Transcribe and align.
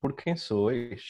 Por 0.00 0.14
quem 0.14 0.36
sois? 0.36 1.02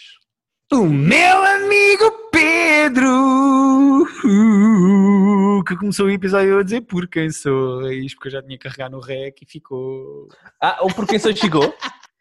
O 0.73 0.85
meu 0.85 1.45
amigo 1.45 2.31
Pedro, 2.33 4.03
uh, 4.03 5.65
que 5.65 5.77
começou 5.77 6.07
o 6.07 6.11
episódio 6.11 6.59
a 6.59 6.63
dizer 6.63 6.83
por 6.83 7.09
quem 7.09 7.31
sois, 7.31 8.15
porque 8.15 8.29
eu 8.29 8.33
já 8.33 8.43
tinha 8.43 8.59
que 8.59 8.65
carregar 8.69 8.91
no 8.91 9.01
rec 9.01 9.43
e 9.43 9.47
ficou. 9.47 10.29
Ah, 10.61 10.79
o 10.83 10.93
Por 10.93 11.07
quem 11.07 11.19
sois 11.19 11.39
chegou? 11.39 11.75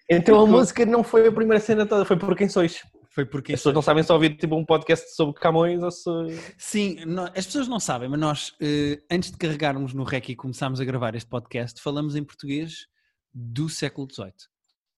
Então 0.10 0.40
a 0.40 0.46
música 0.46 0.86
não 0.86 1.04
foi 1.04 1.28
a 1.28 1.32
primeira 1.32 1.60
cena 1.60 1.86
toda, 1.86 2.06
foi 2.06 2.18
Por 2.18 2.36
quem 2.36 2.50
sois. 2.50 2.82
Foi 3.10 3.26
por 3.26 3.42
quem 3.42 3.56
As 3.56 3.62
pessoas 3.62 3.76
não 3.76 3.82
sabem 3.82 4.04
só 4.04 4.14
ouvir 4.14 4.36
tipo 4.36 4.58
um 4.58 4.66
podcast 4.66 5.16
sobre 5.16 5.40
Camões 5.40 5.82
ou 5.82 5.90
se... 5.90 6.10
Sim, 6.58 6.98
as 7.34 7.46
pessoas 7.46 7.66
não 7.66 7.80
sabem, 7.80 8.10
mas 8.10 8.20
nós, 8.20 8.56
eh, 8.62 9.02
antes 9.10 9.32
de 9.32 9.38
carregarmos 9.38 9.94
no 9.94 10.04
rec 10.04 10.28
e 10.28 10.36
começarmos 10.36 10.82
a 10.82 10.86
gravar 10.86 11.16
este 11.16 11.30
podcast, 11.30 11.82
falamos 11.82 12.18
em 12.18 12.24
português 12.26 12.88
do 13.34 13.70
século 13.70 14.06
XVIII. 14.12 14.34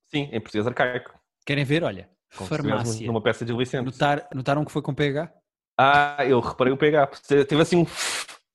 Sim, 0.08 0.30
em 0.32 0.42
português 0.42 0.66
arcaico. 0.66 1.17
Querem 1.48 1.64
ver? 1.64 1.82
Olha, 1.82 2.10
Como 2.36 2.50
farmácia. 2.50 3.08
Numa 3.08 3.22
peça 3.22 3.46
de 3.46 3.56
Vicente. 3.56 3.86
Notar, 3.86 4.28
notaram 4.36 4.66
que 4.66 4.72
foi 4.72 4.82
com 4.82 4.94
PH? 4.94 5.34
Ah, 5.80 6.26
eu 6.26 6.42
reparei 6.42 6.74
o 6.74 6.78
PH. 6.78 7.08
Teve 7.48 7.62
assim 7.62 7.78
um, 7.78 7.86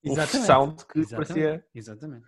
um 0.05 0.17
sound 0.27 0.85
que 0.85 0.99
Exatamente. 0.99 1.15
parecia... 1.15 1.65
Exatamente. 1.75 2.27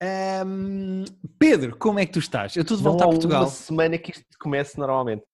Ahm, 0.00 1.04
Pedro, 1.36 1.76
como 1.76 1.98
é 1.98 2.06
que 2.06 2.12
tu 2.12 2.20
estás? 2.20 2.54
Eu 2.54 2.62
estou 2.62 2.76
de 2.76 2.84
Não 2.84 2.92
volta 2.92 3.04
há 3.04 3.08
a 3.08 3.10
Portugal. 3.10 3.42
uma 3.42 3.48
semana 3.50 3.98
que 3.98 4.12
isto 4.12 4.24
comece 4.38 4.78
normalmente. 4.78 5.24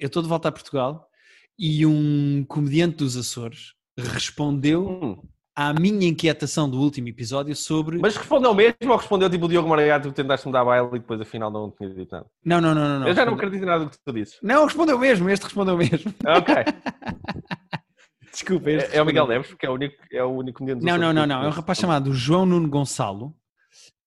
Eu 0.00 0.06
estou 0.08 0.20
de 0.22 0.28
volta 0.28 0.48
a 0.48 0.52
Portugal 0.52 1.08
e 1.56 1.86
um 1.86 2.44
comediante 2.48 2.96
dos 2.96 3.16
Açores 3.16 3.74
respondeu 3.96 4.88
Hum. 4.88 5.22
À 5.58 5.72
minha 5.74 6.06
inquietação 6.06 6.70
do 6.70 6.78
último 6.80 7.08
episódio 7.08 7.56
sobre. 7.56 7.98
Mas 7.98 8.16
respondeu 8.16 8.54
mesmo 8.54 8.76
ou 8.90 8.96
respondeu 8.96 9.28
tipo 9.28 9.46
o 9.46 9.48
Diogo 9.48 9.68
Maragado 9.68 10.08
que 10.08 10.14
tentaste 10.14 10.46
mudar 10.46 10.60
a 10.60 10.64
baile 10.64 10.86
e 10.92 10.98
depois 11.00 11.20
afinal 11.20 11.50
não 11.50 11.68
tinha 11.72 11.90
dito 11.90 12.12
nada? 12.12 12.26
Não, 12.44 12.60
não, 12.60 12.72
não, 12.72 12.88
não. 12.88 13.00
não. 13.00 13.08
eu 13.08 13.14
já 13.14 13.26
não 13.26 13.34
acredito 13.34 13.60
em 13.64 13.66
nada 13.66 13.84
do 13.84 13.90
que 13.90 13.98
tu 13.98 14.12
dizes. 14.12 14.38
Não, 14.40 14.64
respondeu 14.64 14.96
mesmo, 14.96 15.28
este 15.28 15.42
respondeu 15.42 15.76
mesmo. 15.76 16.14
Ok. 16.24 16.54
Desculpa, 18.30 18.70
este 18.70 18.94
É, 18.94 18.98
é 18.98 19.02
o 19.02 19.06
Miguel. 19.06 19.26
Neves, 19.26 19.48
porque 19.48 19.66
é 19.66 19.70
o 19.70 19.74
único, 19.74 19.96
é 20.12 20.22
o 20.22 20.28
único 20.28 20.64
Não, 20.64 20.74
dos 20.76 20.84
não, 20.84 21.12
não, 21.12 21.22
que 21.22 21.28
não. 21.28 21.42
É 21.42 21.48
um 21.48 21.50
rapaz 21.50 21.76
chamado 21.78 22.14
João 22.14 22.46
Nuno 22.46 22.68
Gonçalo, 22.68 23.34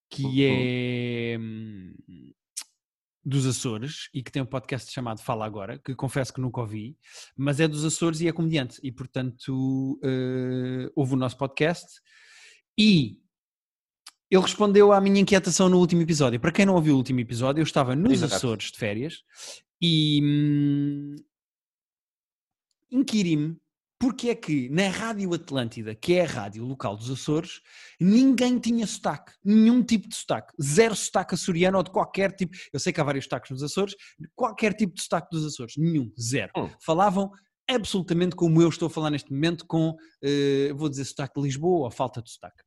que 0.09 0.23
Uhum. 0.23 0.33
é 0.37 1.37
hum, 1.37 1.93
dos 3.23 3.45
Açores 3.45 4.09
e 4.13 4.23
que 4.23 4.31
tem 4.31 4.41
um 4.41 4.45
podcast 4.45 4.91
chamado 4.91 5.21
Fala 5.21 5.45
Agora, 5.45 5.77
que 5.77 5.93
confesso 5.93 6.33
que 6.33 6.41
nunca 6.41 6.61
ouvi, 6.61 6.97
mas 7.37 7.59
é 7.59 7.67
dos 7.67 7.85
Açores 7.85 8.19
e 8.21 8.27
é 8.27 8.31
comediante. 8.31 8.79
E, 8.81 8.91
portanto, 8.91 9.99
eh, 10.03 10.91
ouve 10.95 11.13
o 11.13 11.17
nosso 11.17 11.37
podcast 11.37 12.01
e 12.77 13.19
ele 14.29 14.41
respondeu 14.41 14.91
à 14.91 14.99
minha 14.99 15.19
inquietação 15.19 15.69
no 15.69 15.77
último 15.77 16.01
episódio. 16.01 16.39
Para 16.39 16.51
quem 16.51 16.65
não 16.65 16.75
ouviu 16.75 16.95
o 16.95 16.97
último 16.97 17.19
episódio, 17.19 17.59
eu 17.59 17.65
estava 17.65 17.95
nos 17.95 18.13
Exato. 18.13 18.35
Açores 18.35 18.71
de 18.71 18.77
férias 18.77 19.23
e 19.79 20.19
hum, 20.23 21.15
inquiri-me 22.89 23.60
porque 24.01 24.31
é 24.31 24.35
que 24.35 24.67
na 24.69 24.89
Rádio 24.89 25.31
Atlântida, 25.31 25.93
que 25.93 26.15
é 26.15 26.23
a 26.23 26.27
rádio 26.27 26.65
local 26.65 26.97
dos 26.97 27.11
Açores, 27.11 27.61
ninguém 27.99 28.57
tinha 28.57 28.87
sotaque, 28.87 29.31
nenhum 29.45 29.83
tipo 29.83 30.09
de 30.09 30.15
sotaque, 30.15 30.51
zero 30.59 30.95
sotaque 30.95 31.35
açoriano 31.35 31.77
ou 31.77 31.83
de 31.83 31.91
qualquer 31.91 32.31
tipo. 32.31 32.57
Eu 32.73 32.79
sei 32.79 32.91
que 32.91 32.99
há 32.99 33.03
vários 33.03 33.25
sotaques 33.25 33.51
nos 33.51 33.61
Açores, 33.61 33.93
qualquer 34.33 34.73
tipo 34.73 34.95
de 34.95 35.03
sotaque 35.03 35.27
dos 35.29 35.45
Açores, 35.45 35.75
nenhum, 35.77 36.11
zero. 36.19 36.51
Hum. 36.57 36.67
Falavam 36.83 37.29
absolutamente 37.69 38.35
como 38.35 38.59
eu 38.59 38.69
estou 38.69 38.87
a 38.87 38.89
falar 38.89 39.11
neste 39.11 39.31
momento, 39.31 39.67
com, 39.67 39.95
eh, 40.23 40.73
vou 40.75 40.89
dizer, 40.89 41.05
sotaque 41.05 41.39
de 41.39 41.45
Lisboa 41.45 41.85
ou 41.85 41.91
falta 41.91 42.23
de 42.23 42.31
sotaque. 42.31 42.63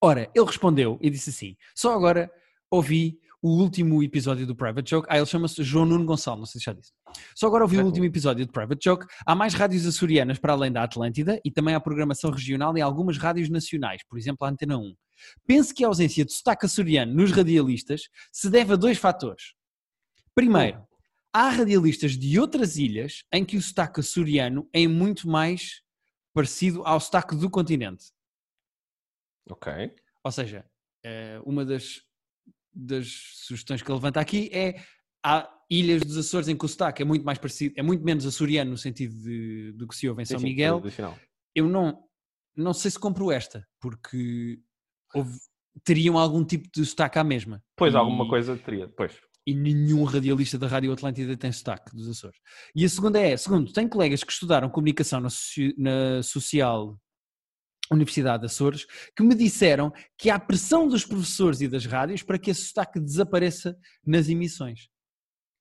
Ora, 0.00 0.30
ele 0.34 0.46
respondeu 0.46 0.98
e 1.02 1.10
disse 1.10 1.28
assim: 1.28 1.56
só 1.74 1.92
agora 1.92 2.30
ouvi 2.70 3.20
o 3.40 3.50
último 3.60 4.02
episódio 4.02 4.46
do 4.46 4.54
Private 4.54 4.90
Joke. 4.90 5.08
Ah, 5.10 5.16
ele 5.16 5.26
chama-se 5.26 5.62
João 5.62 5.86
Nuno 5.86 6.04
Gonçalo, 6.04 6.38
não 6.38 6.46
sei 6.46 6.58
se 6.58 6.64
já 6.64 6.72
disse. 6.72 6.92
Só 7.34 7.46
agora 7.46 7.64
ouvi 7.64 7.78
o 7.78 7.84
último 7.84 8.04
episódio 8.04 8.44
do 8.44 8.52
Private 8.52 8.82
Joke. 8.82 9.06
Há 9.24 9.34
mais 9.34 9.54
rádios 9.54 9.86
açorianas 9.86 10.38
para 10.38 10.52
além 10.52 10.72
da 10.72 10.82
Atlântida 10.82 11.40
e 11.44 11.50
também 11.50 11.74
há 11.74 11.80
programação 11.80 12.30
regional 12.30 12.76
em 12.76 12.80
algumas 12.80 13.16
rádios 13.16 13.48
nacionais, 13.48 14.02
por 14.08 14.18
exemplo, 14.18 14.46
a 14.46 14.50
Antena 14.50 14.76
1. 14.76 14.94
Penso 15.46 15.74
que 15.74 15.84
a 15.84 15.88
ausência 15.88 16.24
de 16.24 16.32
sotaque 16.32 16.66
açoriano 16.66 17.14
nos 17.14 17.30
radialistas 17.30 18.02
se 18.32 18.50
deve 18.50 18.72
a 18.72 18.76
dois 18.76 18.98
fatores. 18.98 19.54
Primeiro, 20.34 20.86
há 21.32 21.48
radialistas 21.48 22.16
de 22.16 22.38
outras 22.38 22.76
ilhas 22.76 23.24
em 23.32 23.44
que 23.44 23.56
o 23.56 23.62
sotaque 23.62 24.00
açoriano 24.00 24.68
é 24.72 24.86
muito 24.86 25.28
mais 25.28 25.82
parecido 26.32 26.84
ao 26.84 27.00
sotaque 27.00 27.34
do 27.34 27.50
continente. 27.50 28.06
Ok. 29.50 29.72
Ou 30.22 30.30
seja, 30.32 30.64
eh, 31.02 31.40
uma 31.44 31.64
das, 31.64 32.02
das 32.78 33.08
sugestões 33.44 33.82
que 33.82 33.90
ele 33.90 33.96
levanta 33.96 34.20
aqui 34.20 34.48
é 34.52 34.80
há 35.24 35.48
ilhas 35.70 36.00
dos 36.02 36.16
Açores 36.16 36.48
em 36.48 36.56
que 36.56 36.64
o 36.64 36.68
sotaque 36.68 37.02
é 37.02 37.04
muito 37.04 37.24
mais 37.24 37.38
parecido, 37.38 37.74
é 37.76 37.82
muito 37.82 38.04
menos 38.04 38.24
açoriano 38.24 38.70
no 38.70 38.78
sentido 38.78 39.14
de- 39.20 39.72
do 39.72 39.86
que 39.88 39.96
se 39.96 40.08
ouve 40.08 40.22
em 40.22 40.24
Sim, 40.24 40.32
São 40.34 40.40
sim, 40.40 40.46
Miguel. 40.46 40.78
tradicional. 40.80 41.18
Eu 41.54 41.68
não, 41.68 42.02
não 42.56 42.72
sei 42.72 42.90
se 42.90 42.98
compro 42.98 43.30
esta, 43.32 43.66
porque 43.80 44.60
houve- 45.14 45.38
teriam 45.84 46.16
algum 46.16 46.44
tipo 46.44 46.68
de 46.74 46.84
sotaque 46.86 47.18
à 47.18 47.24
mesma. 47.24 47.62
Pois, 47.76 47.92
E- 47.94 47.96
alguma 47.96 48.28
coisa 48.28 48.56
teria. 48.56 48.88
Pois. 48.96 49.12
e 49.46 49.54
nenhum 49.54 50.04
radialista 50.04 50.58
da 50.58 50.66
Rádio 50.68 50.92
Atlântida 50.92 51.34
tem 51.34 51.50
sotaque 51.50 51.96
dos 51.96 52.06
Açores. 52.06 52.38
E 52.76 52.84
a 52.84 52.88
segunda 52.88 53.18
é, 53.18 53.34
segundo, 53.34 53.72
tem 53.72 53.88
colegas 53.88 54.22
que 54.22 54.30
estudaram 54.30 54.68
comunicação 54.68 55.20
na, 55.20 55.28
na 55.78 56.22
Social 56.22 57.00
Universidade 57.90 58.40
de 58.40 58.46
Açores 58.46 58.86
que 59.16 59.22
me 59.22 59.34
disseram 59.34 59.92
que 60.16 60.30
há 60.30 60.38
pressão 60.38 60.88
dos 60.88 61.04
professores 61.04 61.60
e 61.60 61.68
das 61.68 61.86
rádios 61.86 62.22
para 62.22 62.38
que 62.38 62.50
esse 62.50 62.62
sotaque 62.62 63.00
desapareça 63.00 63.76
nas 64.06 64.28
emissões. 64.28 64.88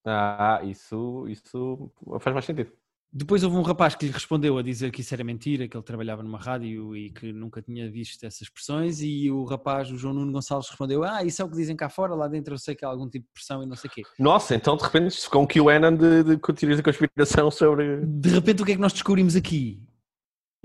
Ah, 0.05 0.61
isso, 0.63 1.27
isso 1.27 1.91
faz 2.19 2.33
mais 2.33 2.45
sentido. 2.45 2.71
Depois 3.11 3.43
houve 3.43 3.55
um 3.55 3.61
rapaz 3.61 3.95
que 3.95 4.05
lhe 4.05 4.11
respondeu 4.11 4.57
a 4.57 4.61
dizer 4.61 4.91
que 4.91 5.01
isso 5.01 5.13
era 5.13 5.23
mentira, 5.23 5.67
que 5.67 5.75
ele 5.75 5.83
trabalhava 5.83 6.21
numa 6.21 6.37
rádio 6.37 6.95
e 6.95 7.09
que 7.09 7.31
nunca 7.31 7.61
tinha 7.61 7.89
visto 7.89 8.23
essas 8.23 8.41
expressões 8.41 9.01
e 9.01 9.31
o 9.31 9.45
rapaz, 9.45 9.89
o 9.89 9.97
João 9.97 10.13
Nuno 10.13 10.31
Gonçalves, 10.31 10.69
respondeu 10.69 11.03
ah, 11.03 11.23
isso 11.23 11.41
é 11.41 11.45
o 11.45 11.49
que 11.49 11.55
dizem 11.55 11.75
cá 11.75 11.89
fora, 11.89 12.13
lá 12.13 12.27
dentro 12.27 12.53
eu 12.53 12.57
sei 12.57 12.75
que 12.75 12.83
há 12.83 12.89
algum 12.89 13.09
tipo 13.09 13.25
de 13.25 13.33
pressão 13.33 13.63
e 13.63 13.65
não 13.65 13.75
sei 13.75 13.89
o 13.89 13.93
quê. 13.93 14.01
Nossa, 14.19 14.55
então 14.55 14.75
de 14.75 14.83
repente 14.83 15.21
ficou 15.21 15.41
um 15.41 15.47
QAnon 15.47 15.95
de, 15.95 16.23
de 16.23 16.37
teorias 16.37 16.77
da 16.77 16.83
conspiração 16.83 17.49
sobre. 17.49 18.05
de 18.05 18.29
repente 18.29 18.61
o 18.61 18.65
que 18.65 18.73
é 18.73 18.75
que 18.75 18.81
nós 18.81 18.93
descobrimos 18.93 19.35
aqui? 19.35 19.81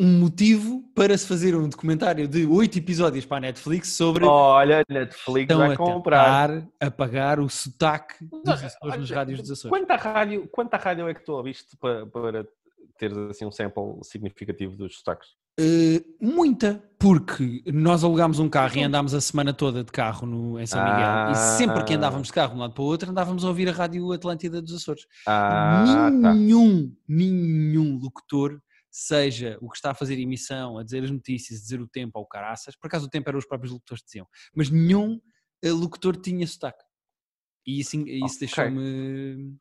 Um 0.02 0.18
motivo 0.18 0.82
para 0.96 1.16
se 1.16 1.24
fazer 1.28 1.54
um 1.54 1.68
documentário 1.68 2.26
de 2.26 2.44
oito 2.44 2.76
episódios 2.76 3.24
para 3.24 3.36
a 3.36 3.40
Netflix 3.40 3.92
sobre 3.92 4.24
Olha, 4.24 4.82
Netflix 4.88 5.42
estão 5.42 5.58
vai 5.58 5.74
a 5.74 5.76
comprar. 5.76 6.48
tentar 6.50 6.68
apagar 6.80 7.38
o 7.38 7.48
sotaque 7.48 8.16
dos 8.24 8.48
Açores 8.48 8.98
nas 8.98 9.10
olha, 9.10 9.14
rádios 9.14 9.40
dos 9.42 9.52
Açores. 9.52 9.70
Quanta 9.78 9.94
rádio, 9.94 10.48
quanta 10.50 10.76
rádio 10.76 11.08
é 11.08 11.14
que 11.14 11.24
tu 11.24 11.32
ouviste 11.32 11.76
para, 11.76 12.04
para 12.06 12.44
teres 12.98 13.16
assim 13.16 13.44
um 13.46 13.52
sample 13.52 14.00
significativo 14.02 14.76
dos 14.76 14.96
sotaques? 14.98 15.28
Uh, 15.60 16.02
muita, 16.20 16.82
porque 16.98 17.62
nós 17.66 18.02
alugámos 18.02 18.40
um 18.40 18.48
carro 18.48 18.76
e 18.78 18.82
andámos 18.82 19.14
a 19.14 19.20
semana 19.20 19.52
toda 19.52 19.84
de 19.84 19.92
carro 19.92 20.26
no, 20.26 20.58
em 20.58 20.66
São 20.66 20.82
Miguel 20.82 21.30
e 21.30 21.36
sempre 21.36 21.84
que 21.84 21.92
Ah. 21.92 21.96
andávamos 21.96 22.26
de 22.26 22.32
carro 22.32 22.54
de 22.54 22.56
um 22.56 22.60
lado 22.60 22.72
para 22.74 22.82
o 22.82 22.86
outro 22.86 23.08
andávamos 23.08 23.44
a 23.44 23.48
ouvir 23.48 23.68
a 23.68 23.72
rádio 23.72 24.10
Atlântida 24.12 24.60
dos 24.60 24.74
Açores. 24.74 25.06
Ah, 25.28 26.10
tá. 26.20 26.34
nenhum, 26.34 26.92
nenhum 27.06 28.00
locutor, 28.02 28.58
seja 28.92 29.56
o 29.60 29.70
que 29.70 29.76
está 29.76 29.92
a 29.92 29.94
fazer 29.94 30.18
emissão, 30.20 30.76
a 30.78 30.84
dizer 30.84 31.02
as 31.02 31.10
notícias, 31.10 31.58
a 31.58 31.62
dizer 31.62 31.80
o 31.80 31.88
tempo 31.88 32.18
ao 32.18 32.26
caraças, 32.26 32.76
por 32.76 32.86
acaso 32.88 33.06
o 33.06 33.10
tempo 33.10 33.28
eram 33.30 33.38
os 33.38 33.46
próprios 33.46 33.72
locutores 33.72 34.02
que 34.02 34.06
diziam, 34.08 34.28
mas 34.54 34.68
nenhum 34.68 35.18
eh, 35.64 35.70
locutor 35.70 36.14
tinha 36.16 36.46
sotaque. 36.46 36.84
E 37.66 37.80
isso, 37.80 37.96
isso 37.96 38.24
Ok. 38.36 38.38
deixou-me 38.40 39.56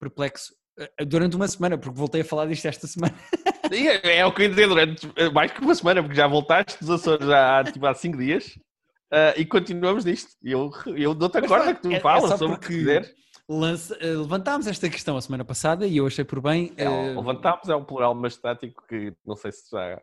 perplexo 0.00 0.54
eh, 0.78 1.04
durante 1.04 1.36
uma 1.36 1.46
semana, 1.46 1.78
porque 1.78 1.96
voltei 1.96 2.22
a 2.22 2.24
falar 2.24 2.46
disto 2.46 2.66
esta 2.66 2.86
semana. 2.86 3.14
É, 3.72 4.18
é 4.18 4.26
o 4.26 4.32
que 4.32 4.42
eu 4.42 4.48
dizer 4.50 4.68
durante 4.68 5.10
eh, 5.16 5.30
mais 5.30 5.50
que 5.50 5.58
uma 5.60 5.74
semana, 5.74 6.02
porque 6.02 6.14
já 6.14 6.26
voltaste 6.26 6.78
dos 6.80 6.90
Açores 6.90 7.26
já 7.26 7.58
há, 7.58 7.64
tipo, 7.64 7.84
há 7.86 7.94
cinco 7.94 8.18
dias 8.18 8.58
ah, 9.10 9.32
e 9.38 9.44
continuamos 9.46 10.04
nisto. 10.04 10.32
Eu, 10.42 10.70
eu 10.94 11.14
dou-te 11.14 11.38
a 11.38 11.46
corda 11.48 11.74
que 11.74 11.80
tu 11.82 11.90
é- 11.90 11.94
é 11.94 12.00
falas 12.00 12.30
só 12.30 12.36
sobre 12.36 12.56
o 12.56 12.60
que 12.60 12.66
quiseres. 12.68 13.10
Lança- 13.48 13.96
eh, 14.00 14.06
levantámos 14.06 14.66
esta 14.66 14.88
questão 14.88 15.16
a 15.16 15.20
semana 15.20 15.44
passada 15.44 15.86
e 15.86 15.96
eu 15.98 16.06
achei 16.06 16.24
por 16.24 16.40
bem. 16.40 16.72
É, 16.76 16.84
eh, 16.84 17.14
levantámos 17.14 17.68
é 17.68 17.76
um 17.76 17.84
plural 17.84 18.14
mastático 18.14 18.82
que 18.88 19.12
não 19.26 19.36
sei 19.36 19.52
se 19.52 19.70
já. 19.70 20.00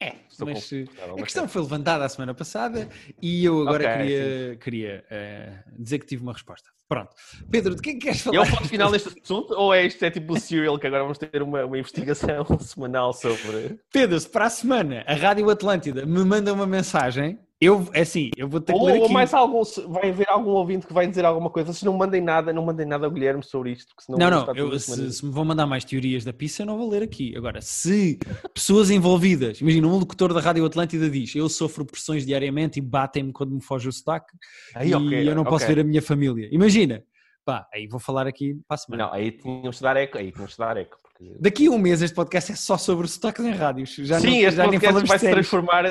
é, 0.00 0.14
estou 0.30 0.46
mas 0.48 0.72
eh, 0.72 0.84
A 1.18 1.22
questão 1.22 1.48
foi 1.48 1.62
levantada 1.62 2.04
a 2.04 2.08
semana 2.08 2.34
passada 2.34 2.88
e 3.20 3.44
eu 3.44 3.62
agora 3.62 3.84
Ok, 3.84 3.96
queria, 3.96 4.56
queria 4.56 5.04
eh, 5.10 5.58
dizer 5.76 5.98
que 5.98 6.06
tive 6.06 6.22
uma 6.22 6.32
resposta. 6.32 6.70
Pronto. 6.86 7.10
Pedro, 7.50 7.74
de 7.74 7.82
que 7.82 7.90
é 7.90 7.92
que 7.94 7.98
queres 8.00 8.20
falar? 8.20 8.36
É 8.36 8.40
o 8.42 8.50
ponto 8.50 8.68
final 8.68 8.92
deste 8.92 9.08
assunto 9.08 9.54
ou 9.54 9.74
é 9.74 9.84
isto 9.86 10.04
é 10.04 10.10
tipo 10.10 10.34
o 10.34 10.38
serial 10.38 10.78
que 10.78 10.86
agora 10.86 11.02
vamos 11.02 11.18
ter 11.18 11.42
uma, 11.42 11.64
uma 11.64 11.78
investigação 11.78 12.44
semanal 12.60 13.12
sobre. 13.12 13.80
Pedro, 13.90 14.20
se 14.20 14.28
para 14.28 14.44
a 14.46 14.50
semana 14.50 15.02
a 15.06 15.14
Rádio 15.14 15.48
Atlântida 15.50 16.06
me 16.06 16.22
manda 16.24 16.52
uma 16.52 16.66
mensagem, 16.66 17.38
eu, 17.64 17.88
é 17.92 18.00
assim, 18.02 18.30
eu 18.36 18.48
vou 18.48 18.60
ter 18.60 18.72
que 18.72 18.78
Ou, 18.78 18.86
ler 18.86 18.98
ou 18.98 19.04
aqui. 19.04 19.12
mais 19.12 19.32
algum, 19.34 19.62
vai 19.88 20.10
haver 20.10 20.28
algum 20.28 20.50
ouvinte 20.50 20.86
que 20.86 20.92
vai 20.92 21.06
dizer 21.06 21.24
alguma 21.24 21.50
coisa. 21.50 21.72
Se 21.72 21.84
não 21.84 21.96
mandem 21.96 22.20
nada, 22.20 22.52
não 22.52 22.64
mandem 22.64 22.86
nada 22.86 23.06
ao 23.06 23.10
Guilherme 23.12 23.42
sobre 23.42 23.72
isto. 23.72 23.88
Porque 23.88 24.04
senão 24.04 24.18
Não, 24.18 24.30
não, 24.30 24.54
eu- 24.54 24.78
se, 24.78 25.12
se 25.12 25.24
me 25.24 25.32
vão 25.32 25.44
mandar 25.44 25.66
mais 25.66 25.84
teorias 25.84 26.24
da 26.24 26.32
pizza, 26.32 26.62
eu 26.62 26.66
não 26.66 26.76
vou 26.78 26.88
ler 26.90 27.02
aqui. 27.02 27.36
Agora, 27.36 27.60
se 27.60 28.18
pessoas 28.52 28.90
envolvidas, 28.90 29.60
imagina, 29.60 29.86
um 29.86 29.96
locutor 29.98 30.32
da 30.32 30.40
Rádio 30.40 30.64
Atlântida 30.64 31.08
diz 31.10 31.34
eu 31.34 31.48
sofro 31.48 31.84
pressões 31.84 32.24
diariamente 32.26 32.78
e 32.78 32.82
batem-me 32.82 33.32
quando 33.32 33.54
me 33.54 33.62
foge 33.62 33.88
o 33.88 33.92
sotaque 33.92 34.32
Aí, 34.74 34.90
e 34.90 34.94
ok, 34.94 35.28
eu 35.30 35.34
não 35.34 35.44
posso 35.44 35.64
ok. 35.64 35.74
ver 35.74 35.80
a 35.80 35.84
minha 35.84 36.02
família. 36.02 36.48
Imagina, 36.52 37.02
Pá, 37.46 37.68
aí 37.74 37.86
vou 37.86 38.00
falar 38.00 38.26
aqui 38.26 38.54
para 38.66 38.74
a 38.74 38.78
semana. 38.78 39.04
Não, 39.04 39.12
aí 39.12 39.30
tínhamos 39.30 39.76
de 39.76 39.82
dar 39.82 39.96
eco. 39.98 40.16
Aí 40.16 40.32
tínhamos 40.32 40.52
de 40.52 40.56
dar 40.58 40.76
eco. 40.78 40.96
Porque... 41.14 41.36
Daqui 41.40 41.66
a 41.66 41.70
um 41.70 41.78
mês 41.78 42.02
este 42.02 42.14
podcast 42.14 42.52
é 42.52 42.56
só 42.56 42.76
sobre 42.76 43.06
sotaques 43.06 43.44
em 43.44 43.50
rádios. 43.52 43.94
Já 43.94 44.20
Sim, 44.20 44.26
não, 44.42 44.48
este 44.48 44.56
já 44.56 44.64
podcast 44.64 45.06
vai 45.06 45.18
se 45.18 45.30
transformar, 45.30 45.84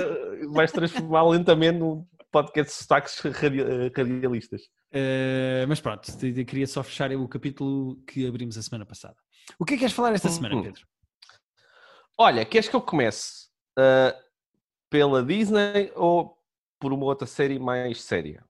vai 0.52 0.68
se 0.68 0.74
transformar 0.74 1.24
lentamente 1.30 1.80
num 1.80 2.06
podcast 2.32 2.72
de 2.74 2.78
sotaques 2.84 3.20
radi- 3.20 3.64
radialistas. 3.96 4.64
Eh, 4.92 5.66
mas 5.68 5.80
pronto, 5.80 6.12
queria 6.46 6.68
só 6.68 6.84
fechar 6.84 7.12
o 7.14 7.28
capítulo 7.28 7.96
que 8.08 8.28
abrimos 8.28 8.58
a 8.58 8.62
semana 8.62 8.86
passada. 8.86 9.16
O 9.58 9.66
que 9.66 9.74
é 9.74 9.78
que 9.78 9.80
queres 9.82 9.96
falar 9.96 10.14
esta 10.14 10.30
semana, 10.30 10.56
Uhum. 10.56 10.64
Pedro? 10.64 10.86
Olha, 12.18 12.46
queres 12.46 12.70
que 12.70 12.76
eu 12.76 12.82
comece 12.82 13.48
ah, 13.78 14.16
pela 14.90 15.24
Disney 15.24 15.92
ou 15.96 16.38
por 16.80 16.94
uma 16.94 17.06
outra 17.06 17.26
série 17.28 17.58
mais 17.58 18.02
séria? 18.04 18.44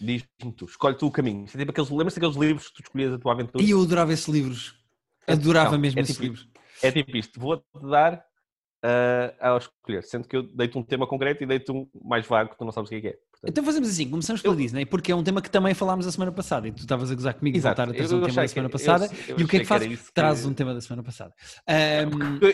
Diz-me 0.00 0.52
tu, 0.52 0.64
escolhe 0.66 0.96
tu 0.96 1.06
o 1.06 1.10
caminho. 1.10 1.44
É 1.44 1.58
tipo 1.58 1.70
aqueles, 1.70 1.90
daqueles 1.90 2.36
livros 2.36 2.68
que 2.68 2.74
tu 2.74 2.82
escolhias 2.82 3.12
a 3.12 3.18
tua 3.18 3.32
aventura? 3.32 3.62
E 3.62 3.70
eu 3.70 3.82
adorava 3.82 4.12
esses 4.12 4.28
livros. 4.28 4.77
Adorava 5.32 5.72
Não, 5.72 5.78
mesmo 5.78 6.00
é 6.00 6.02
tipo- 6.02 6.22
livros. 6.22 6.48
É 6.82 6.90
tipo 6.92 7.16
isto, 7.16 7.38
vou-te 7.40 7.64
dar 7.90 8.24
ah, 8.84 9.34
ao 9.50 9.58
escolher, 9.58 10.04
sendo 10.04 10.28
que 10.28 10.36
eu 10.36 10.42
dei-te 10.44 10.78
um 10.78 10.82
tema 10.84 11.06
concreto 11.06 11.42
e 11.42 11.46
dei-te 11.46 11.72
um 11.72 11.88
mais 12.04 12.24
vago 12.26 12.50
que 12.50 12.58
tu 12.58 12.64
não 12.64 12.70
sabes 12.72 12.88
o 12.88 12.90
que 12.90 12.96
é 12.96 13.00
que 13.00 13.06
é. 13.08 13.10
Portanto, 13.12 13.50
Então 13.50 13.64
fazemos 13.64 13.88
assim, 13.88 14.08
começamos 14.08 14.40
pela 14.42 14.54
Eu- 14.54 14.58
Disney, 14.58 14.84
porque 14.86 15.10
é 15.12 15.14
um 15.16 15.22
tema 15.22 15.40
que 15.42 15.50
também 15.50 15.74
falámos 15.74 16.06
a 16.06 16.12
semana 16.12 16.30
passada 16.32 16.66
e 16.68 16.72
tu 16.72 16.78
estavas 16.78 17.10
a 17.10 17.14
gozar 17.14 17.34
comigo 17.34 17.56
e 17.56 17.58
Exato, 17.58 17.76
voltar 17.80 17.92
a 17.92 17.96
trazer 17.96 18.14
eu 18.14 18.18
um 18.18 18.22
tema 18.26 18.42
da 18.42 18.48
semana 18.48 18.68
passada. 18.68 19.06
eu 19.28 19.38
e 19.40 19.42
o 19.44 19.48
que 19.48 19.56
é 19.56 19.58
que 19.58 19.58
que 19.60 19.64
fazes? 19.64 20.06
que- 20.08 20.12
Trazes 20.14 20.46
um 20.46 20.54
tema 20.54 20.74
da 20.74 20.80
semana 20.80 21.02
passada. 21.02 21.34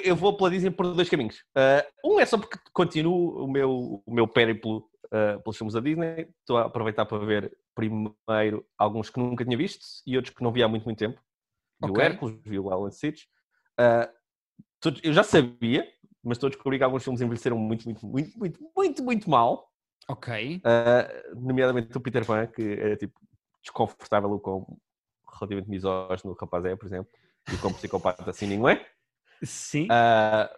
Eu- 0.04 0.16
vou 0.16 0.36
pela 0.36 0.50
Disney 0.50 0.70
por 0.70 0.94
dois 0.94 1.08
caminhos. 1.08 1.36
Ah, 1.54 1.84
um 2.04 2.18
é 2.20 2.26
só 2.26 2.38
porque 2.38 2.58
continuo 2.72 3.44
o 3.44 3.50
meu, 3.50 4.02
o 4.06 4.14
meu 4.14 4.26
périplo 4.26 4.84
ah, 5.12 5.38
pelos 5.42 5.56
filmes 5.56 5.74
da 5.74 5.80
Disney. 5.80 6.28
Estou 6.40 6.56
a 6.58 6.64
aproveitar 6.66 7.04
para 7.06 7.18
ver 7.24 7.52
primeiro 7.74 8.64
alguns 8.78 9.10
que 9.10 9.18
nunca 9.18 9.44
tinha 9.44 9.56
visto 9.56 9.84
e 10.06 10.16
outros 10.16 10.34
que 10.34 10.42
não 10.42 10.52
vi 10.52 10.62
há 10.62 10.68
muito, 10.68 10.84
muito 10.84 10.98
tempo. 10.98 11.18
Vi 11.86 11.90
Ok. 11.90 11.96
o 11.98 12.00
Hércules, 12.06 12.40
vi 12.44 12.58
o 12.58 12.70
Alan 12.70 12.90
Sitch. 12.90 13.24
Todos- 14.80 15.00
eu 15.02 15.12
já 15.12 15.22
sabia, 15.22 15.86
mas 16.22 16.36
estou 16.36 16.48
a 16.48 16.50
descobrir 16.50 16.78
que 16.78 16.84
alguns 16.84 17.02
filmes 17.02 17.20
envelheceram 17.22 17.56
muito, 17.58 17.84
muito, 17.84 18.06
muito, 18.06 18.38
muito, 18.38 18.60
muito, 18.76 19.02
muito 19.02 19.30
mal. 19.30 19.70
ok. 20.08 20.60
Ah, 20.64 21.08
nomeadamente 21.34 21.96
o 21.96 22.00
Peter 22.00 22.24
Pan, 22.26 22.46
que 22.46 22.62
é 22.62 22.96
tipo 22.96 23.18
desconfortável 23.62 24.30
o 24.30 24.38
quão 24.40 24.66
relativamente 25.38 25.70
misógino 25.70 26.32
o 26.32 26.36
rapaz 26.36 26.64
é, 26.66 26.76
por 26.76 26.86
exemplo. 26.86 27.10
E 27.52 27.56
como 27.58 27.74
psicopata 27.74 28.28
assim 28.30 28.46
ninguém 28.46 28.76
é. 28.76 28.86
Sim. 29.42 29.88
Ah, 29.90 30.54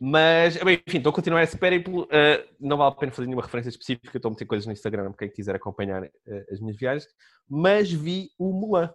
mas, 0.00 0.56
bem, 0.62 0.82
enfim, 0.86 0.98
estou 0.98 1.10
a 1.10 1.14
continuar 1.14 1.42
esse 1.42 1.56
périplo. 1.58 2.06
ah, 2.10 2.44
não 2.60 2.76
vale 2.76 2.92
a 2.92 2.96
pena 2.96 3.12
fazer 3.12 3.26
nenhuma 3.26 3.42
referência 3.42 3.68
específica. 3.70 4.16
Estou 4.16 4.28
a 4.28 4.32
meter 4.32 4.46
coisas 4.46 4.66
no 4.66 4.72
Instagram 4.72 5.10
para 5.12 5.18
quem 5.26 5.30
quiser 5.30 5.54
acompanhar 5.56 6.04
ah, 6.04 6.44
as 6.50 6.60
minhas 6.60 6.76
viagens. 6.76 7.06
Mas 7.48 7.90
vi 7.92 8.30
o 8.38 8.52
Mulan. 8.52 8.92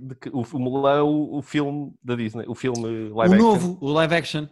De 0.00 0.14
que- 0.14 0.28
o, 0.30 0.42
o 0.42 0.58
Mulan, 0.58 1.02
o, 1.04 1.36
o 1.38 1.42
filme 1.42 1.94
da 2.02 2.14
Disney, 2.14 2.44
o 2.48 2.54
filme 2.54 3.10
o 3.10 3.16
live 3.16 3.34
action. 3.34 3.46
novo, 3.46 3.78
o 3.80 3.88
live 3.92 4.14
action. 4.14 4.48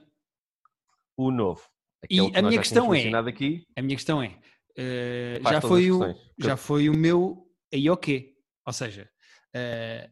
O 1.16 1.30
novo. 1.30 1.62
E 2.10 2.18
Aquele 2.20 2.30
que 2.32 2.38
a 2.38 2.42
nós 2.42 2.50
minha 2.50 2.60
questão 2.62 2.94
é- 2.94 3.14
Aqui, 3.28 3.66
A 3.76 3.82
minha 3.82 3.96
questão 3.96 4.22
é, 4.22 5.40
já, 5.42 5.60
foi 5.60 5.90
o, 5.90 5.98
questões. 6.00 6.30
já 6.38 6.56
foi 6.56 6.88
o 6.88 6.96
meu 6.96 7.48
IOQ. 7.72 8.34
Ou 8.66 8.72
seja, 8.72 9.08
eh, 9.54 10.10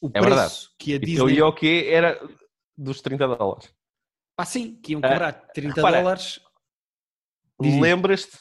o 0.00 0.08
É 0.14 0.20
verdade. 0.20 0.40
preço 0.50 0.74
que 0.78 0.92
a 0.92 0.94
E 0.94 0.98
o 0.98 1.00
Disney... 1.00 1.34
IOQ 1.38 1.66
era 1.88 2.20
dos 2.76 3.00
30 3.02 3.26
dólares. 3.26 3.74
Ah, 4.36 4.44
sim, 4.44 4.76
que 4.80 4.92
iam 4.92 5.00
Ah, 5.02 5.08
cobrar 5.08 5.32
30 5.52 5.74
repara, 5.76 5.98
dólares. 6.00 6.40
Lembras-te 7.60 8.38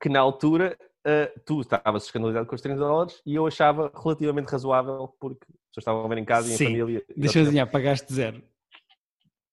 que 0.00 0.08
na 0.08 0.20
altura 0.20 0.78
ah, 1.06 1.30
tu 1.46 1.60
estavas 1.60 2.04
escandalizado 2.04 2.46
com 2.46 2.54
os 2.54 2.60
30 2.60 2.78
dólares 2.78 3.20
e 3.24 3.34
eu 3.34 3.46
achava 3.46 3.90
relativamente 4.02 4.46
razoável 4.48 5.08
porque 5.20 5.44
as 5.44 5.56
pessoas 5.68 5.78
estavam 5.82 6.04
a 6.04 6.08
ver 6.08 6.18
em 6.18 6.24
casa 6.24 6.48
e 6.48 6.52
em 6.52 6.56
Sim. 6.56 6.64
família. 6.66 7.02
Deixa 7.16 7.38
eu 7.38 7.42
adivinhar, 7.42 7.70
pagaste 7.70 8.12
zero. 8.12 8.42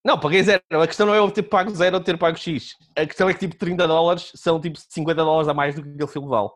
Não, 0.06 0.18
paguei 0.20 0.42
zero. 0.44 0.62
A 0.72 0.88
questão 0.88 1.06
não 1.06 1.14
é 1.14 1.20
eu 1.20 1.30
ter 1.32 1.44
pago 1.44 1.70
zero 1.72 1.98
ou 1.98 2.04
ter 2.04 2.18
pago 2.18 2.38
X. 2.38 2.76
A 2.96 3.06
questão 3.06 3.28
é 3.30 3.34
que 3.34 3.40
tipo 3.42 3.56
30 3.58 3.86
dólares 3.88 4.32
são 4.36 4.60
tipo 4.60 4.78
50 4.80 5.16
dólares 5.24 5.50
a 5.50 5.54
mais 5.54 5.76
do 5.76 5.84
que 5.84 5.90
aquele 5.90 6.08
filme 6.08 6.30
vale. 6.30 6.50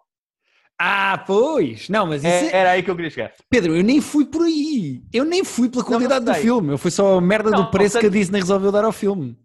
Ah, 0.80 1.24
pois! 1.28 1.90
Não, 1.90 2.08
mas 2.08 2.24
isso 2.24 2.34
É- 2.34 2.48
é... 2.48 2.56
Era 2.56 2.72
aí 2.72 2.82
que 2.82 2.90
eu 2.90 2.96
queria 2.96 3.12
chegar. 3.12 3.34
Pedro, 3.50 3.76
eu 3.76 3.84
nem 3.84 4.02
fui 4.02 4.26
por 4.26 4.42
aí. 4.44 5.04
Eu 5.14 5.24
nem 5.26 5.44
fui 5.44 5.70
pela 5.70 5.84
qualidade 5.84 6.26
do 6.26 6.34
sei. 6.34 6.42
filme. 6.42 6.72
Eu 6.72 6.78
fui 6.78 6.90
só 6.90 7.18
a 7.18 7.22
merda 7.22 7.52
Não, 7.52 7.64
do 7.66 7.70
preço 7.72 8.00
que 8.00 8.06
a 8.08 8.10
Disney 8.10 8.40
resolveu 8.40 8.72
dar 8.72 8.84
ao 8.86 8.92
filme. 8.92 9.38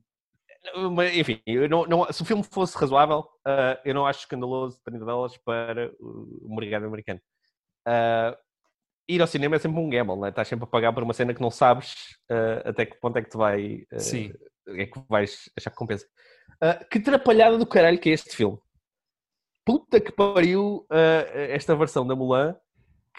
Enfim, 1.15 1.41
não, 1.69 1.85
não- 1.87 2.13
se 2.13 2.23
o 2.23 2.25
filme 2.25 2.43
fosse 2.43 2.77
razoável, 2.77 3.27
ah, 3.47 3.79
eu 3.85 3.95
não 3.95 4.07
acho 4.07 4.21
escandaloso 4.21 4.81
30 4.85 5.05
dólares 5.05 5.37
para 5.45 5.93
o 6.01 6.55
mercado 6.59 6.87
americano. 6.87 7.21
Ah, 7.87 8.37
ir 9.09 9.21
ao 9.21 9.27
cinema 9.27 9.57
é 9.57 9.59
sempre 9.59 9.79
um 9.79 9.89
gamble, 9.89 10.17
não 10.17 10.27
é? 10.27 10.31
Estás 10.31 10.49
sempre 10.49 10.65
a 10.65 10.69
pagar 10.69 10.93
por 10.93 11.03
uma 11.03 11.13
cena 11.15 11.33
que 11.35 11.41
não 11.41 11.51
sabes 11.51 11.95
ah, 12.31 12.63
até 12.71 12.87
que 12.87 12.99
ponto 13.01 13.17
é 13.17 13.23
que 13.23 13.31
te 13.31 13.37
vai. 13.37 13.85
Sim. 13.99 14.33
É 14.69 14.87
que 14.87 15.01
vais 15.09 15.49
achar 15.57 15.71
que 15.71 15.77
compensa. 15.77 16.07
Que 16.91 16.99
trapalhada 16.99 17.57
do 17.57 17.67
caralho 17.67 17.99
que 17.99 18.11
é 18.11 18.13
este 18.13 18.35
filme. 18.35 18.59
Puta 19.65 20.01
que 20.01 20.11
pariu 20.13 20.87
esta 21.51 21.75
versão 21.77 22.07
da 22.07 22.15
Mulan 22.17 22.57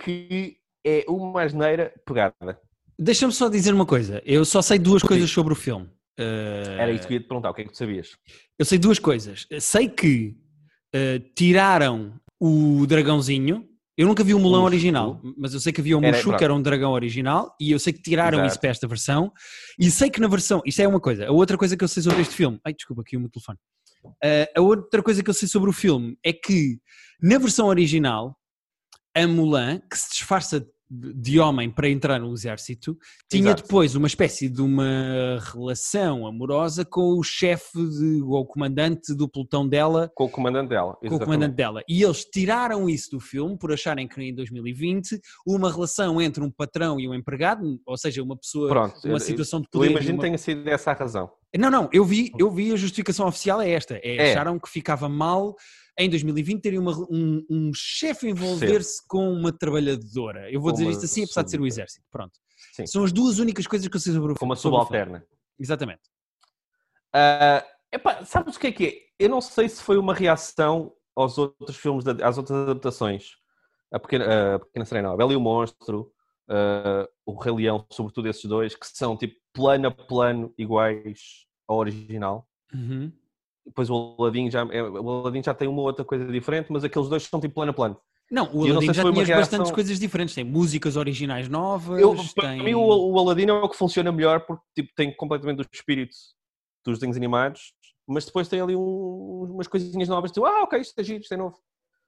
que 0.03 0.57
é 0.85 1.05
uma 1.07 1.41
asneira 1.43 1.93
pegada. 2.05 2.59
Deixa-me 2.99 3.31
só 3.33 3.47
dizer 3.49 3.73
uma 3.73 3.85
coisa. 3.85 4.21
Eu 4.25 4.43
só 4.43 4.61
sei 4.61 4.79
duas 4.79 5.01
Sim. 5.01 5.07
coisas 5.07 5.29
sobre 5.29 5.53
o 5.53 5.55
filme. 5.55 5.89
Eh, 6.17 6.77
Era 6.79 6.91
isso 6.91 7.07
que 7.07 7.13
eu 7.13 7.17
ia 7.17 7.21
te 7.23 7.27
perguntar, 7.27 7.49
o 7.49 7.53
que 7.53 7.61
é 7.61 7.65
que 7.65 7.71
tu 7.71 7.77
sabias? 7.77 8.17
Eu 8.57 8.65
sei 8.65 8.77
duas 8.77 8.99
coisas. 8.99 9.45
Sei 9.59 9.87
que 9.87 10.35
eh, 10.93 11.19
tiraram 11.35 12.19
o 12.39 12.85
dragãozinho. 12.87 13.67
Eu 13.95 14.05
nunca 14.07 14.23
vi 14.23 14.33
o 14.35 14.39
Mulão 14.39 14.61
O 14.61 14.65
original, 14.65 15.19
mas 15.35 15.55
eu 15.55 15.59
sei 15.59 15.73
que 15.73 15.81
havia 15.81 15.97
o 15.97 16.01
Mushu, 16.01 16.35
que 16.37 16.43
era 16.43 16.53
um 16.53 16.61
dragão 16.61 16.91
original, 16.91 17.55
e 17.59 17.71
eu 17.71 17.79
sei 17.79 17.91
que 17.91 17.99
tiraram 17.99 18.37
Exato. 18.37 18.51
isso 18.51 18.59
para 18.59 18.69
esta 18.69 18.87
versão. 18.87 19.31
E 19.79 19.89
sei 19.89 20.07
que 20.11 20.21
na 20.21 20.27
versão. 20.27 20.61
Isto 20.63 20.83
é 20.83 20.87
uma 20.87 20.99
coisa. 20.99 21.27
A 21.27 21.31
outra 21.31 21.57
coisa 21.57 21.75
que 21.75 21.83
eu 21.83 21.87
sei 21.87 22.03
sobre 22.03 22.21
este 22.21 22.35
filme. 22.35 22.59
Ai, 22.63 22.73
desculpa, 22.73 23.01
aqui 23.01 23.17
o 23.17 23.19
meu 23.19 23.29
telefone. 23.29 23.57
Eh, 24.23 24.51
a 24.55 24.61
outra 24.61 25.01
coisa 25.01 25.23
que 25.23 25.29
eu 25.29 25.33
sei 25.33 25.47
sobre 25.47 25.69
o 25.71 25.73
filme 25.73 26.15
é 26.23 26.31
que 26.31 26.79
na 27.19 27.39
versão 27.39 27.65
original, 27.67 28.37
a 29.15 29.25
Mulan, 29.25 29.79
que 29.89 29.97
se 29.97 30.11
disfarça 30.11 30.59
de 30.59 30.67
de 30.89 31.37
homem 31.39 31.69
para 31.69 31.89
entrar 31.89 32.17
no 32.19 32.31
exército, 32.33 32.97
tinha 33.29 33.47
Exato. 33.49 33.63
depois 33.63 33.93
uma 33.95 34.07
espécie 34.07 34.47
de 34.47 34.61
uma 34.61 35.37
relação 35.53 36.25
amorosa 36.25 36.85
com 36.85 37.17
o 37.19 37.23
chefe 37.23 37.77
de- 37.77 38.21
ou 38.23 38.39
o 38.41 38.45
comandante 38.45 39.13
do 39.13 39.27
pelotão 39.27 39.67
dela, 39.67 40.09
Com 40.15 40.25
o 40.25 40.29
comandante 40.29 40.69
dela. 40.69 40.95
com 41.07 41.15
o 41.15 41.19
comandante 41.19 41.55
dela. 41.55 41.81
E 41.89 42.03
eles 42.03 42.23
tiraram 42.23 42.89
isso 42.89 43.11
do 43.11 43.19
filme 43.19 43.57
por 43.57 43.71
acharem 43.73 44.07
que 44.07 44.21
em 44.21 44.33
2020 44.33 45.19
uma 45.45 45.69
relação 45.71 46.21
entre 46.21 46.41
um 46.43 46.49
patrão 46.51 46.99
e 46.99 47.07
um 47.07 47.13
empregado, 47.13 47.79
ou 47.85 47.97
seja, 47.97 48.23
uma 48.23 48.37
pessoa, 48.37 48.69
Pronto, 48.69 48.95
uma 49.03 49.15
eu- 49.15 49.19
situação 49.19 49.59
de 49.59 49.67
Eu 49.67 49.71
poder. 49.71 49.87
e 49.87 49.91
imagino 49.91 50.13
uma- 50.13 50.19
que 50.23 50.25
tenha 50.27 50.37
sido 50.37 50.67
essa 50.69 50.91
a 50.91 50.93
razão. 50.93 51.29
Não, 51.57 51.71
não, 51.71 51.89
eu 51.91 52.05
vi, 52.05 52.31
eu 52.37 52.51
vi 52.51 52.71
a 52.71 52.75
justificação 52.75 53.27
oficial 53.27 53.61
é 53.61 53.71
esta. 53.71 53.95
É, 54.03 54.15
É. 54.17 54.31
Acharam 54.31 54.59
que 54.59 54.69
ficava 54.69 55.09
mal 55.09 55.55
em 55.97 56.09
2020 56.09 56.61
terem 56.61 56.79
uma- 56.79 56.97
um, 57.09 57.45
um 57.49 57.71
chefe 57.73 58.29
envolver-se 58.29 59.05
com 59.07 59.31
uma 59.31 59.51
trabalhadora. 59.51 60.51
Eu 60.51 60.61
vou 60.61 60.71
dizer 60.71 60.85
uma 60.85 60.91
isto 60.91 61.05
assim, 61.05 61.23
apesar 61.23 61.41
de 61.43 61.51
ser 61.51 61.59
o 61.61 61.65
exército. 61.65 62.05
Pronto. 62.11 62.39
Sim. 62.73 62.85
São 62.85 63.03
as 63.03 63.11
duas 63.11 63.39
únicas 63.39 63.65
coisas 63.65 63.87
que 63.87 63.95
eu 63.95 63.99
sei 63.99 64.13
sobre 64.13 64.33
o 64.33 64.35
Com 64.35 64.45
uma 64.45 64.55
subalterna. 64.55 65.25
Exatamente. 65.59 66.01
Ah, 67.13 67.65
epá, 67.91 68.23
sabes 68.25 68.55
o 68.55 68.59
que 68.59 68.67
é 68.67 68.71
que 68.71 68.85
é? 68.85 68.93
Eu 69.23 69.29
não 69.29 69.41
sei 69.41 69.67
se 69.69 69.81
foi 69.81 69.97
uma 69.97 70.13
reação 70.13 70.93
aos 71.15 71.37
outros 71.37 71.75
filmes, 71.77 72.05
às 72.07 72.37
outras 72.37 72.57
adaptações. 72.59 73.31
A 73.91 73.99
Pequena, 73.99 74.55
a 74.55 74.59
Pequena 74.59 74.85
Sereia, 74.85 75.03
não, 75.03 75.13
a 75.13 75.17
Bela 75.17 75.33
e 75.33 75.35
o 75.35 75.39
Monstro, 75.39 76.11
ah, 76.49 77.07
o 77.25 77.33
Rei 77.39 77.53
Leão, 77.53 77.85
sobretudo 77.91 78.27
esses 78.27 78.45
dois, 78.45 78.75
que 78.75 78.85
são 78.87 79.17
tipo 79.17 79.35
plano 79.53 79.87
a 79.87 79.91
plano 79.91 80.53
iguais 80.57 81.47
ao 81.67 81.77
original. 81.77 82.47
Uhum. 82.73 83.11
Depois 83.67 83.89
o 83.89 84.15
Aladdin 84.19 84.49
já, 84.49 84.61
é- 84.71 84.81
o 84.83 85.09
Aladdin 85.09 85.43
já 85.43 85.53
tem 85.53 85.67
uma 85.67 85.81
outra 85.81 86.03
coisa 86.05 86.25
diferente, 86.31 86.71
mas 86.71 86.83
aqueles 86.83 87.07
dois 87.09 87.23
são 87.23 87.39
tipo 87.39 87.55
plano 87.55 87.71
a 87.71 87.73
plano. 87.73 87.99
Não, 88.31 88.45
o 88.53 88.65
não 88.65 88.71
Aladdin 88.73 88.87
já 88.87 88.93
tinha 89.03 89.05
uma 89.05 89.13
bastantes 89.25 89.49
reação- 89.57 89.73
coisas 89.75 89.99
diferentes. 89.99 90.35
Tem 90.35 90.43
músicas 90.43 90.97
originais 90.97 91.47
novas. 91.47 91.99
Eu, 92.01 92.15
para 92.35 92.49
tem... 92.49 92.63
mim, 92.63 92.73
o, 92.73 92.81
o 92.81 93.19
Aladdin 93.19 93.47
é 93.49 93.53
o 93.53 93.69
que 93.69 93.77
funciona 93.77 94.11
melhor 94.11 94.41
porque 94.45 94.63
tipo, 94.75 94.89
tem 94.95 95.15
completamente 95.15 95.61
o 95.61 95.65
espírito 95.71 96.15
dos 96.85 96.97
desenhos 96.99 97.15
animados, 97.17 97.73
mas 98.07 98.25
depois 98.25 98.47
tem 98.47 98.59
ali 98.61 98.75
um- 98.75 99.49
umas 99.53 99.67
coisinhas 99.67 100.09
novas. 100.09 100.31
Tu, 100.31 100.45
ah, 100.45 100.63
ok, 100.63 100.79
isto 100.79 100.97
é 100.99 101.03
giro, 101.03 101.21
isto 101.21 101.33
é 101.33 101.37
novo. 101.37 101.57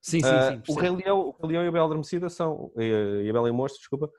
Sim, 0.01 0.22
sim, 0.22 0.28
Ah, 0.30 0.51
sim. 0.66 0.74
o. 0.74 0.75
Rei 0.80 0.89
Leão, 0.92 1.20
o 1.20 1.36
Rei 1.42 1.51
Leão 1.51 1.66
e 1.66 1.68
a 1.68 1.72
Bela 1.72 1.86
Adormecida 1.86 2.30
são, 2.30 2.72
e, 2.78 3.24
e 3.25 3.30
a 3.30 3.34
Bela 3.34 3.48
e 3.50 3.51
o 3.51 3.54
Monstro, 3.54 3.80
desculpa, 3.80 4.10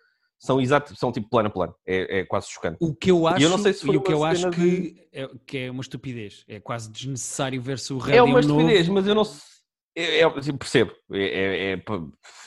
são 0.41 0.61
exato, 0.61 0.97
são 0.97 1.13
tipo 1.13 1.29
plano 1.29 1.49
a 1.49 1.53
plano. 1.53 1.75
É, 1.87 2.21
é 2.21 2.25
quase 2.25 2.49
chocante. 2.49 2.79
O 2.81 2.95
que 2.95 3.11
eu 3.11 3.27
acho, 3.27 3.45
eu 3.45 3.51
não 3.51 3.59
sei 3.59 3.73
se 3.75 3.85
foi 3.85 3.95
e 3.95 3.99
o 3.99 4.03
que 4.03 4.13
eu 4.13 4.19
uma 4.21 4.29
acho 4.31 4.51
que, 4.51 5.07
é, 5.13 5.29
que 5.47 5.59
é 5.59 5.71
uma 5.71 5.83
estupidez. 5.83 6.45
É 6.49 6.59
quase 6.59 6.91
desnecessário 6.91 7.61
ver-se 7.61 7.93
o 7.93 8.01
É 8.09 8.13
Leão 8.13 8.25
uma 8.27 8.41
novo. 8.41 8.59
estupidez, 8.61 8.89
mas 8.89 9.07
eu 9.07 9.15
não 9.15 9.25
sei. 9.25 9.41
É, 9.97 10.21
é, 10.21 10.25
assim, 10.25 10.57
percebo. 10.57 10.93
É, 11.13 11.19
é, 11.23 11.73
é, 11.75 11.83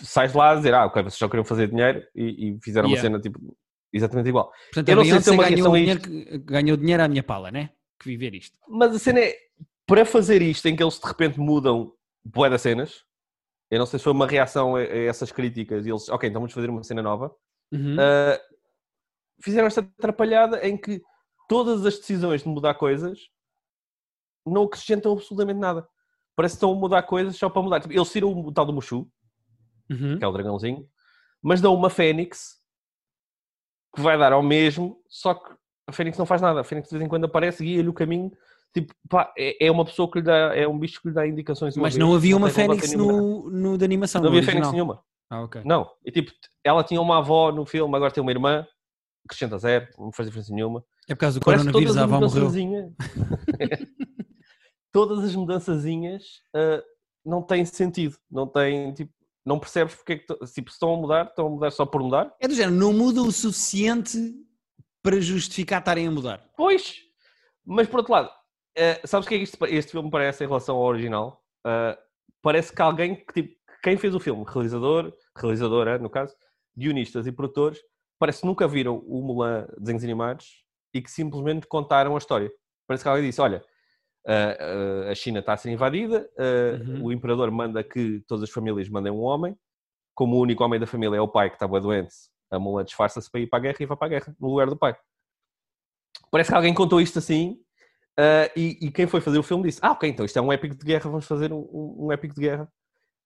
sais 0.02 0.32
de 0.32 0.38
lá 0.38 0.52
a 0.52 0.56
dizer, 0.56 0.74
ah, 0.74 0.86
ok, 0.88 1.04
vocês 1.04 1.16
só 1.16 1.28
queriam 1.28 1.46
fazer 1.46 1.68
dinheiro 1.68 2.04
e, 2.16 2.50
e 2.56 2.60
fizeram 2.64 2.90
Yeah. 2.90 3.08
uma 3.08 3.18
cena 3.18 3.22
tipo 3.22 3.56
exatamente 3.94 4.28
igual. 4.30 4.52
Portanto, 4.74 4.90
Eu 4.90 4.96
não 4.96 5.06
sei 5.06 5.20
se 5.22 5.30
é 5.30 5.34
uma 5.34 5.50
ganhou, 5.50 5.74
dinheiro, 5.76 6.02
que- 6.02 6.38
ganhou 6.40 6.76
dinheiro 6.78 7.04
à 7.04 7.08
minha 7.08 7.22
pala, 7.22 7.52
né? 7.52 7.70
Que 8.02 8.08
viver 8.10 8.34
isto. 8.34 8.58
Mas 8.68 8.96
a 8.96 8.98
cena 9.00 9.20
é, 9.20 9.36
para 9.86 10.04
fazer 10.04 10.42
isto 10.42 10.66
em 10.68 10.76
que 10.76 10.82
eles 10.82 10.98
de 11.00 11.06
repente 11.08 11.40
mudam 11.40 11.94
bué 12.26 12.50
das 12.50 12.62
cenas, 12.64 13.04
Eu 13.70 13.80
não 13.80 13.86
sei 13.88 13.98
se 14.00 14.04
foi 14.04 14.14
uma 14.14 14.28
reação 14.28 14.76
a, 14.76 14.80
a 14.80 14.84
essas 15.06 15.32
críticas 15.32 15.86
e 15.86 15.90
eles, 15.90 16.08
ok, 16.10 16.30
então 16.30 16.40
vamos 16.42 16.54
fazer 16.54 16.70
uma 16.70 16.84
cena 16.84 17.02
nova. 17.02 17.32
Uhum. 17.74 17.96
Uh, 17.96 18.40
fizeram 19.42 19.68
esta 19.68 19.82
atrapalhada 19.82 20.66
em 20.66 20.78
que 20.78 21.02
todas 21.50 21.86
as 21.86 21.98
decisões 21.98 22.44
de 22.44 22.50
mudar 22.50 22.76
coisas 22.76 23.20
não 24.46 24.64
acrescentam 24.64 25.14
absolutamente 25.14 25.60
nada. 25.60 25.88
Parece 26.36 26.54
que 26.54 26.58
estão 26.58 26.72
a 26.72 26.76
mudar 26.76 27.04
coisas 27.04 27.36
só 27.36 27.50
para 27.50 27.62
mudar. 27.62 27.80
Tipo, 27.80 27.94
eles 27.94 28.12
tiram 28.12 28.32
o 28.32 28.52
tal 28.52 28.66
do 28.66 28.74
Mushu, 28.74 29.08
Uhum. 29.90 30.18
que 30.18 30.24
é 30.24 30.28
o 30.28 30.32
dragãozinho, 30.32 30.88
mas 31.42 31.62
dão 31.62 31.74
uma 31.76 31.90
Fênix 31.90 32.62
que 33.96 34.02
vai 34.02 34.18
dar 34.18 34.34
ao 34.34 34.42
mesmo, 34.42 34.98
só 35.08 35.34
que 35.34 35.54
a 35.88 35.92
Fênix 35.92 36.18
não 36.18 36.26
faz 36.26 36.42
nada. 36.42 36.62
A 36.62 36.64
Fênix 36.64 36.90
de 36.90 36.96
vez 36.96 37.06
em 37.06 37.10
quando 37.10 37.26
aparece, 37.26 37.64
guia-lhe 37.64 37.90
o 37.90 37.94
caminho. 37.94 38.32
Tipo, 38.74 38.94
pá, 39.08 39.32
é, 39.38 39.68
é 39.68 39.72
uma 39.72 39.86
pessoa 39.86 40.10
que 40.10 40.20
lhe 40.20 40.26
dá, 40.26 40.56
é 40.56 40.68
um 40.68 40.80
bicho 40.80 41.02
que 41.02 41.10
lhe 41.10 41.14
dá 41.14 41.28
indicações. 41.28 41.76
Mas 41.78 41.94
vez, 41.94 42.04
não 42.04 42.16
havia 42.16 42.36
uma 42.36 42.48
tem 42.48 42.56
Fênix 42.56 42.94
no, 42.94 43.50
no 43.50 43.78
de 43.78 43.86
animação. 43.86 44.22
Não 44.22 44.30
havia 44.30 44.44
Fênix 44.44 44.72
nenhuma. 44.72 45.04
Ah, 45.30 45.42
ok. 45.44 45.62
Não. 45.66 45.90
E 46.06 46.12
tipo, 46.12 46.32
ela 46.64 46.84
tinha 46.84 47.02
uma 47.02 47.18
avó 47.20 47.52
no 47.52 47.66
filme, 47.66 47.96
agora 47.96 48.12
tem 48.12 48.22
uma 48.22 48.32
irmã, 48.32 48.68
acrescenta 49.26 49.58
zero, 49.58 49.88
não 49.98 50.12
faz 50.12 50.28
diferença 50.30 50.54
nenhuma. 50.54 50.84
É 51.10 51.16
por 51.16 51.22
causa 51.22 51.40
do 51.40 51.44
Parece 51.46 51.66
que 51.66 51.72
coronavírus, 51.72 51.96
todas 51.96 51.98
a 51.98 52.06
as 52.06 52.12
avó 52.14 52.26
morreu. 52.26 52.44
mudançazinhas. 52.44 52.94
todas 54.92 55.24
as 55.24 55.36
mudançazinhas 55.36 56.24
ah, 56.56 56.84
não 57.26 57.42
têm 57.42 57.66
sentido. 57.66 58.18
Não 58.30 58.48
têm, 58.48 58.94
tipo, 58.94 59.12
não 59.46 59.60
percebes 59.60 59.96
porque 59.96 60.14
é 60.14 60.18
que 60.18 60.26
tipo, 60.26 60.70
se 60.70 60.76
estão 60.76 60.94
a 60.94 60.98
mudar, 60.98 61.26
estão 61.26 61.48
a 61.48 61.50
mudar 61.50 61.72
só 61.72 61.86
por 61.86 62.02
mudar. 62.02 62.34
É 62.40 62.48
do 62.48 62.54
género, 62.56 62.76
não 62.76 62.94
muda 62.94 63.22
o 63.22 63.32
suficiente 63.32 64.18
para 65.02 65.20
justificar 65.20 65.80
estarem 65.80 66.08
a 66.08 66.12
mudar. 66.12 66.50
Pois, 66.56 66.96
mas 67.66 67.88
por 67.88 67.98
outro 67.98 68.14
lado, 68.14 68.32
eh, 68.76 69.02
sabes 69.06 69.26
o 69.26 69.30
que 69.30 69.36
é 69.36 69.38
que 69.40 69.44
isto- 69.44 69.66
este 69.66 69.92
filme 69.92 70.10
parece 70.10 70.44
em 70.44 70.48
relação 70.48 70.76
ao 70.78 70.84
original? 70.84 71.44
Eh, 71.66 71.98
parece 72.42 72.74
que 72.74 72.82
alguém 72.82 73.16
que, 73.16 73.34
tipo, 73.34 73.60
quem 73.84 73.98
fez 73.98 74.16
o 74.16 74.20
filme, 74.20 74.46
realizador, 74.48 75.14
realizadora, 75.36 76.00
no 76.00 76.10
caso, 76.10 76.34
guionistas 76.76 77.28
e 77.28 77.32
produtores, 77.32 77.80
parece 78.18 78.40
que 78.40 78.48
nunca 78.48 78.66
viram 78.66 79.00
o 79.06 79.22
Mulan 79.22 79.68
desenhos 79.78 80.04
animados 80.06 80.64
e 80.94 81.02
que 81.02 81.12
simplesmente 81.12 81.68
contaram 81.68 82.16
a 82.16 82.18
história. 82.18 82.50
Parece 82.88 83.04
que 83.04 83.10
alguém 83.10 83.26
disse: 83.26 83.42
Olha, 83.42 83.62
a 85.10 85.14
China 85.14 85.40
está 85.40 85.54
a 85.54 85.58
ser 85.58 85.70
invadida, 85.70 86.30
Uhum. 86.40 87.06
o 87.06 87.12
imperador 87.12 87.52
manda 87.52 87.84
que 87.84 88.24
todas 88.26 88.44
as 88.44 88.50
famílias 88.50 88.88
mandem 88.88 89.12
um 89.12 89.20
homem, 89.22 89.56
como 90.16 90.38
o 90.38 90.40
único 90.40 90.64
homem 90.64 90.80
da 90.80 90.88
família 90.88 91.18
é 91.18 91.22
o 91.22 91.28
pai 91.28 91.50
que 91.50 91.58
estava 91.58 91.80
doente, 91.82 92.14
a 92.50 92.58
Mulan 92.58 92.86
disfarça-se 92.86 93.30
para 93.30 93.42
ir 93.42 93.48
para 93.48 93.60
a 93.60 93.62
guerra 93.64 93.78
e 93.82 93.86
vai 93.86 93.98
para 93.98 94.08
a 94.08 94.10
guerra, 94.10 94.36
no 94.40 94.48
lugar 94.48 94.68
do 94.68 94.78
pai. 94.78 94.96
Parece 96.32 96.52
que 96.52 96.56
alguém 96.56 96.74
contou 96.74 97.02
isto 97.02 97.20
assim 97.20 97.60
ah, 98.18 98.50
e, 98.56 98.78
e 98.82 98.92
quem 98.92 99.08
foi 99.08 99.20
fazer 99.20 99.40
o 99.40 99.44
filme 99.44 99.66
disse: 99.66 99.80
Ah, 99.82 99.92
ok, 99.92 100.10
então 100.10 100.26
isto 100.26 100.40
é 100.40 100.42
um 100.42 100.54
épico 100.54 100.76
de 100.76 100.86
guerra, 100.86 101.10
vamos 101.10 101.28
fazer 101.28 101.52
um, 101.52 101.60
um, 101.60 102.06
um 102.06 102.12
épico 102.14 102.34
de 102.34 102.42
guerra 102.42 102.72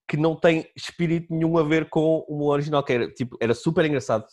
que 0.07 0.15
não 0.15 0.35
tem 0.35 0.71
espírito 0.75 1.33
nenhum 1.33 1.57
a 1.57 1.63
ver 1.63 1.89
com 1.89 2.25
o 2.27 2.47
original, 2.47 2.83
que 2.83 2.93
era, 2.93 3.11
tipo, 3.11 3.37
era 3.41 3.53
super 3.53 3.85
engraçado, 3.85 4.25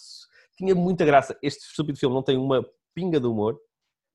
tinha 0.57 0.75
muita 0.75 1.05
graça. 1.05 1.37
Este 1.43 1.67
estúpido 1.67 1.99
filme 1.99 2.15
não 2.15 2.23
tem 2.23 2.39
uma 2.39 2.65
pinga 2.95 3.19
de 3.19 3.27
humor. 3.27 3.59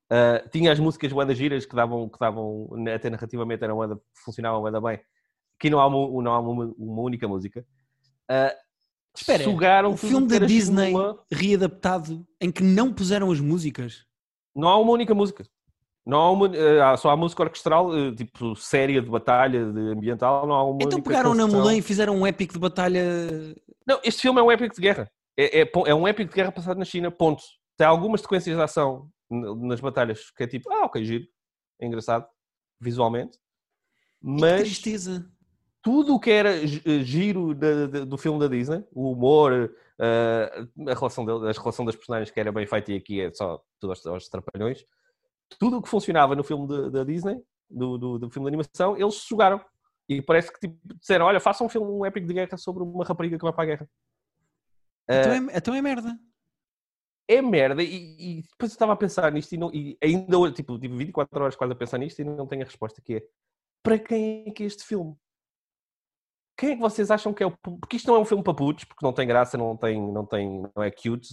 Ah, 0.10 0.44
tinha 0.52 0.72
as 0.72 0.80
músicas 0.80 1.12
bandas 1.12 1.38
giras 1.38 1.66
que 1.66 1.76
davam, 1.76 2.10
que 2.10 2.18
davam 2.18 2.70
até 2.94 3.10
narrativamente 3.10 3.64
eram 3.64 3.78
banda, 3.78 4.02
funcionavam 4.24 4.62
banda 4.62 4.82
bem. 4.82 5.00
Aqui 5.58 5.70
não 5.70 5.80
há 5.80 5.88
uma, 5.88 6.24
não 6.24 6.32
há 6.32 6.40
uma, 6.40 6.74
uma 6.78 7.02
única 7.02 7.28
música. 7.28 7.66
Ah, 8.28 8.56
Espera, 9.16 9.44
sugaram 9.44 9.98
filme 9.98 10.28
da 10.28 10.46
Disney 10.46 10.92
Mulan. 10.92 11.18
readaptado 11.32 12.26
em 12.40 12.52
que 12.52 12.64
não 12.64 12.94
puseram 12.94 13.32
as 13.32 13.40
músicas. 13.40 14.06
Não 14.56 14.68
há 14.68 14.78
uma 14.78 14.92
única 14.92 15.14
música. 15.14 15.46
Não 16.06 16.18
há 16.18 16.32
uma, 16.32 16.48
eh, 16.56 16.98
só 16.98 17.10
há 17.10 17.18
música 17.18 17.44
orquestral, 17.44 17.96
eh, 17.96 18.12
tipo 18.16 18.56
séria 18.56 19.02
de 19.02 19.10
batalha, 19.10 19.72
de 19.72 19.80
ambiental, 19.92 20.48
não 20.48 20.56
há 20.56 20.64
uma 20.64 20.84
Então 20.84 21.02
pegaram 21.02 21.36
na. 21.36 21.46
Mulan 21.48 21.76
e 21.76 21.82
fizeram 21.82 22.16
um 22.16 22.26
épico 22.26 22.54
de 22.54 22.60
batalha. 22.60 23.02
Não, 23.86 24.00
este 24.04 24.22
filme 24.22 24.40
é 24.40 24.44
um 24.44 24.52
épico 24.52 24.74
de 24.76 24.82
guerra. 24.82 25.12
É, 25.38 25.62
é, 25.62 25.72
é 25.86 25.96
um 25.96 26.08
épico 26.08 26.30
de 26.30 26.36
guerra 26.36 26.52
passado 26.52 26.78
na 26.78 26.86
China, 26.86 27.12
ponto. 27.12 27.44
Tem 27.78 27.86
algumas 27.86 28.22
sequências 28.22 28.56
de 28.56 28.62
ação 28.62 29.10
nas 29.30 29.80
batalhas 29.80 30.32
que 30.32 30.44
é 30.44 30.48
tipo, 30.48 30.72
ah, 30.72 30.86
ok, 30.86 31.04
giro, 31.06 31.26
é 31.80 31.86
engraçado, 31.86 32.26
visualmente. 32.80 33.38
Que 33.38 33.42
Mas 34.42 34.62
tristeza. 34.62 35.26
tudo 35.82 36.16
o 36.16 36.20
que 36.20 36.32
era 36.32 36.50
eh, 36.56 37.04
giro 37.04 37.54
da- 37.54 37.86
da- 37.88 38.06
do 38.06 38.18
filme 38.18 38.40
da 38.40 38.48
Disney, 38.48 38.84
o 38.92 39.12
humor, 39.12 39.74
eh, 40.00 40.66
a 40.88 40.94
relação, 40.94 41.24
dele- 41.26 41.48
a 41.50 41.52
relação 41.52 41.86
das 41.86 41.96
personagens 41.96 42.32
que 42.32 42.40
era 42.40 42.52
bem 42.52 42.66
feita 42.66 42.92
e 42.92 42.96
aqui 42.98 43.22
é 43.22 43.32
só 43.32 43.62
tudo 43.80 43.92
aos, 43.92 44.06
aos 44.08 44.28
trapalhões, 44.28 44.84
tudo 45.58 45.78
o 45.78 45.82
que 45.82 45.90
funcionava 45.90 46.36
no 46.36 46.44
filme 46.44 46.68
da- 46.92 47.04
Disney, 47.04 47.42
do, 47.70 47.98
do, 47.98 48.20
do 48.20 48.30
filme 48.30 48.50
de 48.50 48.56
animação, 48.56 48.98
eles 48.98 49.16
sugaram. 49.16 49.64
E 50.08 50.22
parece 50.22 50.52
que 50.52 50.60
tipo, 50.60 50.80
disseram, 51.00 51.26
olha, 51.28 51.40
façam 51.40 51.68
um 51.68 51.70
filme, 51.70 51.88
um 51.90 52.06
épico 52.06 52.28
de 52.28 52.34
guerra 52.34 52.58
sobre 52.58 52.82
uma 52.84 53.06
rapariga 53.06 53.38
que 53.38 53.44
vai 53.44 53.54
para 53.54 53.64
a 53.64 53.66
guerra. 53.68 53.90
Então 55.10 55.32
Eh, 55.34 55.38
é, 55.54 55.58
então 55.58 55.74
é 55.76 55.82
merda. 55.82 56.20
é 57.28 57.42
merda 57.42 57.84
e, 57.84 58.40
e 58.40 58.42
depois 58.42 58.72
eu 58.72 58.76
estava 58.76 58.94
a 58.94 58.98
pensar 58.98 59.32
nisto 59.32 59.54
e, 59.54 59.58
não- 59.58 59.72
e 59.74 59.98
ainda 60.04 60.38
hoje, 60.38 60.54
tipo, 60.56 60.80
tive 60.80 60.96
24 60.98 61.42
horas 61.44 61.56
quase 61.56 61.74
a 61.74 61.76
pensar 61.76 61.98
nisto 62.00 62.20
e 62.20 62.24
não 62.24 62.48
tenho 62.48 62.64
a 62.64 62.66
resposta 62.66 63.02
que 63.02 63.16
é 63.18 63.24
para 63.84 63.98
quem 64.00 64.46
é 64.48 64.52
que 64.52 64.64
é 64.64 64.66
este 64.66 64.84
filme? 64.84 65.16
Quem 66.58 66.72
é 66.72 66.76
que 66.76 66.82
vocês 66.82 67.10
acham 67.10 67.34
que 67.34 67.42
é 67.42 67.46
o 67.46 67.52
porque 67.58 67.96
isto 67.96 68.08
não 68.08 68.16
é 68.18 68.20
um 68.20 68.26
filme 68.26 68.44
para 68.44 68.54
putos, 68.54 68.84
porque 68.84 69.06
não 69.06 69.14
tem 69.14 69.28
graça, 69.28 69.58
não 69.58 69.78
tem, 69.78 70.02
não 70.12 70.26
tem, 70.26 70.62
não 70.76 70.84
é 70.84 70.92
cute, 70.92 71.30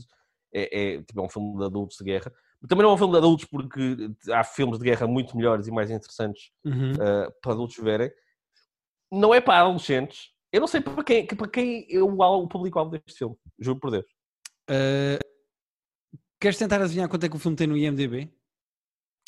é, 0.55 0.95
é, 0.97 1.03
tipo, 1.03 1.21
é 1.21 1.23
um 1.25 1.29
filme 1.29 1.57
de 1.59 1.65
adultos 1.65 1.97
de 1.97 2.05
guerra. 2.05 2.33
Também 2.69 2.83
não 2.83 2.91
é 2.91 2.95
um 2.95 2.99
filme 2.99 3.13
de 3.13 3.19
adultos 3.19 3.45
porque 3.47 4.11
há 4.33 4.43
filmes 4.45 4.79
de 4.79 4.85
guerra 4.85 5.07
muito 5.07 5.37
melhores 5.37 5.67
e 5.67 5.71
mais 5.71 5.91
interessantes 5.91 6.51
Uhum. 6.65 6.93
uh, 6.93 7.33
para 7.43 7.53
adultos 7.53 7.77
verem. 7.77 8.11
Não 9.13 9.33
é 9.35 9.41
para 9.41 9.61
adolescentes. 9.61 10.31
Eu 10.53 10.61
não 10.61 10.67
sei 10.67 10.81
para 10.81 11.05
quem, 11.05 11.27
para 11.27 11.49
quem 11.49 11.87
é 11.91 11.99
o, 12.03 12.23
al- 12.23 12.43
o 12.43 12.49
público-alvo 12.49 12.91
deste 12.93 13.19
filme. 13.19 13.37
Juro 13.59 13.79
por 13.79 13.91
Deus. 13.91 14.07
Uh, 14.71 15.19
queres 16.41 16.59
tentar 16.59 16.81
adivinhar 16.81 17.09
quanto 17.09 17.25
é 17.25 17.29
que 17.29 17.37
o 17.37 17.39
filme 17.39 17.57
tem 17.57 17.67
no 17.67 17.77
IMDB? 17.77 18.33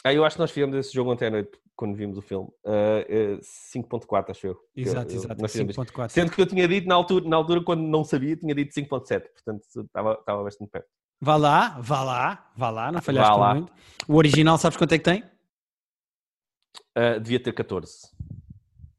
Ah, 0.04 0.12
eu 0.12 0.24
acho 0.24 0.36
que 0.36 0.40
nós 0.40 0.50
fizemos 0.50 0.76
esse 0.76 0.92
jogo 0.94 1.12
ontem 1.12 1.26
à 1.26 1.30
noite 1.30 1.58
quando 1.76 1.94
vimos 1.94 2.16
o 2.18 2.22
filme. 2.22 2.48
Ah, 2.64 3.04
eh, 3.08 3.38
5.4, 3.42 4.30
acho 4.30 4.46
eu. 4.48 4.58
Exato, 4.74 5.12
Eu- 5.12 5.16
exato. 5.16 5.40
nós 5.42 5.50
fizemos 5.52 5.70
isto. 5.76 5.80
5.4. 5.92 6.08
Sendo 6.12 6.32
que 6.32 6.40
eu 6.40 6.46
tinha 6.46 6.66
dito 6.66 6.88
na 6.88 6.94
altura, 6.94 7.28
na 7.28 7.36
altura, 7.36 7.62
quando 7.62 7.82
não 7.82 8.04
sabia, 8.04 8.36
tinha 8.36 8.54
dito 8.54 8.72
5.7. 8.74 9.28
Portanto, 9.32 9.62
estava, 9.84 10.14
estava 10.14 10.42
bastante 10.44 10.70
perto. 10.70 10.88
Vá 11.20 11.36
lá, 11.36 11.80
vá 11.80 12.04
lá, 12.04 12.50
vá 12.56 12.70
lá, 12.70 12.92
não 12.92 13.02
falhaste 13.02 13.38
Vá 13.38 13.54
muito. 13.54 13.72
O 14.06 14.14
original, 14.14 14.56
sabes 14.56 14.76
quanto 14.76 14.92
é 14.92 14.98
que 14.98 15.04
tem? 15.04 15.24
Ah, 16.94 17.18
devia 17.18 17.40
ter 17.40 17.52
14. 17.52 18.10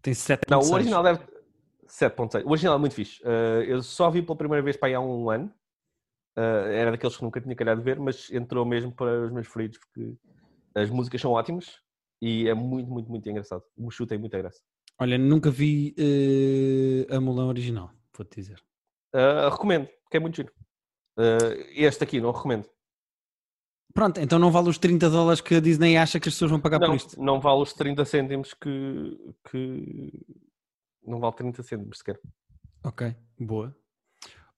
Tem 0.01 0.13
7.6. 0.13 0.49
Não, 0.49 0.59
o 0.59 0.73
original 0.73 1.03
deve... 1.03 1.19
7.6. 1.87 2.45
O 2.45 2.51
original 2.51 2.75
é 2.75 2.77
muito 2.77 2.95
fixe. 2.95 3.21
Ah, 3.25 3.63
eu 3.65 3.81
só 3.81 4.09
vi 4.09 4.21
pela 4.21 4.37
primeira 4.37 4.61
vez 4.61 4.75
para 4.75 4.89
aí 4.89 4.93
há 4.93 4.99
um 4.99 5.29
ano. 5.29 5.53
Ah, 6.35 6.67
era 6.71 6.91
daqueles 6.91 7.15
que 7.15 7.23
nunca 7.23 7.41
tinha 7.41 7.55
calhado 7.55 7.81
de 7.81 7.85
ver, 7.85 7.99
mas 7.99 8.29
entrou 8.31 8.65
mesmo 8.65 8.91
para 8.91 9.25
os 9.25 9.31
meus 9.31 9.47
preferidos 9.47 9.77
porque 9.79 10.15
as 10.75 10.89
músicas 10.89 11.21
são 11.21 11.31
ótimas 11.31 11.81
e 12.21 12.47
é 12.47 12.53
muito, 12.53 12.89
muito, 12.89 13.09
muito 13.09 13.29
engraçado. 13.29 13.63
O 13.77 13.83
Mushu 13.83 14.05
tem 14.05 14.17
muita 14.17 14.37
graça. 14.37 14.61
Olha, 14.99 15.17
nunca 15.17 15.49
vi 15.49 15.95
uh, 15.97 17.15
a 17.15 17.21
Mulan 17.21 17.47
original, 17.47 17.91
vou-te 18.15 18.35
dizer. 18.35 18.61
Ah, 19.13 19.49
recomendo, 19.49 19.87
porque 20.03 20.17
é 20.17 20.19
muito 20.19 20.35
giro. 20.35 20.51
Ah, 21.19 21.53
este 21.71 22.03
aqui, 22.03 22.21
não 22.21 22.31
recomendo. 22.31 22.65
Pronto, 23.93 24.19
então 24.19 24.39
não 24.39 24.51
vale 24.51 24.69
os 24.69 24.77
30 24.77 25.09
dólares 25.09 25.41
que 25.41 25.55
a 25.55 25.59
Disney 25.59 25.97
acha 25.97 26.19
que 26.19 26.29
as 26.29 26.35
pessoas 26.35 26.51
vão 26.51 26.59
pagar 26.61 26.79
por 26.79 26.87
Não, 26.87 26.95
isto. 26.95 27.21
não 27.21 27.39
vale 27.41 27.61
os 27.61 27.73
30 27.73 28.05
cêntimos 28.05 28.53
que, 28.53 29.33
que. 29.51 30.11
Não 31.05 31.19
vale 31.19 31.35
30 31.35 31.61
cêntimos 31.63 31.97
sequer. 31.97 32.19
Ok, 32.85 33.13
boa. 33.37 33.75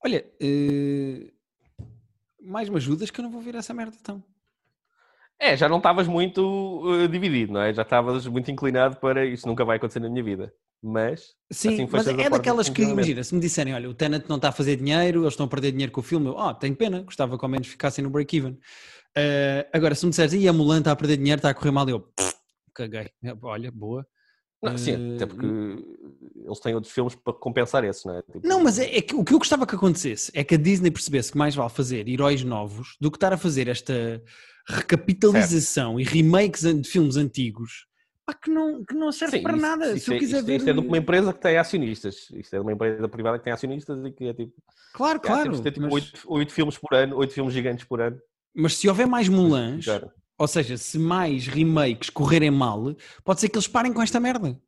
Olha, 0.03 0.23
eh, 0.39 1.31
mais 2.41 2.69
me 2.69 2.75
ajudas 2.75 3.09
que 3.09 3.19
eu 3.19 3.23
não 3.23 3.31
vou 3.31 3.41
ver 3.41 3.55
essa 3.55 3.73
merda 3.73 3.95
então. 3.99 4.23
É, 5.39 5.57
já 5.57 5.67
não 5.67 5.77
estavas 5.77 6.07
muito 6.07 6.83
eh, 7.03 7.07
dividido, 7.07 7.53
não 7.53 7.61
é? 7.61 7.73
Já 7.73 7.81
estavas 7.81 8.27
muito 8.27 8.51
inclinado 8.51 8.97
para 8.97 9.25
isto 9.25 9.47
nunca 9.47 9.65
vai 9.65 9.77
acontecer 9.77 9.99
na 10.01 10.09
minha 10.09 10.23
vida. 10.23 10.53
Mas. 10.83 11.35
Sim, 11.51 11.69
Assim 11.83 11.88
mas 11.91 12.07
é 12.07 12.29
daquelas 12.29 12.67
que, 12.69 12.81
imagina, 12.81 13.23
se 13.23 13.35
me 13.35 13.41
disserem, 13.41 13.73
olha, 13.73 13.89
o 13.89 13.93
Tenet 13.93 14.27
não 14.27 14.38
está 14.38 14.50
a 14.50 14.51
fazer 14.51 14.77
dinheiro, 14.77 15.21
eles 15.21 15.33
estão 15.33 15.45
a 15.45 15.50
perder 15.50 15.71
dinheiro 15.71 15.91
com 15.91 16.00
o 16.00 16.03
filme, 16.03 16.27
eu, 16.27 16.35
oh, 16.35 16.53
tenho 16.53 16.75
pena, 16.75 17.01
gostava 17.01 17.38
que 17.38 17.45
ao 17.45 17.50
menos 17.50 17.67
ficassem 17.67 18.03
no 18.03 18.09
break-even. 18.09 18.57
Eh, 19.15 19.67
agora, 19.71 19.93
se 19.93 20.05
me 20.05 20.09
disseres, 20.09 20.33
e 20.33 20.47
a 20.47 20.53
Mulan 20.53 20.79
está 20.79 20.91
a 20.91 20.95
perder 20.95 21.17
dinheiro, 21.17 21.38
está 21.39 21.50
a 21.50 21.53
correr 21.53 21.71
mal, 21.71 21.88
eu, 21.88 22.00
"Pff, 22.00 22.33
caguei. 22.73 23.09
Olha, 23.43 23.71
boa. 23.71 24.07
Não, 24.63 24.77
sim, 24.77 24.91
Eh, 24.93 25.15
até 25.15 25.25
porque 25.25 25.45
eles 26.45 26.59
têm 26.59 26.75
outros 26.75 26.93
filmes 26.93 27.15
para 27.15 27.33
compensar 27.33 27.83
esse, 27.83 28.05
não 28.05 28.15
é? 28.17 28.21
Tipo, 28.21 28.47
Não, 28.47 28.63
mas 28.63 28.77
é, 28.79 28.95
é 28.97 29.01
que 29.01 29.15
o 29.15 29.23
que 29.23 29.33
eu 29.33 29.39
gostava 29.39 29.65
que 29.65 29.75
acontecesse 29.75 30.31
é 30.35 30.43
que 30.43 30.53
a 30.55 30.57
Disney 30.57 30.91
percebesse 30.91 31.31
que 31.31 31.38
mais 31.38 31.55
vale 31.55 31.69
fazer 31.71 32.07
heróis 32.07 32.43
novos 32.43 32.95
do 33.01 33.09
que 33.11 33.17
estar 33.17 33.33
a 33.33 33.38
fazer 33.38 33.67
esta 33.67 34.21
recapitalização 34.67 36.00
e 36.00 36.03
remakes 36.03 36.61
de 36.61 36.83
filmes 36.88 37.17
antigos 37.17 37.88
pá, 38.25 38.33
que, 38.33 38.49
não, 38.49 38.83
que 38.83 38.93
não 38.93 39.11
serve 39.11 39.37
Sim, 39.37 39.43
para 39.43 39.53
isso- 39.57 39.61
nada. 39.61 39.93
isso 39.93 40.05
Se 40.05 40.11
eu 40.11 40.15
é- 40.15 40.19
quiser 40.19 40.37
isto- 40.37 40.45
ver. 40.47 40.55
Isto 40.57 40.69
é 40.69 40.73
de 40.73 40.79
uma 40.79 40.97
empresa 40.97 41.33
que 41.33 41.39
tem 41.39 41.57
acionistas. 41.57 42.29
Isto 42.31 42.55
é 42.55 42.59
de 42.59 42.63
uma 42.63 42.71
empresa 42.73 43.07
privada 43.09 43.37
que 43.37 43.43
tem 43.43 43.53
acionistas 43.53 44.05
e 44.05 44.11
que 44.11 44.25
é 44.25 44.33
tipo. 44.33 44.53
Claro, 44.93 45.19
ah, 45.23 45.27
claro. 45.27 45.61
ter 45.61 45.71
tipo 45.71 45.85
mas, 45.85 45.93
oito, 45.93 46.21
oito 46.27 46.53
filmes 46.53 46.77
por 46.77 46.93
ano, 46.93 47.15
oito 47.17 47.33
filmes 47.33 47.53
gigantes 47.53 47.85
por 47.85 48.01
ano. 48.01 48.19
mas 48.55 48.75
se 48.77 48.87
houver 48.89 49.07
mais 49.07 49.29
Mulans, 49.29 49.85
ou 50.37 50.47
seja, 50.47 50.77
se 50.77 50.99
mais 50.99 51.47
remakes 51.47 52.09
correrem 52.09 52.51
mal, 52.51 52.93
pode 53.23 53.39
ser 53.39 53.47
que 53.49 53.55
eles 53.57 53.67
parem 53.67 53.93
com 53.93 54.01
esta 54.01 54.19
merda. 54.19 54.59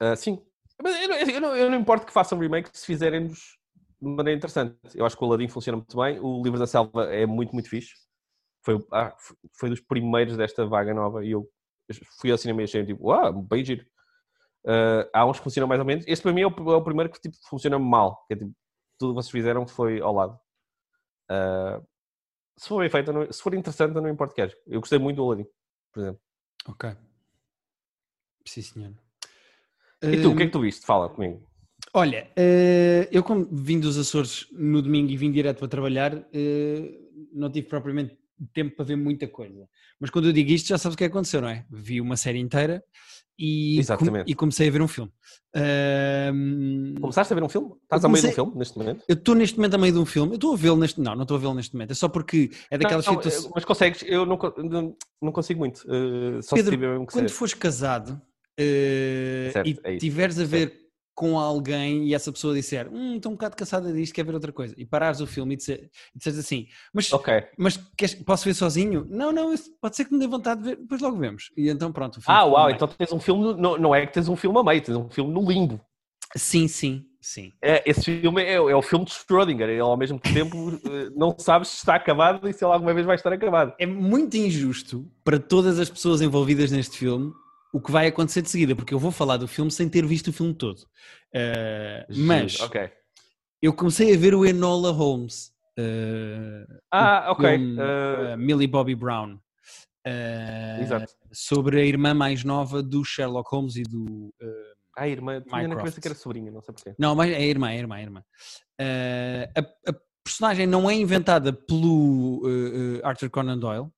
Ah, 0.00 0.16
sim, 0.16 0.40
Mas 0.82 1.00
eu, 1.00 1.08
não- 1.08 1.16
eu 1.16 1.40
não, 1.40 1.56
eu 1.56 1.70
não 1.70 1.78
importo 1.78 2.04
que 2.06 2.12
façam 2.12 2.38
remake 2.38 2.68
se 2.72 2.84
fizerem-nos 2.84 3.56
de 4.02 4.08
maneira 4.08 4.36
interessante. 4.36 4.76
Eu 4.94 5.06
acho 5.06 5.16
que 5.16 5.22
o 5.22 5.26
Aladdin 5.26 5.48
funciona 5.48 5.76
muito 5.78 5.96
bem. 5.96 6.18
O 6.20 6.42
Livro 6.42 6.58
da 6.58 6.66
Selva 6.66 7.04
é 7.14 7.24
muito, 7.26 7.52
muito 7.52 7.68
fixe. 7.68 7.94
Foi, 8.64 8.84
ah, 8.92 9.14
foi 9.56 9.70
dos 9.70 9.80
primeiros 9.80 10.36
desta 10.36 10.66
vaga 10.66 10.92
nova 10.92 11.24
e 11.24 11.30
eu 11.30 11.48
fui 12.20 12.30
ao 12.30 12.38
cinema 12.38 12.60
e 12.62 12.64
achei 12.64 12.84
tipo, 12.84 13.08
uau, 13.08 13.32
bem 13.42 13.64
giro. 13.64 13.84
Ah, 14.66 15.08
há 15.12 15.26
uns 15.26 15.38
que 15.38 15.44
funcionam 15.44 15.68
mais 15.68 15.80
ou 15.80 15.86
menos. 15.86 16.04
Este 16.06 16.22
para 16.22 16.32
mim 16.32 16.40
é 16.42 16.46
o, 16.46 16.50
é 16.72 16.76
o 16.76 16.82
primeiro 16.82 17.12
que 17.12 17.20
tipo, 17.20 17.36
funciona 17.48 17.78
mal. 17.78 18.24
Que 18.26 18.34
é, 18.34 18.36
tipo, 18.36 18.52
tudo 18.98 19.10
o 19.10 19.14
que 19.14 19.22
vocês 19.22 19.30
fizeram 19.32 19.66
foi 19.66 20.00
ao 20.00 20.14
lado. 20.14 20.38
Ah, 21.28 21.80
se 22.56 22.68
for 22.68 22.78
bem 22.80 22.88
feito, 22.90 23.12
não- 23.12 23.30
se 23.32 23.42
for 23.42 23.52
interessante, 23.54 23.94
eu 23.96 24.02
não 24.02 24.08
importa 24.08 24.32
o 24.32 24.34
que 24.36 24.42
haja. 24.42 24.56
Eu 24.66 24.80
gostei 24.80 24.98
muito 24.98 25.16
do 25.16 25.24
Aladdin, 25.24 25.46
por 25.92 26.00
exemplo. 26.00 26.20
Ok. 26.68 26.90
Sim, 28.46 28.62
senhor. 28.62 28.92
E 30.02 30.20
tu, 30.20 30.30
o 30.30 30.36
que 30.36 30.42
é 30.42 30.44
Hum, 30.44 30.46
que 30.48 30.52
tu 30.52 30.60
viste? 30.60 30.84
Fala 30.86 31.08
comigo. 31.08 31.46
Olha, 31.92 32.30
eh, 32.36 33.08
eu 33.10 33.22
como 33.22 33.44
vim 33.50 33.80
dos 33.80 33.96
Açores 33.98 34.46
no 34.52 34.80
domingo 34.82 35.10
e 35.10 35.16
vim 35.16 35.30
direto 35.32 35.58
para 35.58 35.68
trabalhar, 35.68 36.12
não 37.32 37.50
tive 37.50 37.68
propriamente 37.68 38.18
tempo 38.52 38.76
para 38.76 38.84
ver 38.84 38.96
muita 38.96 39.26
coisa. 39.28 39.68
Mas 40.00 40.10
quando 40.10 40.26
eu 40.26 40.32
digo 40.32 40.50
isto, 40.50 40.68
já 40.68 40.78
sabes 40.78 40.94
o 40.94 40.98
que 40.98 41.04
aconteceu, 41.04 41.40
não 41.40 41.48
é? 41.48 41.64
Vi 41.70 42.00
uma 42.00 42.16
série 42.16 42.38
inteira 42.38 42.82
e, 43.38 43.80
com- 43.98 44.22
e 44.26 44.34
comecei 44.34 44.68
a 44.68 44.70
ver 44.70 44.82
um 44.82 44.88
filme. 44.88 45.10
Começaste 47.00 47.32
a 47.32 47.36
ver 47.36 47.42
um 47.42 47.48
filme? 47.48 47.72
Estás 47.82 48.02
Eu 48.02 48.08
a 48.08 48.12
meio 48.12 48.22
de 48.22 48.28
um 48.28 48.32
comecei- 48.32 48.34
filme 48.34 48.58
neste 48.58 48.78
momento? 48.78 49.04
eu 49.08 49.14
estou 49.14 49.34
neste 49.34 49.56
momento 49.56 49.74
a 49.74 49.78
meio 49.78 49.92
de 49.92 49.98
um 49.98 50.06
filme. 50.06 50.32
Eu 50.32 50.36
estou 50.36 50.52
a 50.54 50.56
vê-lo 50.56 50.76
neste. 50.76 51.00
Não, 51.00 51.14
não 51.14 51.22
estou 51.22 51.36
a 51.36 51.40
vê-lo 51.40 51.54
neste 51.54 51.74
momento. 51.74 51.90
É 51.92 51.94
só 51.94 52.08
porque 52.08 52.50
é 52.70 52.78
daquelas 52.78 53.06
Não, 53.06 53.14
não, 53.14 53.22
situações. 53.22 53.52
mas 53.54 53.64
consegues, 53.64 54.02
eu 54.06 54.26
não, 54.26 54.38
não, 54.58 54.96
não 55.22 55.32
consigo 55.32 55.60
muito. 55.60 55.84
eh, 55.88 56.42
só 56.42 56.56
Pedro, 56.56 57.06
Quando 57.06 57.28
ser. 57.28 57.34
fores 57.34 57.54
casado 57.54 58.20
eh, 58.58 59.50
Certo, 59.52 59.68
e 59.68 59.78
é 59.84 59.96
tiveres 59.96 60.38
a 60.38 60.44
ver 60.44 60.83
com 61.14 61.38
alguém 61.38 62.08
e 62.08 62.14
essa 62.14 62.32
pessoa 62.32 62.54
disser 62.54 62.88
hum, 62.92 63.16
estou 63.16 63.30
um 63.30 63.34
bocado 63.36 63.56
cansada 63.56 63.92
disto, 63.92 64.12
quer 64.12 64.24
ver 64.24 64.34
outra 64.34 64.52
coisa, 64.52 64.74
e 64.76 64.84
parares 64.84 65.20
o 65.20 65.26
filme 65.26 65.54
e 65.54 65.56
disser- 65.56 65.88
e 66.14 66.18
disseres 66.18 66.38
assim, 66.38 66.66
mas, 66.92 67.12
Ok. 67.12 67.32
mas 67.56 67.76
queres- 67.96 68.14
posso 68.16 68.44
ver 68.44 68.54
sozinho? 68.54 69.06
Não, 69.08 69.30
não, 69.32 69.54
pode 69.80 69.96
ser 69.96 70.04
que 70.06 70.12
me 70.12 70.18
dê 70.18 70.26
vontade 70.26 70.62
de 70.62 70.68
ver, 70.70 70.76
depois 70.76 71.00
logo 71.00 71.16
vemos. 71.16 71.50
E 71.56 71.68
então 71.68 71.92
pronto. 71.92 72.20
Ah, 72.26 72.44
uau, 72.44 72.70
então 72.70 72.88
tens 72.88 73.12
um 73.12 73.20
filme, 73.20 73.54
não, 73.54 73.78
não 73.78 73.94
é 73.94 74.06
que 74.06 74.12
tens 74.12 74.28
um 74.28 74.36
filme 74.36 74.58
a 74.58 74.62
meio, 74.64 74.80
tens 74.82 74.96
um 74.96 75.08
filme 75.08 75.32
no 75.32 75.48
limbo. 75.48 75.80
Sim, 76.36 76.66
sim, 76.66 77.04
sim. 77.20 77.52
É, 77.62 77.88
esse 77.88 78.02
filme 78.20 78.42
é, 78.42 78.54
é 78.54 78.60
o 78.76 78.82
filme 78.82 79.04
de 79.04 79.12
Schrödinger, 79.12 79.68
ele 79.68 79.78
ao 79.80 79.96
mesmo 79.96 80.18
tempo 80.18 80.56
eh, 80.84 81.10
não 81.14 81.34
sabes 81.38 81.68
se 81.68 81.76
está 81.76 81.94
acabado 81.94 82.48
e 82.48 82.52
se 82.52 82.64
ele 82.64 82.72
alguma 82.72 82.92
vez 82.92 83.06
vai 83.06 83.14
estar 83.14 83.32
acabado. 83.32 83.72
É 83.78 83.86
muito 83.86 84.36
injusto 84.36 85.08
para 85.22 85.38
todas 85.38 85.78
as 85.78 85.88
pessoas 85.88 86.20
envolvidas 86.20 86.72
neste 86.72 86.98
filme 86.98 87.32
o 87.74 87.80
que 87.80 87.90
vai 87.90 88.06
acontecer 88.06 88.40
de 88.40 88.48
seguida, 88.48 88.76
porque 88.76 88.94
eu 88.94 89.00
vou 89.00 89.10
falar 89.10 89.36
do 89.36 89.48
filme 89.48 89.68
sem 89.68 89.88
ter 89.88 90.06
visto 90.06 90.28
o 90.28 90.32
filme 90.32 90.54
todo. 90.54 90.80
Eh, 91.34 92.06
mas 92.08 92.52
Giro, 92.52 92.64
Ok. 92.66 92.90
eu 93.60 93.72
comecei 93.74 94.14
a 94.14 94.16
ver 94.16 94.32
o 94.32 94.46
Enola 94.46 94.92
Holmes. 94.92 95.52
eh, 95.76 96.64
Ah, 96.92 97.32
ok. 97.32 97.50
filme, 97.50 97.80
uh, 97.80 98.38
Millie 98.38 98.68
Bobby 98.68 98.94
Brown 98.94 99.34
uh, 99.34 100.80
Exato. 100.80 101.12
sobre 101.32 101.80
a 101.80 101.84
irmã 101.84 102.14
mais 102.14 102.44
nova 102.44 102.80
do 102.80 103.04
Sherlock 103.04 103.48
Holmes 103.50 103.74
e 103.74 103.82
do 103.82 104.04
uh, 104.40 104.74
Ah, 104.96 105.08
irmã, 105.08 105.40
tinha 105.40 105.66
na 105.66 105.74
cabeça 105.74 106.00
que 106.00 106.06
era 106.06 106.14
sobrinha, 106.14 106.52
não 106.52 106.62
sei 106.62 106.72
porquê. 106.72 106.94
não, 106.96 107.16
mas 107.16 107.32
é 107.32 107.36
a 107.38 107.40
irmã, 107.40 107.70
é 107.70 107.74
a 107.74 107.78
irmã, 107.78 107.96
é 107.96 107.98
a 107.98 108.02
irmã. 108.02 108.24
Uh, 108.80 109.60
a, 109.88 109.90
a 109.90 109.94
personagem 110.24 110.66
não 110.68 110.88
é 110.88 110.94
inventada 110.94 111.52
pelo 111.52 112.38
uh, 112.44 112.98
uh, 112.98 113.00
Arthur 113.02 113.30
Conan 113.30 113.58
Doyle. 113.58 113.90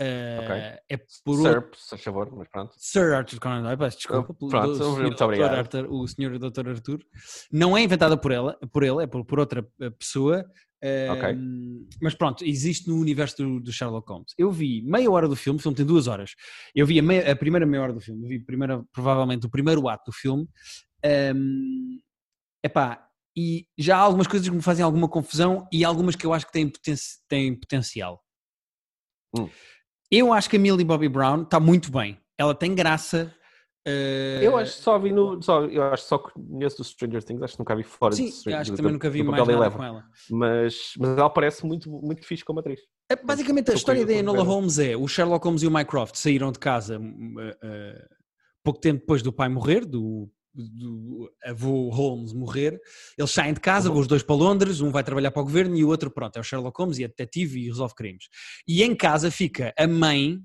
Uh, 0.00 0.42
Ok. 0.44 0.54
É 0.90 0.96
por 1.24 1.40
outro- 1.40 1.70
Sir, 1.74 1.82
se 1.82 1.90
faz 1.90 2.02
favor, 2.04 2.30
mas 2.36 2.48
pronto. 2.48 2.72
Sir 2.76 3.12
Arthur 3.14 3.40
Conan 3.40 3.62
Doyle, 3.62 3.76
peço 3.76 3.96
desculpa, 3.96 4.32
pelo- 4.32 4.50
pronto, 4.50 4.78
do- 4.78 4.96
muito 4.98 5.18
Sr. 5.18 5.24
obrigado. 5.24 5.50
Dr. 5.50 5.58
Arthur, 5.58 5.86
o 5.92 6.06
senhor 6.06 6.38
Dr. 6.38 6.68
Arthur, 6.68 7.00
não 7.50 7.76
é 7.76 7.82
inventada 7.82 8.16
por 8.16 8.30
ela, 8.30 8.56
por 8.72 8.84
ele, 8.84 9.02
é 9.02 9.06
por, 9.08 9.24
por 9.24 9.40
outra 9.40 9.66
eh, 9.80 9.90
pessoa, 9.90 10.44
eh, 10.80 11.08
Ok. 11.10 11.36
mas 12.00 12.14
pronto, 12.14 12.44
existe 12.44 12.86
no 12.88 12.96
universo 13.00 13.36
do, 13.38 13.58
do 13.60 13.72
Sherlock 13.72 14.08
Holmes. 14.08 14.32
Eu 14.38 14.52
vi 14.52 14.82
meia 14.82 15.10
hora 15.10 15.26
do 15.26 15.34
filme, 15.34 15.58
o 15.58 15.62
filme 15.62 15.76
tem 15.76 15.84
duas 15.84 16.06
horas, 16.06 16.36
eu 16.72 16.86
vi 16.86 17.00
a, 17.00 17.02
meia- 17.02 17.32
a 17.32 17.34
primeira 17.36 17.66
meia 17.66 17.82
hora 17.82 17.92
do 17.92 18.00
filme, 18.00 18.22
eu 18.24 18.28
vi 18.28 18.38
primeira, 18.38 18.84
provavelmente 18.92 19.46
o 19.46 19.50
primeiro 19.50 19.88
ato 19.88 20.12
do 20.12 20.16
filme, 20.16 20.46
ehm, 21.02 21.98
epá, 22.64 23.04
e 23.36 23.66
já 23.76 23.96
há 23.96 24.00
algumas 24.00 24.28
coisas 24.28 24.48
que 24.48 24.54
me 24.54 24.62
fazem 24.62 24.84
alguma 24.84 25.08
confusão 25.08 25.66
e 25.72 25.84
algumas 25.84 26.14
que 26.14 26.24
eu 26.24 26.32
acho 26.32 26.46
que 26.46 26.52
têm, 26.52 26.68
poten 26.68 26.94
têm 27.28 27.58
potencial. 27.58 28.22
Hum. 29.36 29.48
Eu 30.10 30.32
acho 30.32 30.48
que 30.48 30.56
a 30.56 30.58
Millie 30.58 30.84
Bobby 30.84 31.08
Brown 31.08 31.42
está 31.42 31.60
muito 31.60 31.90
bem. 31.92 32.18
Ela 32.36 32.54
tem 32.54 32.74
graça. 32.74 33.34
eh, 33.86 34.40
Eu 34.42 34.56
acho 34.56 34.76
que 34.76 34.82
só 34.82 34.98
vi 34.98 35.12
no. 35.12 35.42
Só, 35.42 35.64
eu 35.66 35.82
acho 35.84 36.04
só 36.04 36.18
conheço 36.18 36.78
do 36.78 36.84
Stranger 36.84 37.22
Things, 37.22 37.42
acho 37.42 37.54
que 37.54 37.58
nunca 37.58 37.76
vi 37.76 37.82
fora 37.82 38.14
Sim, 38.14 38.30
Stranger 38.30 38.60
acho 38.60 38.70
que 38.70 38.76
também 38.76 38.92
nunca 38.92 39.10
vi 39.10 39.22
mais 39.22 39.46
nada 39.46 39.70
com 39.70 39.84
ela. 39.84 40.04
Mas, 40.30 40.92
mas 40.98 41.18
ela 41.18 41.30
parece 41.30 41.66
muito, 41.66 41.90
muito 41.90 42.24
fixe 42.24 42.44
como 42.44 42.60
atriz. 42.60 42.80
É, 43.10 43.16
Basicamente, 43.16 43.70
a 43.70 43.74
história 43.74 44.04
da 44.06 44.12
Enola. 44.12 44.42
Holmes 44.42 44.78
é: 44.78 44.96
o 44.96 45.06
Sherlock 45.08 45.44
Holmes 45.44 45.62
e 45.62 45.66
o 45.66 45.70
Mycroft 45.70 46.14
saíram 46.16 46.52
de 46.52 46.58
casa 46.58 47.00
eh, 47.40 47.56
eh, 47.62 48.08
pouco 48.64 48.80
tempo 48.80 49.00
depois 49.00 49.22
do 49.22 49.32
pai 49.32 49.48
morrer, 49.48 49.84
do, 49.84 50.30
do 50.62 51.30
avô 51.44 51.88
Holmes 51.90 52.32
morrer. 52.32 52.80
Eles 53.16 53.30
saem 53.30 53.54
de 53.54 53.60
casa, 53.60 53.88
Uhum. 53.88 53.94
vão 53.94 54.02
os 54.02 54.08
dois 54.08 54.22
para 54.22 54.36
Londres, 54.36 54.80
um 54.80 54.90
vai 54.90 55.04
trabalhar 55.04 55.30
para 55.30 55.42
o 55.42 55.44
governo 55.44 55.76
e 55.76 55.84
o 55.84 55.88
outro, 55.88 56.10
pronto, 56.10 56.36
é 56.36 56.40
o 56.40 56.42
Sherlock 56.42 56.76
Holmes 56.78 56.98
e 56.98 57.04
é 57.04 57.08
detetive 57.08 57.60
e 57.60 57.66
resolve 57.66 57.94
crimes. 57.94 58.24
E 58.66 58.82
em 58.82 58.94
casa 58.94 59.30
fica 59.30 59.72
a 59.78 59.86
mãe, 59.86 60.38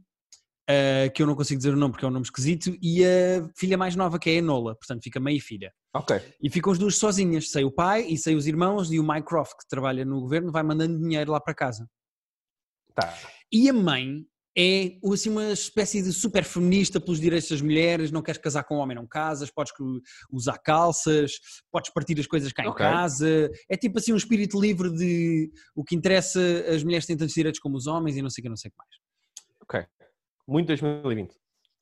eh, 0.69 1.09
que 1.09 1.21
eu 1.21 1.27
não 1.27 1.35
consigo 1.35 1.57
dizer 1.57 1.73
o 1.73 1.77
nome 1.77 1.91
porque 1.91 2.05
é 2.05 2.07
um 2.07 2.11
nome 2.11 2.25
esquisito, 2.25 2.75
e 2.81 3.03
a 3.03 3.49
filha 3.57 3.77
mais 3.77 3.95
nova, 3.95 4.19
que 4.19 4.29
é 4.29 4.33
a 4.33 4.35
Enola, 4.37 4.75
portanto 4.75 5.03
fica 5.03 5.19
mãe 5.19 5.35
e 5.37 5.41
filha. 5.41 5.73
Ok. 5.95 6.19
E 6.41 6.49
ficam 6.49 6.71
as 6.71 6.79
duas 6.79 6.95
sozinhas, 6.97 7.49
sei 7.49 7.63
o 7.63 7.71
pai 7.71 8.05
e 8.07 8.17
sei 8.17 8.35
os 8.35 8.47
irmãos, 8.47 8.91
e 8.91 8.99
o 8.99 9.03
Mycroft, 9.07 9.53
que 9.59 9.67
trabalha 9.67 10.05
no 10.05 10.21
governo, 10.21 10.51
vai 10.51 10.63
mandando 10.63 10.99
dinheiro 10.99 11.31
lá 11.31 11.39
para 11.39 11.53
casa. 11.53 11.87
Tá. 12.95 13.13
E 13.51 13.69
a 13.69 13.73
mãe 13.73 14.25
é 14.55 14.97
assim, 15.11 15.29
uma 15.29 15.51
espécie 15.51 16.01
de 16.01 16.13
super 16.13 16.43
feminista 16.43 16.99
pelos 16.99 17.19
direitos 17.19 17.49
das 17.49 17.61
mulheres, 17.61 18.11
não 18.11 18.21
queres 18.21 18.39
casar 18.39 18.63
com 18.63 18.75
um 18.75 18.79
homem, 18.79 18.95
não 18.95 19.07
casas, 19.07 19.49
podes 19.49 19.73
usar 20.31 20.57
calças, 20.59 21.31
podes 21.71 21.91
partir 21.91 22.19
as 22.19 22.27
coisas 22.27 22.51
cá 22.53 22.63
Ok. 22.69 22.85
em 22.85 22.89
casa, 22.89 23.49
é 23.69 23.75
tipo 23.75 23.97
assim 23.97 24.13
um 24.13 24.17
espírito 24.17 24.59
livre 24.61 24.91
de 24.95 25.51
o 25.75 25.83
que 25.83 25.95
interessa, 25.95 26.39
as 26.73 26.83
mulheres 26.83 27.05
têm 27.05 27.17
tantos 27.17 27.33
direitos 27.33 27.59
como 27.59 27.75
os 27.77 27.87
homens 27.87 28.15
e 28.15 28.21
não 28.21 28.29
sei 28.29 28.41
o 28.41 28.43
que, 28.43 28.49
não 28.49 28.57
sei 28.57 28.69
o 28.69 28.71
que 28.71 28.77
mais. 28.77 28.89
Ok. 29.61 29.87
Muito 30.47 30.67
2020. 30.67 31.33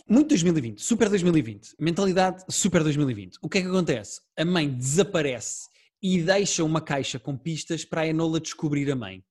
Muito 0.07 0.29
2020, 0.29 0.81
super 0.81 1.09
2020, 1.09 1.75
mentalidade 1.79 2.43
super 2.49 2.83
2020. 2.83 3.37
O 3.41 3.47
que 3.49 3.59
é 3.59 3.61
que 3.61 3.67
acontece? 3.67 4.19
A 4.37 4.43
mãe 4.43 4.69
desaparece 4.69 5.67
e 6.01 6.21
deixa 6.21 6.63
uma 6.63 6.81
caixa 6.81 7.19
com 7.19 7.37
pistas 7.37 7.85
para 7.85 8.01
a 8.01 8.07
Enola 8.07 8.39
descobrir 8.39 8.89
a 8.91 8.95
mãe. 8.95 9.23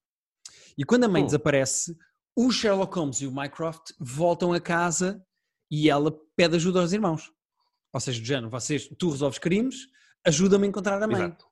E 0.78 0.84
quando 0.84 1.04
a 1.04 1.08
mãe 1.08 1.22
Hum. 1.22 1.26
desaparece, 1.26 1.94
o 2.36 2.50
Sherlock 2.50 2.94
Holmes 2.96 3.20
e 3.20 3.26
o 3.26 3.32
Mycroft 3.34 3.92
voltam 3.98 4.52
a 4.52 4.60
casa 4.60 5.24
e 5.70 5.88
ela 5.90 6.12
pede 6.36 6.56
ajuda 6.56 6.80
aos 6.80 6.92
irmãos. 6.92 7.30
Ou 7.92 8.00
seja, 8.00 8.20
do 8.20 8.26
género, 8.26 8.50
vocês, 8.50 8.88
tu 8.98 9.10
resolves 9.10 9.38
crimes, 9.38 9.86
ajuda-me 10.24 10.66
a 10.66 10.68
encontrar 10.68 11.02
a 11.02 11.06
mãe. 11.06 11.16
Exato. 11.22 11.46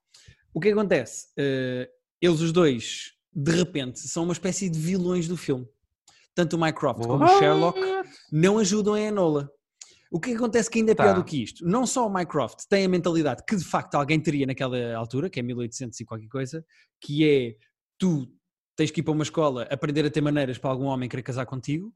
O 0.55 0.61
que 0.61 0.69
acontece? 0.71 1.27
Eh, 1.37 1.89
eles 2.21 2.41
os 2.41 2.53
dois, 2.53 3.13
de 3.33 3.53
repente, 3.53 4.01
são 4.01 4.25
uma 4.25 4.33
espécie 4.33 4.69
de 4.69 4.79
vilões 4.79 5.29
do 5.29 5.37
filme. 5.37 5.67
Tanto 6.35 6.57
o 6.57 6.61
Mycroft 6.61 7.01
como 7.03 7.15
o 7.25 7.27
What? 7.27 7.39
Sherlock 7.39 7.81
não 8.33 8.59
ajudam 8.59 8.95
a 8.95 9.01
Enola. 9.01 9.51
O 10.11 10.19
que 10.21 10.33
acontece 10.33 10.71
que 10.71 10.79
ainda 10.79 10.93
é 10.93 10.95
pior 10.95 11.09
Tá. 11.09 11.13
do 11.13 11.25
que 11.25 11.43
isto? 11.43 11.67
Não 11.67 11.87
só 11.87 12.07
o 12.07 12.13
Mycroft 12.13 12.61
tem 12.69 12.85
a 12.85 12.89
mentalidade 12.89 13.43
que 13.47 13.57
de 13.57 13.65
facto 13.65 13.95
alguém 13.97 14.19
teria 14.21 14.47
naquela 14.47 14.97
altura, 14.97 15.29
que 15.29 15.39
é 15.39 15.43
1800 15.43 16.01
e 16.01 16.05
qualquer 16.05 16.29
coisa, 16.29 16.65
que 17.01 17.29
é 17.29 17.57
tu 17.99 18.27
tens 18.79 18.93
que 18.93 19.01
ir 19.01 19.03
para 19.03 19.13
uma 19.13 19.25
escola 19.25 19.65
aprender 19.65 20.07
a 20.07 20.11
ter 20.11 20.21
maneiras 20.21 20.57
para 20.57 20.71
algum 20.71 20.85
homem 20.85 21.09
querer 21.09 21.23
casar 21.25 21.45
contigo. 21.45 21.93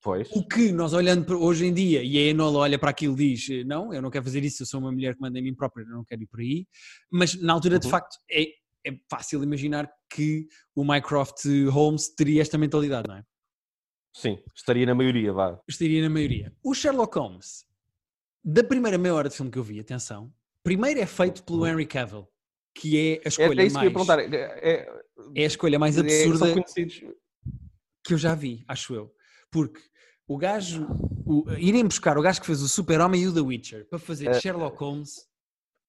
Pois. 0.00 0.28
O 0.32 0.42
que 0.48 0.72
nós 0.72 0.94
olhando 0.94 1.24
para 1.26 1.36
hoje 1.36 1.66
em 1.66 1.72
dia, 1.74 2.02
e 2.02 2.16
a 2.18 2.22
Enola 2.22 2.60
olha 2.60 2.78
para 2.78 2.90
aquilo 2.90 3.14
e 3.20 3.34
diz: 3.34 3.64
Não, 3.66 3.92
eu 3.94 4.00
não 4.02 4.10
quero 4.10 4.24
fazer 4.24 4.42
isso, 4.42 4.62
eu 4.62 4.66
sou 4.66 4.80
uma 4.80 4.90
mulher 4.90 5.14
que 5.14 5.20
manda 5.20 5.38
em 5.38 5.42
mim 5.42 5.54
própria, 5.54 5.84
eu 5.84 5.90
não 5.90 6.04
quero 6.04 6.22
ir 6.22 6.26
por 6.26 6.40
aí. 6.40 6.66
Mas 7.10 7.34
na 7.40 7.52
altura, 7.52 7.78
de 7.78 7.86
Uhum. 7.86 7.90
facto, 7.90 8.16
é, 8.30 8.46
é 8.84 8.98
fácil 9.10 9.44
imaginar 9.44 9.88
que 10.10 10.48
o 10.74 10.82
Mycroft 10.84 11.44
Holmes 11.70 12.08
teria 12.08 12.40
esta 12.42 12.56
mentalidade, 12.58 13.06
não 13.08 13.16
é? 13.18 13.22
Sim, 14.14 14.38
estaria 14.56 14.86
na 14.86 14.94
maioria, 14.94 15.32
vá. 15.32 15.60
estaria 15.68 16.02
na 16.02 16.10
maioria. 16.10 16.52
O 16.64 16.74
Sherlock 16.74 17.16
Holmes, 17.16 17.64
da 18.42 18.64
primeira 18.64 18.98
meia 18.98 19.14
hora 19.14 19.28
de 19.28 19.36
filme 19.36 19.52
que 19.52 19.58
eu 19.58 19.62
vi, 19.62 19.78
atenção, 19.78 20.32
primeiro 20.64 20.98
é 20.98 21.06
feito 21.06 21.44
pelo 21.44 21.64
Henry 21.66 21.86
Cavill, 21.86 22.26
que 22.74 22.98
é 22.98 23.12
a 23.18 23.20
É, 23.24 23.28
escolha 23.28 23.62
é 23.62 23.66
isso 23.66 23.78
que 23.78 23.84
eu 23.86 23.90
ia 23.90 23.94
mais 23.94 24.06
perguntar. 24.06 24.18
É, 24.34 25.01
é, 25.34 25.40
é 25.42 25.44
a 25.44 25.46
escolha 25.46 25.78
mais 25.78 25.96
é- 25.96 26.00
absurda 26.00 26.52
conhecidos. 26.52 27.02
que 28.04 28.14
eu 28.14 28.18
já 28.18 28.34
vi, 28.34 28.64
acho 28.68 28.94
eu. 28.94 29.12
Porque 29.50 29.80
o 30.26 30.36
gajo, 30.36 30.86
o, 31.26 31.44
irem 31.58 31.84
buscar 31.84 32.16
o 32.18 32.22
gajo 32.22 32.40
que 32.40 32.46
fez 32.46 32.62
o 32.62 32.68
Super-Homem 32.68 33.22
e 33.22 33.26
o 33.28 33.34
The 33.34 33.40
Witcher 33.40 33.86
para 33.88 33.98
fazer 33.98 34.28
É. 34.28 34.40
Sherlock 34.40 34.76
Holmes, 34.78 35.26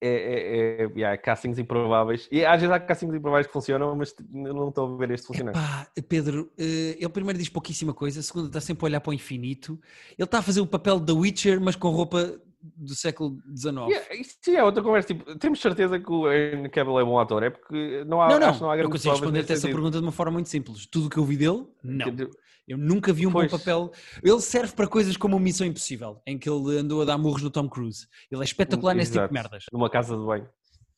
É, 0.05 0.09
é, 0.09 0.83
é, 0.83 0.89
yeah, 0.97 1.17
castings 1.17 1.57
improváveis. 1.57 2.27
E 2.29 2.43
às 2.43 2.59
vezes 2.59 2.75
há 2.75 2.77
castings 2.77 3.15
improváveis 3.15 3.47
que 3.47 3.53
funcionam, 3.53 3.95
mas 3.95 4.13
eu 4.19 4.53
não 4.53 4.67
estou 4.67 4.93
a 4.93 4.97
ver 4.97 5.11
este 5.11 5.25
funcionar. 5.27 5.53
pá, 5.53 5.87
Pedro, 6.09 6.51
eh, 6.57 6.97
ele 6.99 7.09
primeiro 7.09 7.39
diz 7.39 7.47
pouquíssima 7.47 7.93
coisa, 7.93 8.21
segundo 8.21 8.47
está 8.47 8.59
sempre 8.59 8.83
a 8.83 8.87
olhar 8.87 8.99
para 8.99 9.11
o 9.11 9.13
infinito. 9.13 9.79
Ele 10.17 10.25
está 10.25 10.39
a 10.39 10.41
fazer 10.41 10.59
o 10.59 10.67
papel 10.67 10.99
de 10.99 11.05
The 11.05 11.13
Witcher, 11.13 11.61
mas 11.61 11.77
com 11.77 11.87
roupa 11.89 12.37
do 12.63 12.95
século 12.95 13.37
XIX. 13.55 13.75
Yeah, 13.89 14.15
Isto 14.15 14.49
é 14.51 14.63
outra 14.63 14.81
conversa. 14.81 15.07
Tipo, 15.13 15.37
temos 15.37 15.59
certeza 15.59 15.99
que 15.99 16.09
o 16.11 16.31
Henry 16.31 16.69
Cavill 16.69 16.99
é 16.99 17.03
bom 17.03 17.19
ator. 17.19 17.43
É 17.43 17.49
porque 17.49 18.03
não 18.05 18.21
há, 18.21 18.29
Não, 18.29 18.39
não, 18.39 18.59
não 18.59 18.71
há 18.71 18.77
eu 18.77 18.89
consigo 18.89 19.11
responder-te 19.13 19.51
essa 19.51 19.61
sentido. 19.61 19.75
pergunta 19.75 19.97
de 19.99 20.03
uma 20.05 20.11
forma 20.11 20.31
muito 20.33 20.49
simples. 20.49 20.85
Tudo 20.85 21.07
o 21.07 21.09
que 21.09 21.17
eu 21.17 21.25
vi 21.25 21.35
dele, 21.37 21.65
não. 21.83 22.05
Tipo, 22.15 22.29
Eu 22.65 22.77
nunca 22.77 23.11
vi 23.11 23.27
um 23.27 23.31
Pois. 23.31 23.51
bom 23.51 23.57
papel. 23.57 23.91
Ele 24.23 24.39
serve 24.39 24.73
para 24.73 24.87
coisas 24.87 25.17
como 25.17 25.37
Missão 25.37 25.67
Impossível, 25.67 26.21
em 26.25 26.37
que 26.37 26.49
ele 26.49 26.77
andou 26.77 27.01
a 27.01 27.05
dar 27.05 27.17
murros 27.17 27.41
no 27.43 27.49
Tom 27.49 27.67
Cruise. 27.67 28.07
Ele 28.31 28.39
é 28.41 28.45
espetacular 28.45 28.93
nesse 28.95 29.11
tipo 29.11 29.19
de 29.27 29.33
Exato. 29.33 29.33
merdas. 29.33 29.65
Numa 29.73 29.89
casa 29.89 30.15
de 30.17 30.25
banho. 30.25 30.47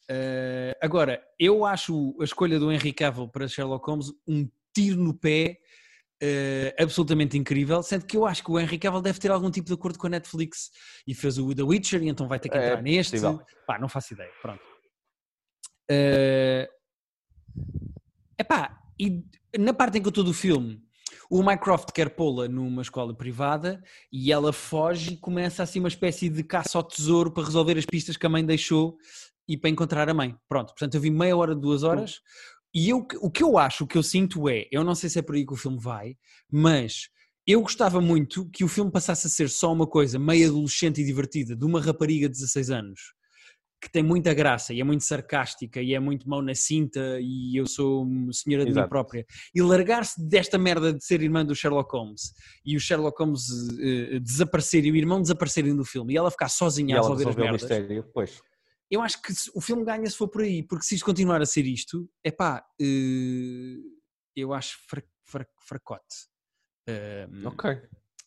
Eh, 0.08 0.78
agora, 0.82 1.20
eu 1.40 1.66
acho 1.66 2.16
a 2.22 2.24
escolha 2.24 2.60
do 2.60 2.72
Henry 2.72 2.94
Cavill 2.94 3.28
para 3.28 3.48
Sherlock 3.48 3.84
Holmes 3.90 4.12
um 4.28 4.48
tiro 4.74 5.02
no 5.02 5.14
pé 5.16 5.58
eh, 6.22 6.76
absolutamente 6.80 7.38
incrível, 7.38 7.84
sendo 7.84 8.06
que 8.06 8.16
eu 8.16 8.26
acho 8.26 8.44
que 8.44 8.52
o 8.52 8.60
Henry 8.60 8.78
Cavill 8.78 9.02
deve 9.02 9.20
ter 9.20 9.32
algum 9.32 9.52
tipo 9.52 9.68
de 9.68 9.74
acordo 9.74 10.00
com 10.00 10.08
a 10.08 10.10
Netflix 10.10 10.72
e 11.06 11.14
fez 11.14 11.38
o 11.38 11.54
The 11.54 11.64
Witcher 11.64 12.04
e 12.04 12.08
então 12.10 12.28
vai 12.28 12.40
ter 12.40 12.50
que 12.50 12.58
É 12.58 12.68
entrar 12.68 12.82
neste. 12.82 13.12
possível. 13.12 13.42
Pá, 13.68 13.78
não 13.78 13.90
faço 13.90 14.14
ideia, 14.14 14.32
pronto. 14.42 14.62
Eh, 15.90 16.70
epá, 18.40 18.78
e 19.00 19.24
na 19.58 19.74
parte 19.74 19.98
em 19.98 20.02
que 20.02 20.08
eu 20.08 20.10
estou 20.10 20.24
do 20.24 20.34
filme, 20.34 20.82
o 21.30 21.44
Mycroft 21.44 21.92
quer 21.92 22.10
pô-la 22.12 22.48
numa 22.48 22.82
escola 22.82 23.14
privada 23.16 23.84
e 24.12 24.32
ela 24.32 24.54
foge 24.54 25.14
e 25.14 25.18
começa 25.18 25.64
assim 25.64 25.80
uma 25.80 25.88
espécie 25.88 26.30
de 26.30 26.44
caça 26.44 26.78
ao 26.78 26.84
tesouro 26.84 27.32
para 27.32 27.44
resolver 27.44 27.78
as 27.78 27.86
pistas 27.86 28.16
que 28.18 28.26
a 28.26 28.30
mãe 28.30 28.46
deixou 28.46 28.98
e 29.48 29.58
para 29.58 29.70
encontrar 29.70 30.10
a 30.10 30.14
mãe. 30.14 30.36
Pronto, 30.48 30.70
portanto 30.70 30.96
eu 30.96 31.02
vi 31.02 31.10
meia 31.12 31.36
hora, 31.36 31.54
duas 31.56 31.84
horas 31.84 32.22
e 32.76 32.90
eu, 32.90 33.08
o 33.22 33.32
que 33.32 33.42
eu 33.42 33.58
acho, 33.58 33.86
o 33.86 33.88
que 33.88 33.98
eu 33.98 34.04
sinto 34.04 34.50
é, 34.50 34.68
eu 34.70 34.84
não 34.84 34.94
sei 34.94 35.10
se 35.10 35.18
é 35.18 35.22
por 35.22 35.36
aí 35.36 35.46
que 35.46 35.54
o 35.54 35.56
filme 35.56 35.80
vai, 35.80 36.18
mas 36.52 37.08
eu 37.48 37.62
gostava 37.62 38.02
muito 38.02 38.50
que 38.50 38.66
o 38.66 38.68
filme 38.68 38.92
passasse 38.92 39.28
a 39.28 39.30
ser 39.30 39.50
só 39.50 39.72
uma 39.72 39.88
coisa 39.88 40.20
meio 40.20 40.50
adolescente 40.50 41.00
e 41.00 41.06
divertida 41.06 41.56
de 41.56 41.64
uma 41.64 41.80
rapariga 41.80 42.28
de 42.28 42.34
16 42.34 42.70
anos 42.72 43.00
que 43.82 43.92
tem 43.92 44.02
muita 44.02 44.34
graça 44.34 44.74
e 44.74 44.82
é 44.82 44.84
muito 44.84 45.04
sarcástica 45.04 45.82
e 45.82 45.94
é 45.94 46.00
muito 46.00 46.28
mão 46.28 46.42
na 46.42 46.56
cinta 46.56 47.20
e 47.22 47.56
eu 47.56 47.68
sou 47.68 48.06
senhora 48.32 48.66
de 48.66 48.74
mim 48.74 48.88
própria 48.88 49.26
e 49.54 49.62
largar-se 49.62 50.28
desta 50.28 50.58
merda 50.58 50.92
de 50.92 51.04
ser 51.06 51.22
irmã 51.22 51.46
do 51.46 51.56
Sherlock 51.56 51.96
Holmes 51.96 52.34
e 52.66 52.76
o 52.76 52.80
Sherlock 52.80 53.22
Holmes 53.22 53.44
eh, 53.80 54.20
desaparecer 54.20 54.86
e 54.86 54.92
o 54.92 54.96
irmão 54.96 55.22
desaparecerem 55.22 55.76
do 55.76 55.86
filme 55.86 56.14
e 56.14 56.18
ela 56.18 56.32
ficar 56.32 56.48
E 56.48 56.50
sozinha 56.50 56.96
a 56.96 56.98
ela 56.98 57.10
resolver 57.10 57.30
as 57.30 57.36
merdas 57.36 57.62
mistério. 57.62 58.06
Pois. 58.14 58.42
Eu 58.90 59.02
acho 59.02 59.22
que 59.22 59.34
o 59.54 59.62
filme 59.62 59.84
ganha 59.84 60.10
se 60.10 60.18
for 60.18 60.28
por 60.28 60.42
aí, 60.42 60.64
porque 60.64 60.86
se 60.86 60.96
isto 60.96 61.06
continuar 61.06 61.42
a 61.42 61.46
ser 61.46 61.66
isto, 61.66 62.10
é 62.24 62.32
pá, 62.32 62.66
eu 64.36 64.54
acho 64.54 64.78
fra, 64.88 65.04
fra, 65.24 65.48
fracote. 65.68 66.28
Eh, 66.88 67.28
Ok. 67.46 67.82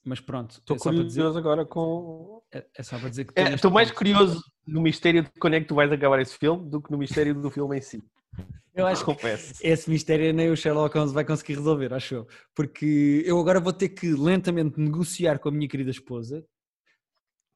Mas 0.05 0.21
pronto, 0.21 0.53
Estou 0.53 0.77
é 0.77 0.81
para 0.81 0.93
dizer, 1.05 1.21
curioso 1.21 1.39
agora 1.39 1.67
com. 1.67 2.43
é, 2.51 2.65
é 2.75 2.83
só 2.83 2.99
para 2.99 3.11
dizer 3.11 3.27
que 3.27 3.39
É, 3.39 3.53
estou 3.53 3.71
mais 3.71 3.91
curioso 3.91 4.43
no 4.67 4.81
mistério 4.81 5.23
de 5.23 5.31
quando 5.39 5.55
é 5.55 5.61
que 5.61 5.67
tu 5.67 5.75
vais 5.75 5.93
acabar 5.93 6.19
esse 6.21 6.37
filme 6.39 6.69
do 6.71 6.81
que 6.81 6.91
no 6.91 6.97
mistério 6.97 7.35
do 7.35 7.51
filme 7.51 7.77
em 7.77 7.81
si. 7.83 8.03
Eu 8.75 8.87
acho 8.87 9.05
que 9.05 9.27
esse 9.27 9.91
mistério 9.91 10.33
nem 10.33 10.51
o 10.51 10.57
Sherlock 10.57 10.97
Holmes 10.97 11.13
vai 11.13 11.27
conseguir 11.27 11.57
resolver, 11.57 11.93
acho 11.93 12.15
eu. 12.15 12.27
Porque 12.55 13.23
eu 13.27 13.39
agora 13.39 13.61
vou 13.61 13.73
ter 13.73 13.91
que 13.91 14.11
lentamente 14.13 14.81
negociar 14.81 15.39
com 15.41 15.51
a 15.51 15.53
minha 15.53 15.69
querida 15.69 15.91
esposa 15.91 16.43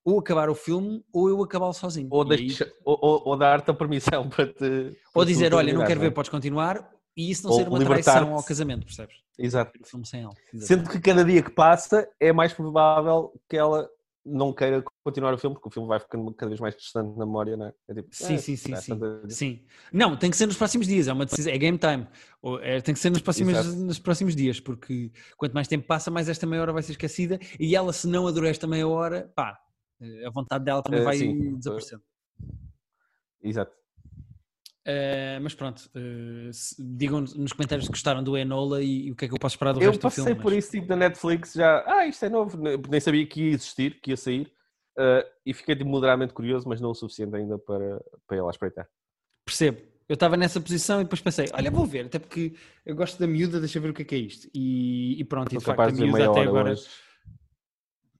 ou 0.04 0.18
acabar 0.18 0.50
o 0.50 0.54
filme 0.54 1.04
ou 1.12 1.28
eu 1.28 1.42
acabá-lo 1.42 1.72
sozinho. 1.72 2.08
Ou, 2.10 2.24
deixa- 2.24 2.72
ou, 2.84 2.98
ou- 3.00 3.22
ou 3.26 3.36
dar-te 3.36 3.70
a 3.70 3.74
permissão 3.74 4.28
para 4.28 4.46
te. 4.46 4.96
ou 5.14 5.24
dizer, 5.24 5.54
olha, 5.54 5.72
não 5.72 5.84
quero 5.84 6.00
ver, 6.00 6.06
é? 6.08 6.10
podes 6.10 6.30
continuar, 6.30 6.90
e 7.16 7.30
isso 7.30 7.44
não 7.44 7.50
Ou 7.52 7.58
ser 7.58 7.68
uma 7.68 7.78
traição 7.84 8.34
ao 8.34 8.42
casamento, 8.42 8.84
percebes? 8.84 9.16
Exato. 9.38 9.72
O 9.82 9.86
filme 9.86 10.06
sem 10.06 10.22
ela. 10.22 10.32
Sendo 10.56 10.88
que 10.88 11.00
cada 11.00 11.24
dia 11.24 11.42
que 11.42 11.50
passa 11.50 12.08
é 12.20 12.32
mais 12.32 12.52
provável 12.52 13.32
que 13.48 13.56
ela 13.56 13.88
não 14.24 14.52
queira 14.52 14.84
continuar 15.04 15.34
o 15.34 15.38
filme, 15.38 15.54
porque 15.56 15.68
o 15.68 15.72
filme 15.72 15.88
vai 15.88 15.98
ficando 15.98 16.32
cada 16.34 16.48
vez 16.48 16.60
mais 16.60 16.76
distante 16.76 17.18
na 17.18 17.26
memória, 17.26 17.56
não 17.56 17.66
é? 17.66 17.72
É 17.88 17.94
tipo, 17.94 18.08
Sim, 18.12 18.34
ah, 18.34 18.38
sim, 18.38 18.56
sim, 18.56 18.72
é 18.72 18.76
sim. 18.76 19.00
Sim. 19.28 19.64
Não, 19.92 20.16
tem 20.16 20.30
que 20.30 20.36
ser 20.36 20.46
nos 20.46 20.56
próximos 20.56 20.86
dias, 20.86 21.08
é 21.08 21.12
uma 21.12 21.26
decisão, 21.26 21.52
é 21.52 21.58
game 21.58 21.76
time. 21.76 22.06
É- 22.60 22.80
tem 22.80 22.94
que 22.94 23.00
ser 23.00 23.10
nos 23.10 23.20
próximos, 23.20 23.52
Exato. 23.52 23.76
nos 23.76 23.98
próximos 23.98 24.36
dias, 24.36 24.60
porque 24.60 25.10
quanto 25.36 25.54
mais 25.54 25.66
tempo 25.66 25.86
passa, 25.88 26.08
mais 26.08 26.28
esta 26.28 26.46
meia 26.46 26.62
hora 26.62 26.72
vai 26.72 26.82
ser 26.84 26.92
esquecida 26.92 27.38
e 27.58 27.74
ela, 27.74 27.92
se 27.92 28.06
não 28.06 28.28
adorar 28.28 28.50
esta 28.50 28.66
meia 28.66 28.86
hora, 28.86 29.32
pá, 29.34 29.58
a 30.26 30.30
vontade 30.30 30.64
dela 30.64 30.82
também 30.82 31.00
Eh, 31.00 31.04
vai 31.04 31.16
sim. 31.16 31.56
desaparecendo. 31.56 32.02
Exato. 33.42 33.72
Eh, 34.84 35.38
mas 35.40 35.54
pronto, 35.54 35.88
eh, 35.94 36.50
se- 36.52 36.76
digam 36.96 37.20
nos 37.20 37.52
comentários 37.52 37.86
se 37.86 37.90
gostaram 37.92 38.22
do 38.22 38.36
Enola 38.36 38.82
e, 38.82 39.06
e 39.06 39.12
o 39.12 39.16
que 39.16 39.24
é 39.24 39.28
que 39.28 39.34
eu 39.34 39.38
posso 39.38 39.54
esperar 39.54 39.72
do 39.72 39.80
Eu 39.80 39.90
resto 39.90 40.00
do 40.00 40.02
passei 40.02 40.24
filme. 40.24 40.40
por 40.42 40.52
mas- 40.52 40.64
isso 40.64 40.72
tipo 40.72 40.88
na 40.88 40.96
Netflix 40.96 41.52
já. 41.52 41.84
Ah, 41.86 42.06
isto 42.06 42.24
é 42.24 42.28
novo, 42.28 42.56
ne- 42.60 42.76
nem 42.90 43.00
sabia 43.00 43.24
que 43.26 43.42
ia 43.42 43.54
existir, 43.54 44.00
que 44.00 44.10
ia 44.10 44.16
sair. 44.16 44.52
ah, 44.98 45.24
e 45.46 45.54
fiquei 45.54 45.74
tipo, 45.76 45.88
moderadamente 45.88 46.34
curioso, 46.34 46.68
mas 46.68 46.80
não 46.80 46.90
o 46.90 46.94
suficiente 46.94 47.34
ainda 47.36 47.58
para, 47.58 47.98
para 48.26 48.36
ir 48.36 48.40
lá 48.42 48.50
espreitar. 48.50 48.86
Percebo. 49.46 49.80
Eu 50.08 50.14
estava 50.14 50.36
nessa 50.36 50.60
posição 50.60 51.00
e 51.00 51.04
depois 51.04 51.20
pensei, 51.22 51.46
olha, 51.54 51.70
vou 51.70 51.86
ver, 51.86 52.04
até 52.06 52.18
porque 52.18 52.54
eu 52.84 52.94
gosto 52.94 53.18
da 53.18 53.26
miúda, 53.26 53.58
deixa 53.60 53.78
eu 53.78 53.82
ver 53.82 53.90
o 53.90 53.94
que 53.94 54.02
é 54.02 54.04
que 54.04 54.14
é 54.14 54.18
isto. 54.18 54.48
E, 54.52 55.18
e 55.18 55.24
pronto, 55.24 55.54
e 55.54 55.56
de 55.58 55.64
facto 55.64 55.80
a 55.80 55.90
miúda 55.92 56.28
até 56.30 56.40
agora. 56.42 56.72
hoje. 56.72 56.86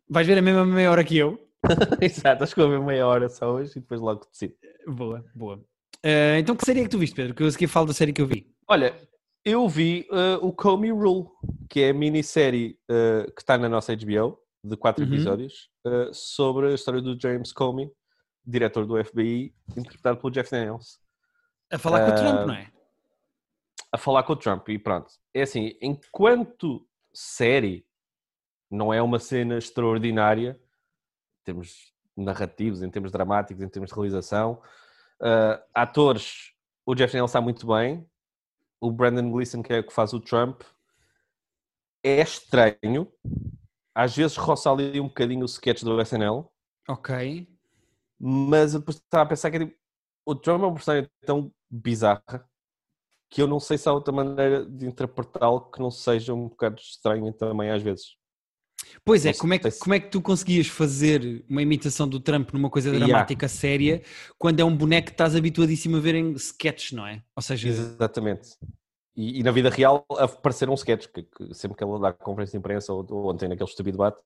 Vais 0.09 0.27
ver 0.27 0.39
a 0.39 0.43
mesma 0.43 0.65
meia 0.65 0.91
hora 0.91 1.05
que 1.05 1.17
eu. 1.19 1.39
Exato, 2.01 2.45
acho 2.45 2.55
que 2.55 2.61
vou 2.61 2.71
ver 2.71 2.81
meia 2.81 3.07
hora 3.07 3.29
só 3.29 3.53
hoje 3.53 3.73
e 3.77 3.81
depois 3.81 4.01
logo 4.01 4.27
decido. 4.31 4.55
Boa, 4.87 5.25
boa. 5.35 5.65
Eh, 6.03 6.39
então 6.39 6.57
que 6.57 6.65
série 6.65 6.81
é 6.81 6.83
que 6.85 6.89
tu 6.89 6.99
viste, 6.99 7.15
Pedro? 7.15 7.35
Que 7.35 7.43
eu 7.43 7.47
a 7.47 7.51
seguir 7.51 7.69
falo 7.69 7.87
da 7.87 7.93
série 7.93 8.13
que 8.13 8.21
eu 8.21 8.27
vi. 8.27 8.53
Olha, 8.69 8.95
eu 9.45 9.69
vi 9.69 10.07
ah, 10.11 10.39
o 10.41 10.53
Comey 10.53 10.91
Rule, 10.91 11.29
que 11.69 11.81
é 11.81 11.91
a 11.91 11.95
minissérie 11.95 12.79
ah, 12.91 13.25
que 13.35 13.41
está 13.43 13.57
na 13.57 13.69
nossa 13.69 13.95
HBO, 13.95 14.39
de 14.65 14.77
quatro 14.77 15.05
Uhum. 15.05 15.13
episódios, 15.13 15.71
ah, 15.87 16.11
sobre 16.13 16.69
a 16.69 16.75
história 16.75 17.01
do 17.01 17.19
James 17.21 17.53
Comey, 17.53 17.91
diretor 18.45 18.87
do 18.87 19.03
FBI, 19.05 19.55
interpretado 19.77 20.19
pelo 20.19 20.33
Jeff 20.33 20.51
Daniels. 20.51 20.99
A 21.71 21.79
falar 21.79 22.05
com 22.05 22.13
o 22.13 22.15
Trump, 22.17 22.47
não 22.47 22.55
é? 22.55 22.73
a 23.93 23.99
falar 23.99 24.23
com 24.23 24.33
o 24.33 24.37
Trump 24.37 24.69
e 24.71 24.79
pronto. 24.79 25.13
É 25.35 25.43
assim, 25.43 25.77
enquanto 25.83 26.87
série 27.13 27.87
não 28.71 28.93
é 28.93 29.03
uma 29.03 29.19
cena 29.19 29.59
extraordinária, 29.59 30.59
termos 31.45 31.93
narrativos, 32.17 32.83
em 32.83 32.91
termos 32.91 33.11
dramáticos, 33.13 33.63
em 33.63 33.69
termos 33.69 33.91
de 33.91 33.95
realização, 33.95 34.61
ah, 35.21 35.63
atores, 35.75 36.53
o 36.85 36.95
Jeff 36.95 37.13
Daniels 37.13 37.31
está 37.31 37.41
muito 37.41 37.67
bem, 37.67 38.07
o 38.81 38.91
Brandon 38.91 39.31
Gleeson, 39.31 39.63
que 39.63 39.73
é 39.73 39.79
o 39.79 39.87
que 39.87 39.93
faz 39.93 40.13
o 40.13 40.21
Trump, 40.21 40.63
é 42.03 42.21
estranho, 42.21 43.11
às 43.95 44.17
vezes 44.17 44.37
roça 44.37 44.71
ali 44.71 44.99
um 45.01 45.07
bocadinho 45.07 45.43
o 45.43 45.47
sketch 45.47 45.83
do 45.85 46.01
SNL, 46.01 46.51
Ok. 46.89 47.49
mas 48.19 48.75
eu 48.75 48.81
depois 48.81 48.97
estava 48.97 49.25
a 49.25 49.27
pensar 49.27 49.51
que 49.51 49.59
tipo, 49.61 49.79
o 50.27 50.35
Trump 50.35 50.63
é 50.63 50.67
uma 50.67 50.75
personagem 50.75 51.09
tão 51.25 51.53
bizarra 51.71 52.49
que 53.31 53.41
eu 53.41 53.47
não 53.47 53.59
sei 53.59 53.79
se 53.79 53.89
há 53.89 53.93
outra 53.93 54.13
maneira 54.13 54.67
de 54.67 54.87
interpretá-lo 54.87 55.71
que 55.71 55.81
não 55.81 55.91
seja 55.91 56.35
um 56.35 56.49
bocado 56.49 56.81
estranho 56.81 57.33
também 57.33 57.71
às 57.71 57.83
vezes. 57.83 58.17
Pois 59.05 59.27
é, 59.27 59.33
como 59.33 59.55
é, 59.55 59.59
que, 59.59 59.71
como 59.73 59.95
é 59.95 60.01
que 60.01 60.09
tu 60.09 60.21
conseguias 60.21 60.67
fazer 60.67 61.45
uma 61.49 61.63
imitação 61.63 62.09
do 62.09 62.21
Trump 62.21 62.53
numa 62.53 62.71
coisa 62.71 62.91
Yeah. 62.91 63.07
dramática 63.07 63.49
séria 63.49 64.03
quando 64.39 64.61
é 64.61 64.65
um 64.65 64.77
boneco 64.77 65.07
que 65.07 65.13
estás 65.13 65.35
habituadíssimo 65.35 65.97
a 65.97 66.01
ver 66.01 66.15
em 66.15 66.33
sketches, 66.33 66.93
não 66.93 67.07
é? 67.07 67.23
Ou 67.35 67.43
seja, 67.43 67.69
Exatamente. 67.69 68.51
E, 69.17 69.41
e 69.41 69.43
na 69.43 69.51
vida 69.51 69.69
real 69.71 70.07
apareceram 70.19 70.73
um 70.73 70.77
sketch, 70.77 71.07
que, 71.09 71.23
que 71.23 71.55
sempre 71.55 71.77
que 71.77 71.85
ele 71.85 72.01
dá 72.01 72.13
conferência 72.13 72.53
de 72.53 72.59
imprensa 72.59 72.93
ou, 72.93 73.07
ou 73.11 73.31
ontem 73.31 73.49
naquele 73.49 73.69
estúpido 73.69 73.99
debate, 73.99 74.21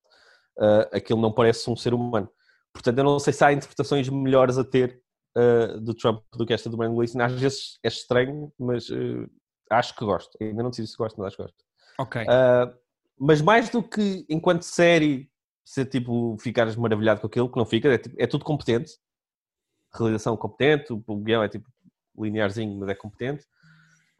ah, 0.59 0.89
aquilo 0.93 1.21
não 1.21 1.33
parece 1.33 1.69
um 1.71 1.77
ser 1.77 1.93
humano. 1.95 2.29
Portanto, 2.73 2.99
eu 2.99 3.05
não 3.05 3.19
sei 3.19 3.33
se 3.33 3.45
há 3.45 3.53
interpretações 3.53 4.09
melhores 4.09 4.59
a 4.59 4.65
ter 4.65 5.01
ah, 5.37 5.77
do 5.81 5.95
Trump 5.95 6.23
do 6.35 6.47
que 6.47 6.53
esta 6.53 6.71
do 6.71 6.77
Brandon 6.77 6.95
Gleeson. 6.95 7.21
Às 7.21 7.33
vezes 7.33 7.79
é 7.83 7.89
estranho, 7.89 8.53
mas 8.59 8.89
ah, 8.91 9.77
acho 9.79 9.95
que 9.97 10.05
gosto. 10.05 10.37
Ainda 10.41 10.63
não 10.63 10.71
decidi 10.71 10.89
se 10.89 10.97
gosto, 10.97 11.17
mas 11.19 11.29
acho 11.29 11.37
que 11.37 11.43
gosto. 11.43 11.65
ok. 11.99 12.27
Ah, 12.29 12.73
mas 13.19 13.41
mais 13.41 13.71
do 13.71 13.83
que 13.83 14.25
enquanto 14.29 14.63
série 14.63 15.31
ser 15.65 15.87
tipo 15.87 16.37
ficares 16.39 16.77
maravilhado 16.77 17.21
com 17.21 17.27
aquilo, 17.27 17.51
que 17.51 17.59
não 17.59 17.67
fica, 17.67 17.89
é, 17.93 17.99
tipo- 17.99 18.17
é 18.19 18.27
tudo 18.27 18.45
competente. 18.45 18.93
Realização 19.93 20.37
competente, 20.37 20.93
o, 20.93 21.17
guião 21.17 21.43
é 21.43 21.49
tipo 21.49 21.69
linearzinho, 22.17 22.79
mas 22.79 22.89
é 22.89 22.95
competente. 22.95 23.45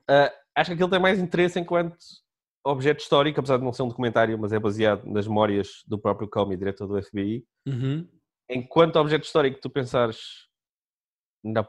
Ah, 0.09 0.33
acho 0.57 0.71
que 0.71 0.75
aquilo 0.75 0.91
tem 0.91 0.99
mais 0.99 1.19
interesse 1.19 1.59
enquanto 1.59 1.97
objeto 2.65 3.01
histórico, 3.01 3.39
apesar 3.39 3.59
de 3.59 3.65
não 3.65 3.73
ser 3.73 3.83
um 3.83 3.89
documentário, 3.89 4.37
mas 4.39 4.53
é 4.53 4.59
baseado 4.59 5.05
nas 5.07 5.27
memórias 5.27 5.83
do 5.87 5.99
próprio 5.99 6.29
Comey, 6.29 6.57
diretor 6.57 6.89
do 6.89 7.01
FBI. 7.01 7.45
Uhum. 7.67 8.09
Enquanto 8.51 8.97
objeto 8.97 9.25
histórico, 9.25 9.61
tu 9.61 9.71
pensares 9.71 10.47
na 11.45 11.69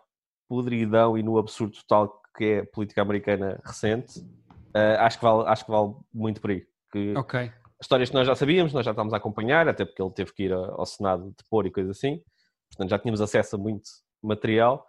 podridão 0.49 1.17
e 1.17 1.23
no 1.23 1.37
absurdo 1.37 1.75
total 1.77 2.21
que 2.35 2.45
é 2.45 2.59
a 2.59 2.65
política 2.65 3.01
americana 3.01 3.59
recente, 3.63 4.25
ah, 4.73 5.05
acho, 5.05 5.19
que 5.19 5.23
vale, 5.25 5.47
acho 5.49 5.65
que 5.65 5.71
vale 5.71 5.93
muito 6.13 6.41
por 6.41 6.51
aí. 6.51 6.65
Que 6.91 7.13
Ok. 7.17 7.51
histórias 7.81 8.09
que 8.09 8.15
nós 8.15 8.25
já 8.27 8.35
sabíamos, 8.35 8.73
nós 8.73 8.85
já 8.85 8.91
estávamos 8.91 9.13
a 9.13 9.17
acompanhar, 9.17 9.67
até 9.67 9.85
porque 9.85 10.01
ele 10.01 10.11
teve 10.11 10.33
que 10.33 10.43
ir 10.43 10.53
ao 10.53 10.85
Senado 10.85 11.33
depor 11.37 11.65
e 11.65 11.71
coisa 11.71 11.91
assim, 11.91 12.23
portanto 12.69 12.89
já 12.89 12.99
tínhamos 12.99 13.21
acesso 13.21 13.55
a 13.55 13.59
muito 13.59 13.89
material, 14.21 14.85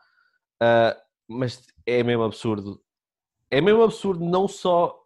Ah, 0.61 0.97
mas 1.29 1.67
é 1.87 2.03
mesmo 2.03 2.25
absurdo. 2.25 2.83
É 3.51 3.61
mesmo 3.61 3.83
absurdo 3.83 4.25
não 4.25 4.49
só 4.49 4.99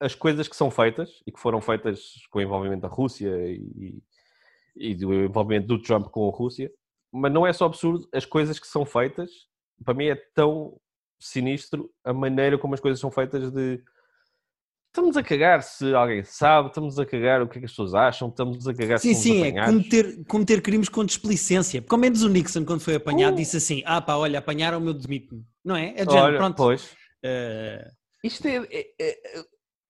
as 0.00 0.14
coisas 0.14 0.46
que 0.48 0.56
são 0.56 0.70
feitas 0.70 1.22
e 1.26 1.32
que 1.32 1.40
foram 1.40 1.60
feitas 1.60 2.12
com 2.30 2.38
o 2.38 2.42
envolvimento 2.42 2.82
da 2.82 2.88
Rússia 2.88 3.28
e, 3.46 4.00
e 4.76 4.94
do 4.94 5.12
envolvimento 5.12 5.66
do 5.66 5.82
Trump 5.82 6.06
com 6.08 6.28
a 6.28 6.32
Rússia, 6.32 6.72
mas 7.12 7.32
não 7.32 7.46
é 7.46 7.52
só 7.52 7.66
absurdo, 7.66 8.08
as 8.12 8.24
coisas 8.24 8.60
que 8.60 8.66
são 8.66 8.86
feitas, 8.86 9.48
para 9.84 9.94
mim 9.94 10.06
é 10.06 10.14
tão 10.34 10.80
sinistro 11.18 11.92
a 12.04 12.12
maneira 12.12 12.56
como 12.56 12.74
as 12.74 12.80
coisas 12.80 13.00
são 13.00 13.10
feitas 13.10 13.50
de 13.50 13.82
estamos 14.98 15.16
a 15.16 15.22
cagar 15.22 15.62
se 15.62 15.94
alguém 15.94 16.22
sabe, 16.24 16.68
estamos 16.68 16.98
a 16.98 17.06
cagar 17.06 17.42
o 17.42 17.48
que 17.48 17.58
é 17.58 17.60
que 17.60 17.64
as 17.66 17.70
pessoas 17.72 17.94
acham, 17.94 18.28
estamos 18.28 18.66
a 18.66 18.74
cagar 18.74 18.98
Sim, 18.98 19.14
se 19.14 19.22
sim, 19.22 19.42
é 19.42 19.48
apanhados. 19.48 19.72
cometer, 19.74 20.24
cometer 20.26 20.62
crimes 20.62 20.88
com 20.88 21.04
displicência. 21.04 21.80
Pelo 21.80 22.00
menos 22.00 22.22
o 22.22 22.28
Nixon, 22.28 22.64
quando 22.64 22.80
foi 22.80 22.94
apanhado, 22.96 23.34
Uh. 23.34 23.36
disse 23.36 23.56
assim: 23.56 23.82
Ah, 23.86 24.00
pá, 24.00 24.16
olha, 24.16 24.38
apanharam 24.38 24.78
o 24.78 24.80
meu 24.80 24.94
demito-me. 24.94 25.44
Não 25.64 25.76
é? 25.76 25.90
É 25.96 26.04
de 26.04 26.10
género, 26.12 26.22
Olha, 26.26 26.36
pronto. 26.38 26.56
Pois. 26.56 26.94
Eh, 27.22 27.90
Isto 28.22 28.46
é, 28.48 28.56
é- 28.70 28.90
é- 29.00 29.18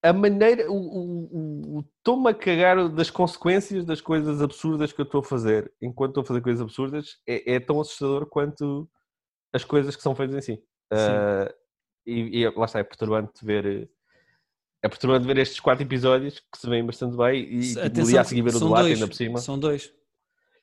a 0.02 0.12
maneira, 0.12 0.70
o, 0.70 0.76
o, 0.76 1.78
o- 1.78 2.28
a 2.28 2.34
cagar 2.34 2.88
das 2.88 3.10
consequências 3.10 3.84
das 3.84 4.00
coisas 4.00 4.40
absurdas 4.40 4.92
que 4.92 5.00
eu 5.00 5.04
estou 5.04 5.20
a 5.20 5.24
fazer 5.24 5.72
enquanto 5.82 6.10
estou 6.10 6.22
a 6.22 6.24
fazer 6.26 6.40
coisas 6.40 6.62
absurdas 6.62 7.16
é, 7.26 7.54
é 7.54 7.60
tão 7.60 7.80
assustador 7.80 8.26
quanto 8.26 8.88
as 9.52 9.64
coisas 9.64 9.96
que 9.96 10.02
são 10.02 10.14
feitas 10.14 10.36
em 10.36 10.40
si. 10.54 10.62
Ah, 10.92 11.52
e, 12.06 12.40
e 12.42 12.48
lá 12.50 12.64
está, 12.64 12.78
é 12.78 12.84
perturbante 12.84 13.44
ver. 13.44 13.90
É 14.82 14.88
perturbante 14.88 15.26
ver 15.26 15.38
estes 15.38 15.58
quatro 15.60 15.84
episódios 15.84 16.38
que 16.38 16.58
se 16.58 16.68
veem 16.68 16.84
bastante 16.86 17.16
bem 17.16 17.42
e 17.42 17.60
tipo, 17.62 17.80
atenção, 17.80 18.04
dia 18.12 18.20
a 18.20 18.24
seguir 18.24 18.42
ver 18.42 18.54
o 18.54 18.60
debate 18.60 18.82
dois, 18.82 18.94
ainda 18.94 19.08
por 19.08 19.14
cima. 19.14 19.38
São 19.38 19.58
dois. 19.58 19.92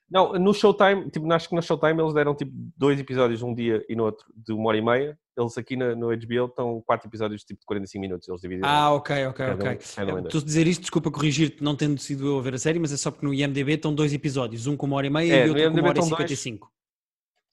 Não, 0.10 0.34
no 0.34 0.54
Showtime, 0.54 1.10
tipo, 1.10 1.32
acho 1.34 1.50
que 1.50 1.56
no 1.56 1.62
Showtime 1.62 2.00
eles 2.00 2.14
deram 2.14 2.36
tipo 2.36 2.52
dois 2.78 3.00
episódios 3.00 3.42
um 3.42 3.54
dia 3.54 3.84
e 3.90 3.96
no 3.96 4.04
outro 4.06 4.26
de 4.36 4.54
uma 4.54 4.68
hora 4.70 4.78
e 4.78 4.82
meia. 4.82 5.20
Eles 5.38 5.58
aqui 5.58 5.76
na- 5.76 5.96
no 5.96 6.12
HBO 6.16 6.46
estão 6.46 6.82
quatro 6.86 7.10
episódios 7.10 7.44
tipo 7.44 7.60
de 7.60 7.66
45 7.66 8.00
minutos. 8.02 8.28
Eles 8.30 8.40
dividiram. 8.40 8.70
Ah, 8.70 8.94
ok, 8.94 9.26
ok, 9.26 9.46
ok. 9.48 9.68
um. 9.68 10.28
Estou 10.28 10.40
a 10.42 10.44
dizer 10.46 10.66
isto, 10.68 10.82
desculpa 10.82 11.12
corrigir-te, 11.12 11.62
não 11.62 11.76
tendo 11.76 12.00
sido 12.00 12.26
eu 12.28 12.40
a 12.40 12.42
ver 12.42 12.54
a 12.54 12.58
série, 12.58 12.80
mas 12.80 12.94
é 12.94 12.98
só 12.98 13.12
porque 13.12 13.26
no 13.26 13.34
IMDB 13.34 13.74
estão 13.74 13.94
dois 13.94 14.14
episódios, 14.14 14.66
um 14.68 14.78
com 14.78 14.86
uma 14.86 14.96
hora 14.96 15.08
e 15.08 15.10
meia 15.10 15.34
É, 15.34 15.46
e 15.46 15.50
outro 15.50 15.64
com 15.72 15.80
uma 15.80 15.90
hora 15.90 15.98
e 15.98 16.02
estão 16.02 16.18
dois. 16.18 16.30
55. 16.30 16.72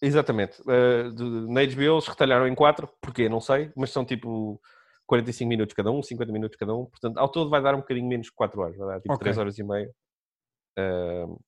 Exatamente. 0.00 0.60
Uh, 0.62 1.10
de- 1.12 1.52
na 1.52 1.62
HBO 1.64 1.94
eles 1.94 2.06
retalharam 2.06 2.46
em 2.46 2.54
4, 2.54 2.88
porquê? 3.00 3.28
Não 3.28 3.40
sei, 3.40 3.70
mas 3.76 3.90
são 3.90 4.04
tipo 4.04 4.60
45 5.12 5.46
minutos 5.46 5.74
cada 5.74 5.90
um, 5.90 6.02
50 6.02 6.32
minutos 6.32 6.56
cada 6.56 6.74
um, 6.74 6.86
portanto, 6.86 7.18
ao 7.18 7.28
todo 7.28 7.50
vai 7.50 7.60
dar 7.60 7.74
um 7.74 7.80
bocadinho 7.80 8.08
menos 8.08 8.30
que 8.30 8.34
4 8.34 8.58
horas, 8.62 8.76
vai 8.78 8.88
dar 8.88 9.00
tipo 9.00 9.12
Ok. 9.12 9.18
3 9.24 9.36
horas 9.36 9.58
e 9.58 9.62
meia. 9.62 9.90
Uh, 10.78 11.38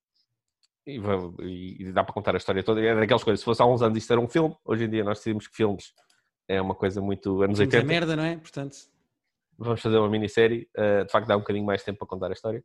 e, 0.85 1.79
e- 1.79 1.91
dá 1.91 2.03
para 2.03 2.13
contar 2.13 2.35
a 2.35 2.37
história 2.37 2.61
toda. 2.63 2.79
É 2.79 2.93
daquelas 2.93 3.23
coisas, 3.23 3.39
se 3.39 3.45
fosse 3.45 3.59
há 3.63 3.65
uns 3.65 3.81
anos 3.81 3.97
isto 3.97 4.11
era 4.13 4.21
um 4.21 4.27
filme, 4.27 4.55
hoje 4.63 4.83
em 4.83 4.89
dia 4.89 5.03
nós 5.03 5.17
decidimos 5.17 5.47
que 5.47 5.55
filmes 5.55 5.93
é 6.47 6.61
uma 6.61 6.75
coisa 6.75 7.01
muito 7.01 7.41
anos 7.41 7.57
Filmes 7.57 7.73
é 7.73 7.77
80. 7.79 7.87
merda, 7.87 8.15
não 8.15 8.23
é? 8.23 8.37
Portanto, 8.37 8.77
Vamos 9.57 9.81
fazer 9.81 9.97
uma 9.97 10.09
minissérie, 10.09 10.69
uh, 10.77 11.05
de 11.05 11.11
facto 11.11 11.27
dá 11.27 11.35
um 11.35 11.39
bocadinho 11.39 11.65
mais 11.65 11.81
tempo 11.83 11.97
para 11.97 12.07
contar 12.07 12.29
a 12.29 12.33
história. 12.33 12.63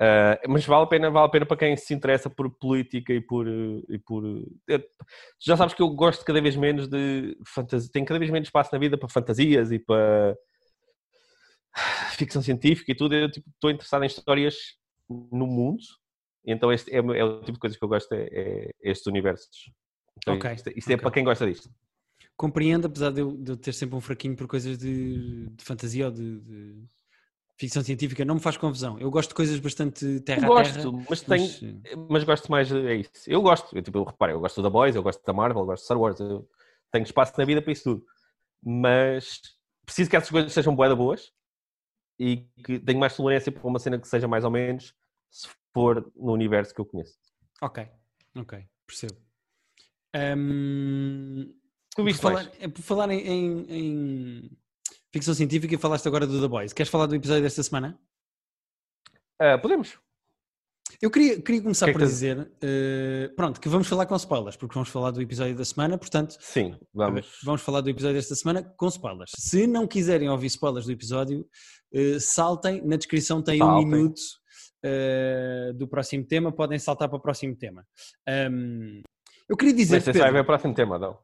Uh, 0.00 0.48
mas 0.48 0.66
vale 0.66 0.82
a 0.84 0.86
pena, 0.86 1.10
vale 1.10 1.26
a 1.26 1.30
pena 1.30 1.46
para 1.46 1.56
quem 1.56 1.76
se 1.76 1.94
interessa 1.94 2.28
por 2.28 2.50
política 2.58 3.12
e 3.12 3.20
por. 3.20 3.46
E 3.46 3.98
por 3.98 4.24
é- 4.68 4.78
tu 4.78 4.86
já 5.44 5.56
sabes 5.56 5.74
que 5.74 5.82
eu 5.82 5.88
gosto 5.90 6.24
cada 6.24 6.40
vez 6.40 6.56
menos 6.56 6.88
de 6.88 7.36
fantasia, 7.46 7.90
tenho 7.92 8.04
cada 8.06 8.18
vez 8.18 8.30
menos 8.30 8.48
espaço 8.48 8.70
na 8.72 8.78
vida 8.78 8.98
para 8.98 9.08
fantasias 9.08 9.70
e 9.70 9.78
para 9.78 10.36
ficção 12.18 12.42
científica 12.42 12.90
e 12.90 12.94
tudo. 12.96 13.14
Eu 13.14 13.30
tipo, 13.30 13.48
estou 13.50 13.70
interessado 13.70 14.02
em 14.02 14.06
histórias 14.06 14.56
no 15.08 15.46
mundo, 15.46 15.82
então 16.44 16.72
este 16.72 16.90
é, 16.90 16.96
é 16.98 17.24
o 17.24 17.40
tipo 17.40 17.52
de 17.52 17.58
coisas 17.58 17.78
que 17.78 17.84
eu 17.84 17.88
gosto, 17.88 18.12
é, 18.12 18.28
é 18.32 18.70
estes 18.82 19.06
universos. 19.06 19.70
Então, 20.18 20.34
Ok, 20.34 20.52
Isto, 20.52 20.70
isto 20.76 20.90
é 20.90 20.94
ok. 20.94 21.02
para 21.02 21.10
quem 21.12 21.24
gosta 21.24 21.46
disto. 21.46 21.70
compreendo, 22.36 22.86
apesar 22.86 23.10
de 23.10 23.20
eu, 23.20 23.36
de 23.36 23.52
eu 23.52 23.56
ter 23.56 23.72
sempre 23.72 23.94
um 23.96 24.00
fraquinho 24.00 24.34
por 24.36 24.46
coisas 24.48 24.78
de, 24.78 25.48
de 25.50 25.64
fantasia 25.64 26.06
ou 26.06 26.10
de, 26.12 26.40
de 26.40 26.84
ficção 27.62 27.82
científica, 27.82 28.24
não 28.24 28.34
me 28.36 28.40
faz 28.40 28.56
confusão. 28.56 28.98
Eu 28.98 29.10
gosto 29.10 29.30
de 29.30 29.34
coisas 29.36 29.58
bastante 29.60 30.20
terra 30.20 30.46
Eu 30.48 30.52
a 30.52 30.62
terra. 30.62 30.82
gosto, 30.82 31.04
mas 31.08 31.20
tenho, 31.22 31.42
mas, 31.42 31.62
eh, 31.84 31.96
mas 32.08 32.24
gosto 32.24 32.50
mais, 32.50 32.70
é 32.72 32.94
isso. 32.96 33.10
Eu 33.26 33.40
gosto, 33.40 33.76
eu, 33.76 33.82
tipo, 33.82 33.98
eu 33.98 34.04
reparo, 34.04 34.32
eu 34.32 34.40
gosto 34.40 34.60
da 34.62 34.68
Boys, 34.68 34.96
eu 34.96 35.02
gosto 35.02 35.24
da 35.24 35.32
Marvel, 35.32 35.62
eu 35.62 35.66
gosto 35.66 35.82
de 35.82 35.84
Star 35.86 36.00
Wars, 36.00 36.18
eu 36.20 36.48
tenho 36.90 37.04
espaço 37.04 37.32
na 37.38 37.44
vida 37.44 37.62
para 37.62 37.72
isso 37.72 37.84
tudo. 37.84 38.04
Mas 38.64 39.40
preciso 39.86 40.10
que 40.10 40.16
essas 40.16 40.30
coisas 40.30 40.52
sejam 40.52 40.74
boas 40.74 40.96
boas 40.96 41.32
e 42.18 42.38
que 42.64 42.78
tenho 42.80 42.98
mais 42.98 43.16
tolerância 43.16 43.50
para 43.52 43.66
uma 43.66 43.78
cena 43.78 43.98
que 43.98 44.08
seja 44.08 44.26
mais 44.28 44.44
ou 44.44 44.50
menos 44.50 44.94
se 45.30 45.48
for 45.72 46.10
no 46.16 46.32
universo 46.32 46.74
que 46.74 46.80
eu 46.80 46.84
conheço. 46.86 47.16
Ok, 47.60 47.88
ok, 48.36 48.64
percebo. 48.86 49.14
Tu 51.94 52.04
por 52.04 52.14
falar, 52.14 52.50
é, 52.58 52.68
por 52.68 52.82
falar 52.82 53.10
em, 53.10 53.20
em- 53.20 53.66
em 53.70 54.50
ficção 55.12 55.34
científica, 55.34 55.78
falaste 55.78 56.06
agora 56.08 56.26
do 56.26 56.40
The 56.40 56.48
Boys. 56.48 56.72
Queres 56.72 56.90
falar 56.90 57.06
do 57.06 57.14
episódio 57.14 57.42
desta 57.42 57.62
semana? 57.62 57.98
Ah, 59.40 59.58
podemos. 59.58 59.98
Eu 61.00 61.10
queria, 61.10 61.40
queria 61.40 61.62
começar 61.62 61.86
Que 61.86 61.90
é 61.90 61.92
que 61.94 61.98
por 61.98 62.04
tens- 62.06 62.12
dizer, 62.12 62.52
eh, 62.62 63.28
pronto, 63.34 63.60
que 63.60 63.68
vamos 63.68 63.88
falar 63.88 64.06
com 64.06 64.14
spoilers, 64.14 64.56
porque 64.56 64.74
vamos 64.74 64.88
falar 64.88 65.10
do 65.10 65.20
episódio 65.22 65.56
da 65.56 65.64
semana, 65.64 65.96
portanto, 65.98 66.36
Sim, 66.38 66.78
vamos. 66.92 67.40
vamos 67.42 67.60
falar 67.62 67.80
do 67.80 67.90
episódio 67.90 68.16
desta 68.16 68.34
semana 68.34 68.62
com 68.62 68.86
spoilers. 68.88 69.30
Se 69.36 69.66
não 69.66 69.86
quiserem 69.86 70.28
ouvir 70.28 70.46
spoilers 70.48 70.86
do 70.86 70.92
episódio, 70.92 71.48
eh, 71.92 72.18
saltem, 72.20 72.82
na 72.86 72.96
descrição 72.96 73.42
tem 73.42 73.56
um 73.62 73.66
Saltem. 73.66 73.86
minuto 73.86 74.20
eh, 74.84 75.72
do 75.74 75.88
próximo 75.88 76.24
tema, 76.26 76.52
podem 76.52 76.78
saltar 76.78 77.08
para 77.08 77.16
o 77.18 77.20
próximo 77.22 77.56
tema. 77.56 77.86
Ahm, 78.28 79.00
eu 79.48 79.56
queria 79.56 79.74
dizer, 79.74 79.96
Mas 79.96 80.04
você 80.04 80.12
vai 80.12 80.20
ver 80.22 80.26
Pedro, 80.28 80.42
o 80.42 80.46
próximo 80.46 80.74
tema, 80.74 80.98
não? 80.98 81.18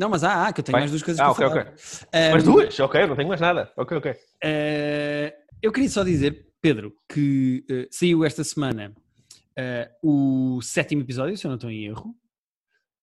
Não, 0.00 0.08
mas 0.08 0.24
há, 0.24 0.46
há, 0.48 0.52
que 0.52 0.60
eu 0.60 0.64
tenho 0.64 0.72
Vai? 0.74 0.80
mais 0.82 0.90
duas 0.90 1.02
coisas 1.02 1.20
Ah, 1.20 1.32
para 1.34 1.46
ok, 1.46 1.48
falar. 1.48 1.60
ok. 1.60 1.72
Ahm, 2.12 2.32
Mas 2.32 2.42
duas? 2.44 2.80
Ok, 2.80 3.06
não 3.06 3.14
tenho 3.16 3.28
mais 3.28 3.40
nada. 3.40 3.72
Ok, 3.76 3.96
ok. 3.98 4.14
Eh, 4.42 5.36
eu 5.62 5.70
queria 5.70 5.88
só 5.90 6.02
dizer, 6.02 6.48
Pedro, 6.60 6.94
que 7.08 7.64
eh, 7.70 7.88
saiu 7.90 8.24
esta 8.24 8.42
semana 8.42 8.94
eh, 9.56 9.90
o 10.02 10.60
sétimo 10.62 11.02
episódio, 11.02 11.36
se 11.36 11.46
eu 11.46 11.50
não 11.50 11.56
estou 11.56 11.70
em 11.70 11.84
erro. 11.84 12.14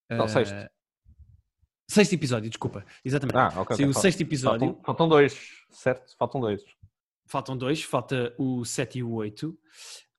Não, 0.09 0.25
Eh, 0.25 0.27
sexto. 0.27 0.55
Sexto 1.89 2.13
episódio, 2.13 2.49
desculpa. 2.49 2.85
Exatamente. 3.05 3.37
Ah, 3.37 3.61
ok. 3.61 3.75
saiu 3.77 3.87
o 3.87 3.91
ok. 3.91 4.01
sexto 4.01 4.21
episódio. 4.21 4.59
Faltam, 4.67 4.83
faltam 4.83 5.07
dois, 5.09 5.37
certo? 5.71 6.17
Faltam 6.17 6.41
dois. 6.41 6.61
Faltam 7.25 7.57
dois, 7.57 7.83
falta 7.83 8.33
o 8.37 8.63
7 8.65 8.99
e 8.99 9.03
o 9.03 9.11
8. 9.13 9.57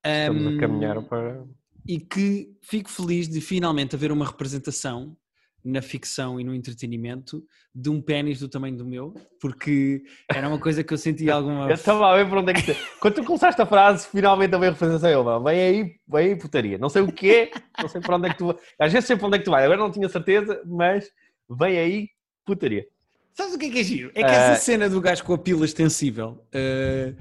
Estamos 0.04 0.46
Ahm, 0.46 0.56
a 0.56 0.60
caminhar 0.60 1.02
para. 1.02 1.42
E 1.86 1.98
que 2.00 2.54
fico 2.62 2.90
feliz 2.90 3.28
de 3.28 3.40
finalmente 3.40 3.94
haver 3.96 4.12
uma 4.12 4.26
representação 4.26 5.16
na 5.64 5.82
ficção 5.82 6.40
e 6.40 6.44
no 6.44 6.54
entretenimento 6.54 7.42
de 7.74 7.90
um 7.90 8.00
pênis 8.00 8.38
do 8.40 8.48
tamanho 8.48 8.76
do 8.76 8.84
meu, 8.86 9.12
porque 9.40 10.02
era 10.28 10.48
uma 10.48 10.58
coisa 10.58 10.82
que 10.84 10.92
eu 10.94 10.98
sentia 10.98 11.34
alguma. 11.34 11.66
Eu 11.68 11.74
estava 11.74 12.06
a 12.12 12.16
ver 12.16 12.28
por 12.28 12.38
onde 12.38 12.52
é 12.52 12.54
que. 12.54 12.74
Quando 13.00 13.14
tu 13.14 13.24
começaste 13.24 13.60
a 13.60 13.66
frase, 13.66 14.06
finalmente 14.08 14.54
a 14.54 14.58
ver 14.58 14.68
a 14.68 14.70
representação, 14.70 15.10
eu, 15.10 15.24
"Vá, 15.24 15.38
vem 15.38 15.60
aí, 15.60 15.94
vem 16.08 16.26
aí 16.28 16.36
putaria. 16.36 16.78
Não 16.78 16.88
sei 16.88 17.02
o 17.02 17.12
que 17.12 17.30
é, 17.30 17.50
não 17.80 17.88
sei 17.88 18.00
para 18.00 18.16
onde 18.16 18.28
é 18.28 18.30
que 18.32 18.38
tu 18.38 18.46
vai. 18.46 18.56
Às 18.80 18.92
vezes 18.92 19.06
sei 19.06 19.16
para 19.16 19.26
onde 19.26 19.36
é 19.36 19.38
que 19.40 19.44
tu 19.44 19.50
vai, 19.50 19.64
agora 19.64 19.78
não 19.80 19.90
tinha 19.90 20.08
certeza, 20.08 20.62
mas 20.64 21.10
vem 21.50 21.78
aí 21.78 22.08
putaria. 22.46 22.86
Sabes 23.34 23.54
o 23.54 23.58
que 23.58 23.66
é 23.66 23.70
que 23.70 23.78
é 23.80 23.84
giro? 23.84 24.10
É 24.14 24.24
que 24.24 24.30
Ah. 24.30 24.34
essa 24.52 24.60
cena 24.62 24.88
do 24.88 25.00
gajo 25.00 25.22
com 25.24 25.34
a 25.34 25.38
pila 25.38 25.64
extensível 25.64 26.44
eh, 26.52 27.14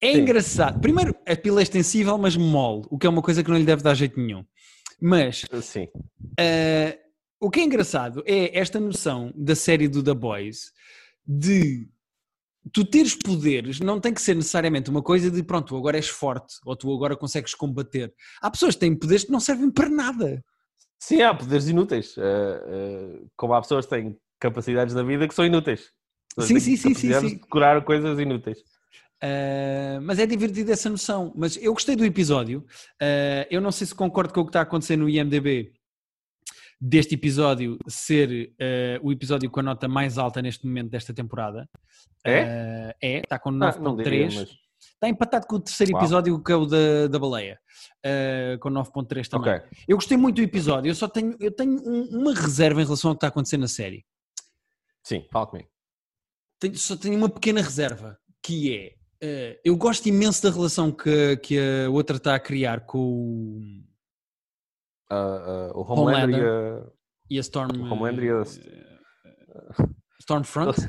é 0.00 0.12
Sim. 0.14 0.20
engraçado. 0.20 0.80
Primeiro, 0.80 1.14
a 1.26 1.36
pila 1.36 1.60
é 1.60 1.62
extensível, 1.62 2.16
mas 2.16 2.36
mole, 2.36 2.84
o 2.90 2.96
que 2.98 3.06
é 3.06 3.10
uma 3.10 3.20
coisa 3.20 3.42
que 3.42 3.50
não 3.50 3.58
lhe 3.58 3.64
deve 3.64 3.82
dar 3.82 3.94
jeito 3.94 4.18
nenhum. 4.20 4.44
Mas 5.00 5.44
Sim. 5.62 5.88
eh, 6.38 6.98
o 7.40 7.50
que 7.50 7.60
é 7.60 7.64
engraçado 7.64 8.22
é 8.26 8.58
esta 8.58 8.80
noção 8.80 9.32
da 9.34 9.54
série 9.54 9.88
do 9.88 10.02
The 10.02 10.14
Boys 10.14 10.72
de 11.26 11.88
tu 12.72 12.84
teres 12.84 13.14
poderes 13.14 13.80
não 13.80 14.00
tem 14.00 14.12
que 14.12 14.20
ser 14.20 14.34
necessariamente 14.34 14.90
uma 14.90 15.02
coisa 15.02 15.30
de 15.30 15.42
pronto, 15.42 15.68
tu 15.68 15.76
agora 15.76 15.96
és 15.96 16.08
forte 16.08 16.56
ou 16.64 16.76
tu 16.76 16.92
agora 16.94 17.16
consegues 17.16 17.54
combater. 17.54 18.12
Há 18.40 18.50
pessoas 18.50 18.74
que 18.74 18.80
têm 18.80 18.94
poderes 18.94 19.24
que 19.24 19.32
não 19.32 19.40
servem 19.40 19.70
para 19.70 19.88
nada. 19.88 20.44
Sim, 20.98 21.22
há 21.22 21.32
poderes 21.32 21.68
inúteis. 21.68 22.16
eh, 22.18 22.64
eh, 22.66 23.20
como 23.36 23.54
há 23.54 23.60
pessoas 23.60 23.86
que 23.86 23.90
têm 23.90 24.18
capacidades 24.40 24.94
na 24.94 25.02
vida 25.02 25.28
que 25.28 25.34
são 25.34 25.44
inúteis. 25.44 25.92
Sim, 26.40 26.58
sim, 26.60 26.76
sim, 26.76 26.94
sim, 26.94 27.12
sim. 27.12 27.28
decorar 27.36 27.82
coisas 27.84 28.18
inúteis. 28.18 28.58
Uh, 29.22 30.00
mas 30.02 30.20
é 30.20 30.26
divertido 30.26 30.70
essa 30.70 30.88
noção. 30.88 31.32
Mas 31.36 31.56
eu 31.56 31.72
gostei 31.72 31.96
do 31.96 32.04
episódio. 32.04 32.60
Uh, 33.02 33.46
eu 33.50 33.60
não 33.60 33.72
sei 33.72 33.86
se 33.86 33.94
concordo 33.94 34.32
com 34.32 34.40
o 34.40 34.44
que 34.44 34.50
está 34.50 34.60
a 34.60 34.62
acontecer 34.62 34.96
no 34.96 35.08
IMDB 35.08 35.72
deste 36.80 37.14
episódio 37.14 37.78
ser 37.88 38.52
uh, 39.02 39.06
o 39.06 39.10
episódio 39.12 39.50
com 39.50 39.60
a 39.60 39.62
nota 39.62 39.88
mais 39.88 40.16
alta 40.18 40.40
neste 40.42 40.66
momento 40.66 40.90
desta 40.90 41.12
temporada. 41.12 41.68
É? 42.24 42.42
Uh, 42.42 42.94
é, 43.02 43.18
está 43.18 43.38
com 43.38 43.50
Ah, 43.62 43.76
não 43.80 43.96
diria, 43.96 44.26
9.3. 44.28 44.34
mas. 44.40 44.68
Está 44.80 45.08
empatado 45.08 45.46
com 45.46 45.56
o 45.56 45.60
terceiro 45.60 45.92
Uau. 45.92 46.02
episódio 46.02 46.42
que 46.42 46.52
é 46.52 46.54
o 46.56 46.64
da, 46.66 47.08
da 47.08 47.18
baleia. 47.18 47.58
uh, 48.06 48.58
com 48.60 48.68
9.3 48.70 49.28
também. 49.28 49.54
Ok. 49.54 49.68
Eu 49.88 49.96
gostei 49.96 50.16
muito 50.16 50.36
do 50.36 50.42
episódio. 50.42 50.88
Eu 50.90 50.94
só 50.94 51.08
tenho, 51.08 51.36
eu 51.40 51.50
tenho 51.50 51.80
um- 51.84 52.20
uma 52.20 52.34
reserva 52.34 52.80
em 52.80 52.84
relação 52.84 53.10
ao 53.10 53.14
que 53.14 53.18
está 53.18 53.26
a 53.26 53.30
acontecer 53.30 53.56
na 53.58 53.66
série. 53.68 54.04
Sim, 55.02 55.24
fala 55.32 55.46
comigo. 55.46 55.68
tenho- 56.60 56.76
só 56.76 56.96
tenho 56.96 57.16
uma 57.16 57.28
pequena 57.28 57.60
reserva, 57.62 58.18
que 58.42 58.74
é, 58.76 58.94
eh, 59.20 59.60
eu 59.64 59.76
gosto 59.76 60.06
imenso 60.08 60.42
da 60.42 60.50
relação 60.50 60.90
que, 60.92 61.36
que 61.38 61.56
a 61.58 61.88
outra 61.90 62.16
está 62.16 62.34
a 62.34 62.40
criar 62.40 62.80
com 62.84 63.82
o, 65.10 65.14
ah, 65.14 65.72
o 65.74 65.82
Homelander, 65.92 66.84
e 67.30 67.34
e 67.34 67.38
a 67.38 67.40
Storm... 67.40 67.70
O 67.80 67.92
Homelander 67.92 68.24
e 68.24 68.30
a- 68.30 68.42
eh, 68.42 69.88
Stormfront. 70.20 70.88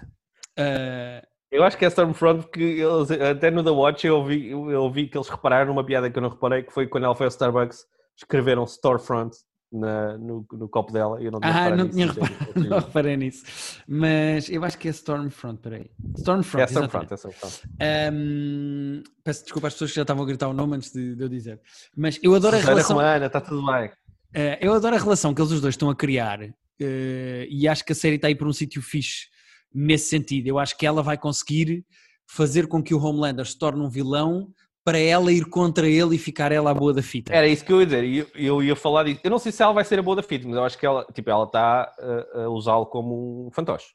Eh, 0.58 1.22
Eu 1.52 1.64
acho 1.64 1.78
que 1.78 1.86
é 1.86 1.88
Stormfront 1.88 2.44
porque 2.44 2.62
eles, 2.62 3.10
até 3.12 3.50
no 3.52 3.64
The 3.64 3.70
Watch 3.72 4.06
eu 4.06 4.18
ouvi, 4.18 4.50
eu 4.50 4.84
ouvi 4.84 5.08
que 5.08 5.18
eles 5.18 5.30
repararam 5.30 5.68
numa 5.74 5.84
piada 5.86 6.10
que 6.10 6.18
eu 6.18 6.22
não 6.22 6.30
reparei, 6.30 6.64
que 6.64 6.72
foi 6.74 6.88
quando 6.88 7.06
ela 7.06 7.16
foi 7.16 7.26
ao 7.26 7.30
Starbucks 7.32 7.86
escreveram 8.18 8.66
storefront 8.68 9.36
na, 9.72 10.18
no, 10.18 10.46
no 10.52 10.68
copo 10.68 10.92
dela 10.92 11.22
e 11.22 11.26
eu 11.26 11.32
não 11.32 11.40
Ah, 11.42 11.70
não 11.70 11.86
nisso, 11.86 11.94
tinha 11.94 12.06
é 12.10 12.10
reparado, 12.10 12.70
não 12.70 12.80
reparei 12.80 13.18
nisso. 13.18 13.82
Mas 13.88 14.50
eu 14.50 14.64
acho 14.66 14.78
que 14.78 14.88
é 14.88 14.92
Stormfront, 14.92 15.62
peraí. 15.62 15.90
Stormfront, 16.18 16.62
É 16.62 16.72
exatamente. 16.72 17.14
é 17.14 17.18
storefront. 17.18 17.62
Ahm, 17.80 19.04
peço 19.24 19.44
desculpa 19.44 19.68
às 19.68 19.74
pessoas 19.74 19.92
que 19.92 19.96
já 19.96 20.02
estavam 20.02 20.24
a 20.24 20.28
gritar 20.28 20.48
o 20.50 20.54
nome 20.54 20.76
antes 20.76 20.92
de, 20.92 21.16
de 21.16 21.24
eu 21.24 21.30
dizer. 21.30 21.62
Mas 21.96 22.20
eu 22.22 22.34
adoro 22.36 22.58
a 22.58 22.60
relação. 22.60 22.98
Romana, 22.98 23.26
está 23.28 23.40
tudo 23.40 23.66
bem. 23.66 23.92
Eh, 24.34 24.60
eu 24.62 24.74
adoro 24.74 24.96
a 24.96 25.00
relação 25.00 25.34
que 25.34 25.42
eles 25.42 25.52
os 25.52 25.62
dois 25.62 25.74
estão 25.74 25.90
a 25.90 25.96
criar 25.96 26.40
eh, 26.80 27.48
e 27.50 27.68
acho 27.68 27.84
que 27.84 27.92
a 27.92 27.96
série 27.96 28.16
está 28.16 28.28
aí 28.28 28.36
por 28.36 28.48
um 28.48 28.54
sítio 28.54 28.82
fixe 28.82 29.28
nesse 29.74 30.10
sentido. 30.10 30.48
Eu 30.48 30.60
acho 30.60 30.78
que 30.78 30.86
ela 30.86 31.02
vai 31.02 31.18
conseguir 31.18 31.84
fazer 32.28 32.68
com 32.68 32.82
que 32.82 32.94
o 32.94 33.02
Homelander 33.04 33.46
se 33.46 33.58
torne 33.58 33.82
um 33.82 33.90
vilão 33.90 34.50
para 34.86 34.98
ela 34.98 35.32
ir 35.32 35.46
contra 35.46 35.88
ele 35.88 36.16
e 36.16 36.20
ficar 36.20 36.52
ela 36.52 36.72
a 36.72 36.74
boa 36.74 36.94
da 36.94 37.02
fita. 37.02 37.34
Era 37.34 37.48
isso 37.48 37.66
que 37.66 37.72
eu 37.74 37.80
ia 37.80 37.86
dizer, 37.86 38.04
eu, 38.06 38.28
eu 38.36 38.64
ia 38.64 38.76
falar 38.76 39.04
disso. 39.04 39.20
Eu 39.24 39.30
não 39.32 39.40
sei 39.40 39.52
se 39.52 39.62
ela 39.62 39.74
vai 39.74 39.84
ser 39.84 40.00
a 40.00 40.02
boa 40.02 40.16
da 40.16 40.24
fit, 40.24 40.46
mas 40.48 40.56
eu 40.56 40.64
acho 40.64 40.78
que 40.78 40.86
ela 40.86 41.06
tipo, 41.14 41.30
ela 41.30 41.44
está 41.44 41.92
a, 42.36 42.42
a 42.44 42.50
usá-lo 42.50 42.86
como 42.86 43.48
um 43.48 43.52
fantoche. 43.52 43.88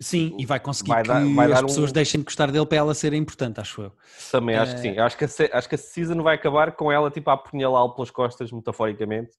Sim, 0.00 0.36
e 0.38 0.46
vai 0.46 0.60
conseguir 0.60 0.90
Vai 0.90 1.02
que 1.02 1.08
dar- 1.08 1.24
vai 1.34 1.46
as 1.46 1.52
dar 1.52 1.64
um- 1.64 1.66
pessoas 1.66 1.90
deixem 1.90 2.20
de 2.20 2.24
gostar 2.24 2.52
dele 2.52 2.64
para 2.66 2.78
ela 2.78 2.94
ser 2.94 3.12
importante, 3.14 3.58
acho 3.60 3.82
eu. 3.82 3.92
Também 4.30 4.54
acho 4.56 4.72
que 4.74 4.78
Eh, 4.78 4.82
sim. 4.82 4.96
Eu 4.96 5.02
acho 5.04 5.18
que, 5.18 5.24
a, 5.24 5.28
acho 5.58 5.68
que 5.68 5.74
a 5.74 5.78
season 5.78 6.22
vai 6.22 6.36
acabar 6.36 6.70
com 6.76 6.92
ela 6.92 7.10
tipo, 7.10 7.28
a 7.30 7.32
apunhalá-lo 7.32 7.94
pelas 7.94 8.10
costas, 8.10 8.52
metaforicamente, 8.52 9.32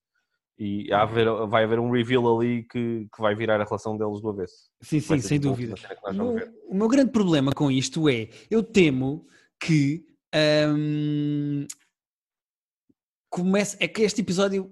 e 0.61 0.91
a 0.91 1.03
haver, 1.03 1.25
vai 1.47 1.63
haver 1.63 1.79
um 1.79 1.89
reveal 1.89 2.37
ali 2.37 2.63
que, 2.63 3.07
que 3.15 3.21
vai 3.21 3.33
virar 3.33 3.61
a 3.61 3.63
relação 3.63 3.97
deles 3.97 4.19
do 4.21 4.29
avesso. 4.29 4.69
Sim, 4.81 4.99
sim, 4.99 5.19
sem 5.21 5.39
tipo, 5.39 5.51
dúvida. 5.51 5.75
O 6.67 6.73
o 6.73 6.75
meu 6.75 6.87
grande 6.89 7.11
problema 7.11 7.53
com 7.53 7.71
isto 7.71 8.09
é, 8.09 8.27
eu 8.51 8.61
temo 8.61 9.25
que 9.57 10.03
hum, 10.69 11.65
comece, 13.29 13.77
é 13.79 13.87
que 13.87 14.01
este 14.01 14.21
episódio 14.21 14.71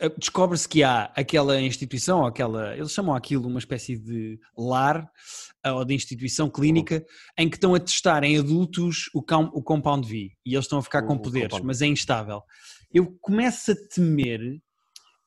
eh, 0.00 0.08
descobre-se 0.18 0.68
que 0.68 0.82
há 0.82 1.04
aquela 1.14 1.60
instituição, 1.60 2.26
aquela, 2.26 2.76
eles 2.76 2.90
chamam 2.92 3.14
aquilo 3.14 3.46
uma 3.46 3.58
espécie 3.58 3.96
de 3.96 4.38
lar 4.58 5.08
eh, 5.64 5.70
ou 5.72 5.84
de 5.84 5.94
instituição 5.94 6.50
clínica 6.50 7.04
em 7.38 7.48
que 7.48 7.56
estão 7.56 7.74
a 7.74 7.80
testar 7.80 8.24
em 8.24 8.38
adultos 8.38 9.08
o, 9.14 9.22
com- 9.22 9.50
o 9.54 9.62
Compound 9.62 10.08
V 10.08 10.30
e 10.44 10.54
eles 10.54 10.64
estão 10.64 10.78
a 10.78 10.82
ficar 10.82 11.02
com 11.02 11.16
poderes, 11.16 11.60
mas 11.60 11.80
é 11.82 11.86
instável. 11.86 12.42
Eu 12.92 13.16
começo 13.20 13.72
a 13.72 13.74
temer 13.94 14.40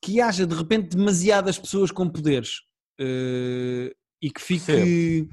que 0.06 0.20
haja 0.20 0.46
de 0.46 0.54
repente 0.54 0.96
demasiadas 0.96 1.58
pessoas 1.58 1.90
com 1.90 2.08
poderes 2.08 2.60
eh, 3.00 3.92
e 4.22 4.30
que 4.30 4.40
fique 4.40 5.28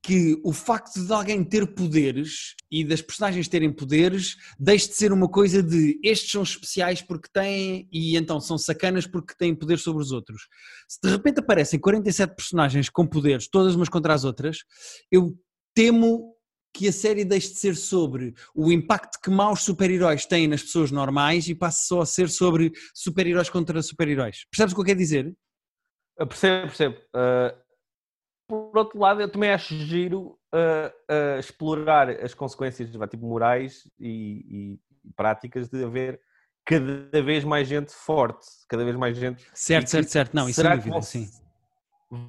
que 0.00 0.40
o 0.44 0.52
facto 0.52 1.04
de 1.04 1.12
alguém 1.12 1.42
ter 1.42 1.74
poderes 1.74 2.54
e 2.70 2.84
das 2.84 3.02
personagens 3.02 3.48
terem 3.48 3.72
poderes 3.72 4.36
deixe 4.56 4.86
de 4.86 4.94
ser 4.94 5.10
uma 5.12 5.28
coisa 5.28 5.64
de 5.64 5.98
estes 6.00 6.30
são 6.30 6.44
especiais 6.44 7.02
porque 7.02 7.28
têm 7.32 7.88
e 7.90 8.16
então 8.16 8.40
são 8.40 8.56
sacanas 8.56 9.04
porque 9.04 9.34
têm 9.36 9.52
poder 9.52 9.80
sobre 9.80 10.00
os 10.00 10.12
outros. 10.12 10.42
Se 10.88 11.00
de 11.02 11.10
repente 11.10 11.40
aparecem 11.40 11.80
47 11.80 12.36
personagens 12.36 12.88
com 12.88 13.04
poderes, 13.04 13.48
todas 13.48 13.74
umas 13.74 13.88
contra 13.88 14.14
as 14.14 14.22
outras, 14.22 14.58
eu 15.10 15.36
temo 15.74 16.35
que 16.76 16.86
a 16.88 16.92
série 16.92 17.24
deixe 17.24 17.48
de 17.54 17.58
ser 17.58 17.74
sobre 17.74 18.34
o 18.54 18.70
impacto 18.70 19.18
que 19.22 19.30
maus 19.30 19.62
super-heróis 19.62 20.26
têm 20.26 20.46
nas 20.46 20.62
pessoas 20.62 20.90
normais 20.90 21.48
e 21.48 21.54
passe 21.54 21.86
só 21.86 22.02
a 22.02 22.06
ser 22.06 22.28
sobre 22.28 22.70
super-heróis 22.94 23.48
contra 23.48 23.82
super-heróis. 23.82 24.44
Percebes 24.50 24.72
o 24.72 24.76
que 24.76 24.80
eu 24.82 24.84
quero 24.86 24.98
dizer? 24.98 25.34
Eu 26.18 26.26
percebo, 26.26 26.66
percebo. 26.66 26.96
Uh, 27.14 27.66
por 28.48 28.76
outro 28.78 28.98
lado, 28.98 29.20
eu 29.20 29.30
também 29.30 29.50
acho 29.50 29.74
giro 29.74 30.38
uh, 30.54 30.88
uh, 31.10 31.38
explorar 31.38 32.10
as 32.10 32.34
consequências 32.34 32.90
tipo, 32.90 33.26
morais 33.26 33.82
e, 33.98 34.78
e 35.06 35.12
práticas 35.16 35.68
de 35.68 35.82
haver 35.82 36.20
cada 36.64 37.22
vez 37.22 37.42
mais 37.44 37.66
gente 37.68 37.92
forte, 37.92 38.46
cada 38.68 38.84
vez 38.84 38.96
mais 38.96 39.16
gente. 39.16 39.44
Certo, 39.54 39.88
certo, 39.88 40.06
que- 40.06 40.12
certo. 40.12 40.34
Não, 40.34 40.48
isso 40.48 40.56
será 40.56 40.70
que 40.70 40.76
dúvida, 40.76 40.92
vão- 40.94 41.02
sim. 41.02 41.28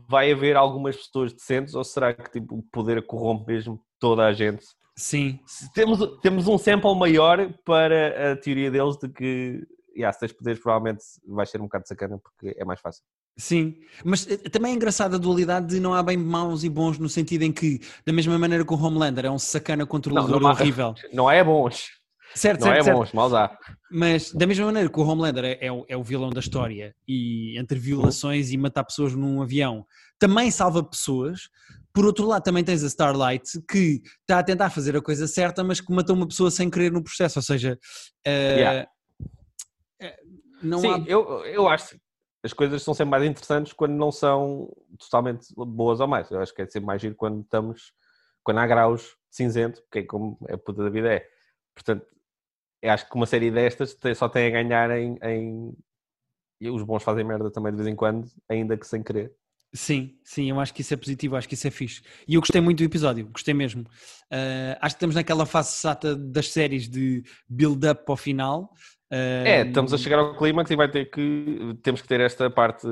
Vai 0.09 0.31
haver 0.31 0.55
algumas 0.55 0.95
pessoas 0.97 1.33
decentes 1.33 1.75
ou 1.75 1.83
será 1.83 2.13
que 2.13 2.31
tipo, 2.31 2.55
o 2.55 2.63
poder 2.63 3.05
corrompe 3.05 3.51
mesmo 3.51 3.83
toda 3.99 4.25
a 4.25 4.33
gente? 4.33 4.65
Sim, 4.95 5.39
Temos, 5.75 5.99
temos 6.21 6.47
um 6.47 6.57
sample 6.57 6.95
maior 6.97 7.53
para 7.63 8.31
a 8.31 8.35
teoria 8.35 8.71
deles 8.71 8.97
de 8.97 9.07
que 9.09 9.61
yeah, 9.95 10.11
se 10.11 10.19
tens 10.19 10.33
poderes 10.33 10.59
provavelmente 10.61 11.03
vai 11.27 11.45
ser 11.45 11.59
um 11.61 11.65
bocado 11.65 11.87
sacana 11.87 12.17
porque 12.17 12.55
é 12.59 12.65
mais 12.65 12.79
fácil. 12.79 13.03
Sim, 13.39 13.75
mas 14.03 14.27
eh, 14.27 14.37
também 14.49 14.71
é 14.71 14.75
engraçada 14.75 15.15
a 15.15 15.19
dualidade 15.19 15.67
de 15.67 15.79
não 15.79 15.93
há 15.93 16.01
bem 16.01 16.17
maus 16.17 16.63
e 16.63 16.69
bons 16.69 16.97
no 16.97 17.07
sentido 17.07 17.43
em 17.43 17.51
que, 17.51 17.79
da 18.03 18.11
mesma 18.11 18.37
maneira 18.39 18.65
que 18.65 18.73
o 18.73 18.77
Homelander 18.83 19.25
é 19.25 19.29
um 19.29 19.37
sacana 19.37 19.85
controlador 19.85 20.39
não 20.41 20.49
há- 20.49 20.53
horrível. 20.53 20.95
Não 21.13 21.29
é 21.29 21.43
bons, 21.43 21.89
Certo, 22.33 22.59
não 22.61 22.67
certo, 22.67 22.79
é 22.79 22.83
certo. 22.83 22.97
bons, 22.97 23.13
mal 23.13 23.35
há. 23.35 23.57
Mas 23.91 24.31
da 24.31 24.45
mesma 24.47 24.65
maneira 24.65 24.89
que 24.89 24.99
o 24.99 25.03
Homelander 25.03 25.45
é, 25.45 25.57
é 25.67 25.71
o, 25.71 25.85
é 25.87 25.95
o 25.95 26.03
vilão 26.03 26.29
da 26.31 26.39
história 26.39 26.95
e 27.07 27.57
entre 27.57 27.77
violações 27.79 28.51
e 28.51 28.57
matar 28.57 28.83
pessoas 28.83 29.13
num 29.13 29.41
avião 29.41 29.85
também 30.19 30.49
salva 30.51 30.83
pessoas. 30.83 31.49
Por 31.97 32.05
outro 32.05 32.27
lado, 32.27 32.43
também 32.43 32.63
tens 32.63 32.83
a 32.83 32.87
Starlight 32.87 33.59
que 33.67 34.03
está 34.21 34.37
a 34.37 34.43
tentar 34.43 34.69
fazer 34.69 34.95
a 34.95 35.01
coisa 35.01 35.25
certa, 35.27 35.63
mas 35.63 35.81
que 35.81 35.91
matou 35.91 36.15
uma 36.15 36.27
pessoa 36.27 36.51
sem 36.51 36.69
querer 36.69 36.91
no 36.91 37.03
processo. 37.03 37.39
Ou 37.39 37.43
seja, 37.43 37.75
eh, 38.23 38.55
Yeah. 38.59 38.89
eh, 39.99 40.19
não 40.61 40.77
Sim, 40.79 40.91
há. 40.93 41.03
eu, 41.07 41.43
eu 41.47 41.67
acho 41.67 41.95
que 41.95 42.01
as 42.43 42.53
coisas 42.53 42.83
são 42.83 42.93
sempre 42.93 43.09
mais 43.09 43.23
interessantes 43.23 43.73
quando 43.73 43.93
não 43.93 44.11
são 44.11 44.71
totalmente 44.99 45.47
boas 45.57 45.99
ou 45.99 46.07
mais. 46.07 46.29
Eu 46.29 46.39
acho 46.39 46.53
que 46.53 46.61
é 46.61 46.67
sempre 46.67 46.85
mais 46.85 47.01
giro 47.01 47.15
quando 47.15 47.41
estamos, 47.41 47.91
quando 48.43 48.59
há 48.59 48.67
graus 48.67 49.17
cinzento, 49.31 49.81
que 49.91 49.97
é 49.97 50.03
como 50.03 50.37
a 50.51 50.55
puta 50.55 50.83
da 50.83 50.91
vida 50.91 51.11
é. 51.11 51.27
Portanto, 51.73 52.05
eu 52.79 52.91
acho 52.91 53.09
que 53.09 53.15
uma 53.15 53.25
série 53.25 53.49
destas 53.49 53.97
só 54.15 54.29
tem 54.29 54.45
a 54.45 54.51
ganhar 54.51 54.91
em, 54.91 55.17
em- 55.23 55.77
E 56.61 56.69
os 56.69 56.83
bons 56.83 57.01
fazem 57.01 57.23
merda 57.23 57.49
também 57.49 57.71
de 57.71 57.77
vez 57.77 57.87
em 57.87 57.95
quando, 57.95 58.27
ainda 58.47 58.77
que 58.77 58.85
sem 58.85 59.01
querer. 59.01 59.35
Sim, 59.73 60.17
sim, 60.23 60.49
eu 60.49 60.59
acho 60.59 60.73
que 60.73 60.81
isso 60.81 60.93
é 60.93 60.97
positivo, 60.97 61.35
acho 61.35 61.47
que 61.47 61.53
isso 61.53 61.67
é 61.67 61.71
fixe. 61.71 62.01
E 62.27 62.35
eu 62.35 62.41
gostei 62.41 62.61
muito 62.61 62.77
do 62.77 62.83
episódio, 62.83 63.27
gostei 63.27 63.53
mesmo. 63.53 63.81
Uh, 63.81 64.77
acho 64.81 64.95
que 64.95 64.97
estamos 64.97 65.15
naquela 65.15 65.45
fase 65.45 65.73
sata 65.73 66.15
das 66.15 66.49
séries 66.49 66.87
de 66.87 67.23
build-up 67.49 68.03
ao 68.07 68.17
final. 68.17 68.73
Uh, 69.11 69.45
É, 69.45 69.67
estamos 69.67 69.93
a 69.93 69.97
chegar 69.97 70.19
ao 70.19 70.35
clímax 70.35 70.71
e 70.71 70.75
vai 70.75 70.89
ter 70.89 71.05
que. 71.05 71.77
Temos 71.83 72.01
que 72.01 72.07
ter 72.07 72.19
esta 72.21 72.49
parte 72.49 72.87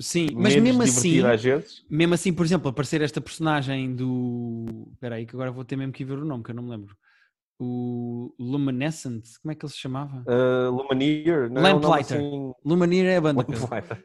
Sim, 0.00 0.28
mas 0.34 0.56
mesmo 0.56 0.82
assim, 0.82 1.12
divertida 1.12 1.32
às 1.32 1.42
vezes. 1.42 1.84
mesmo 1.88 2.14
assim, 2.14 2.32
por 2.32 2.44
exemplo, 2.44 2.68
aparecer 2.68 3.00
esta 3.02 3.20
personagem 3.20 3.94
do. 3.94 4.88
Espera 4.94 5.16
aí, 5.16 5.26
que 5.26 5.34
agora 5.36 5.52
vou 5.52 5.64
ter 5.64 5.76
mesmo 5.76 5.92
que 5.92 6.02
ir 6.02 6.06
ver 6.06 6.18
o 6.18 6.24
nome, 6.24 6.42
que 6.42 6.50
eu 6.50 6.54
não 6.54 6.62
me 6.64 6.70
lembro. 6.70 6.96
O 7.58 8.34
Luminescent, 8.38 9.22
como 9.40 9.52
é 9.52 9.54
que 9.54 9.64
ele 9.64 9.72
se 9.72 9.78
chamava? 9.78 10.24
Uh, 10.26 10.70
Lumineer, 10.70 11.48
não 11.48 11.64
é 11.64 11.74
um 11.74 11.78
Lamplighter. 11.78 12.16
assim... 12.16 12.52
Lumineer 12.64 13.06
é 13.06 13.16
a 13.16 13.20
banda. 13.20 13.44
Pedro. 13.44 14.04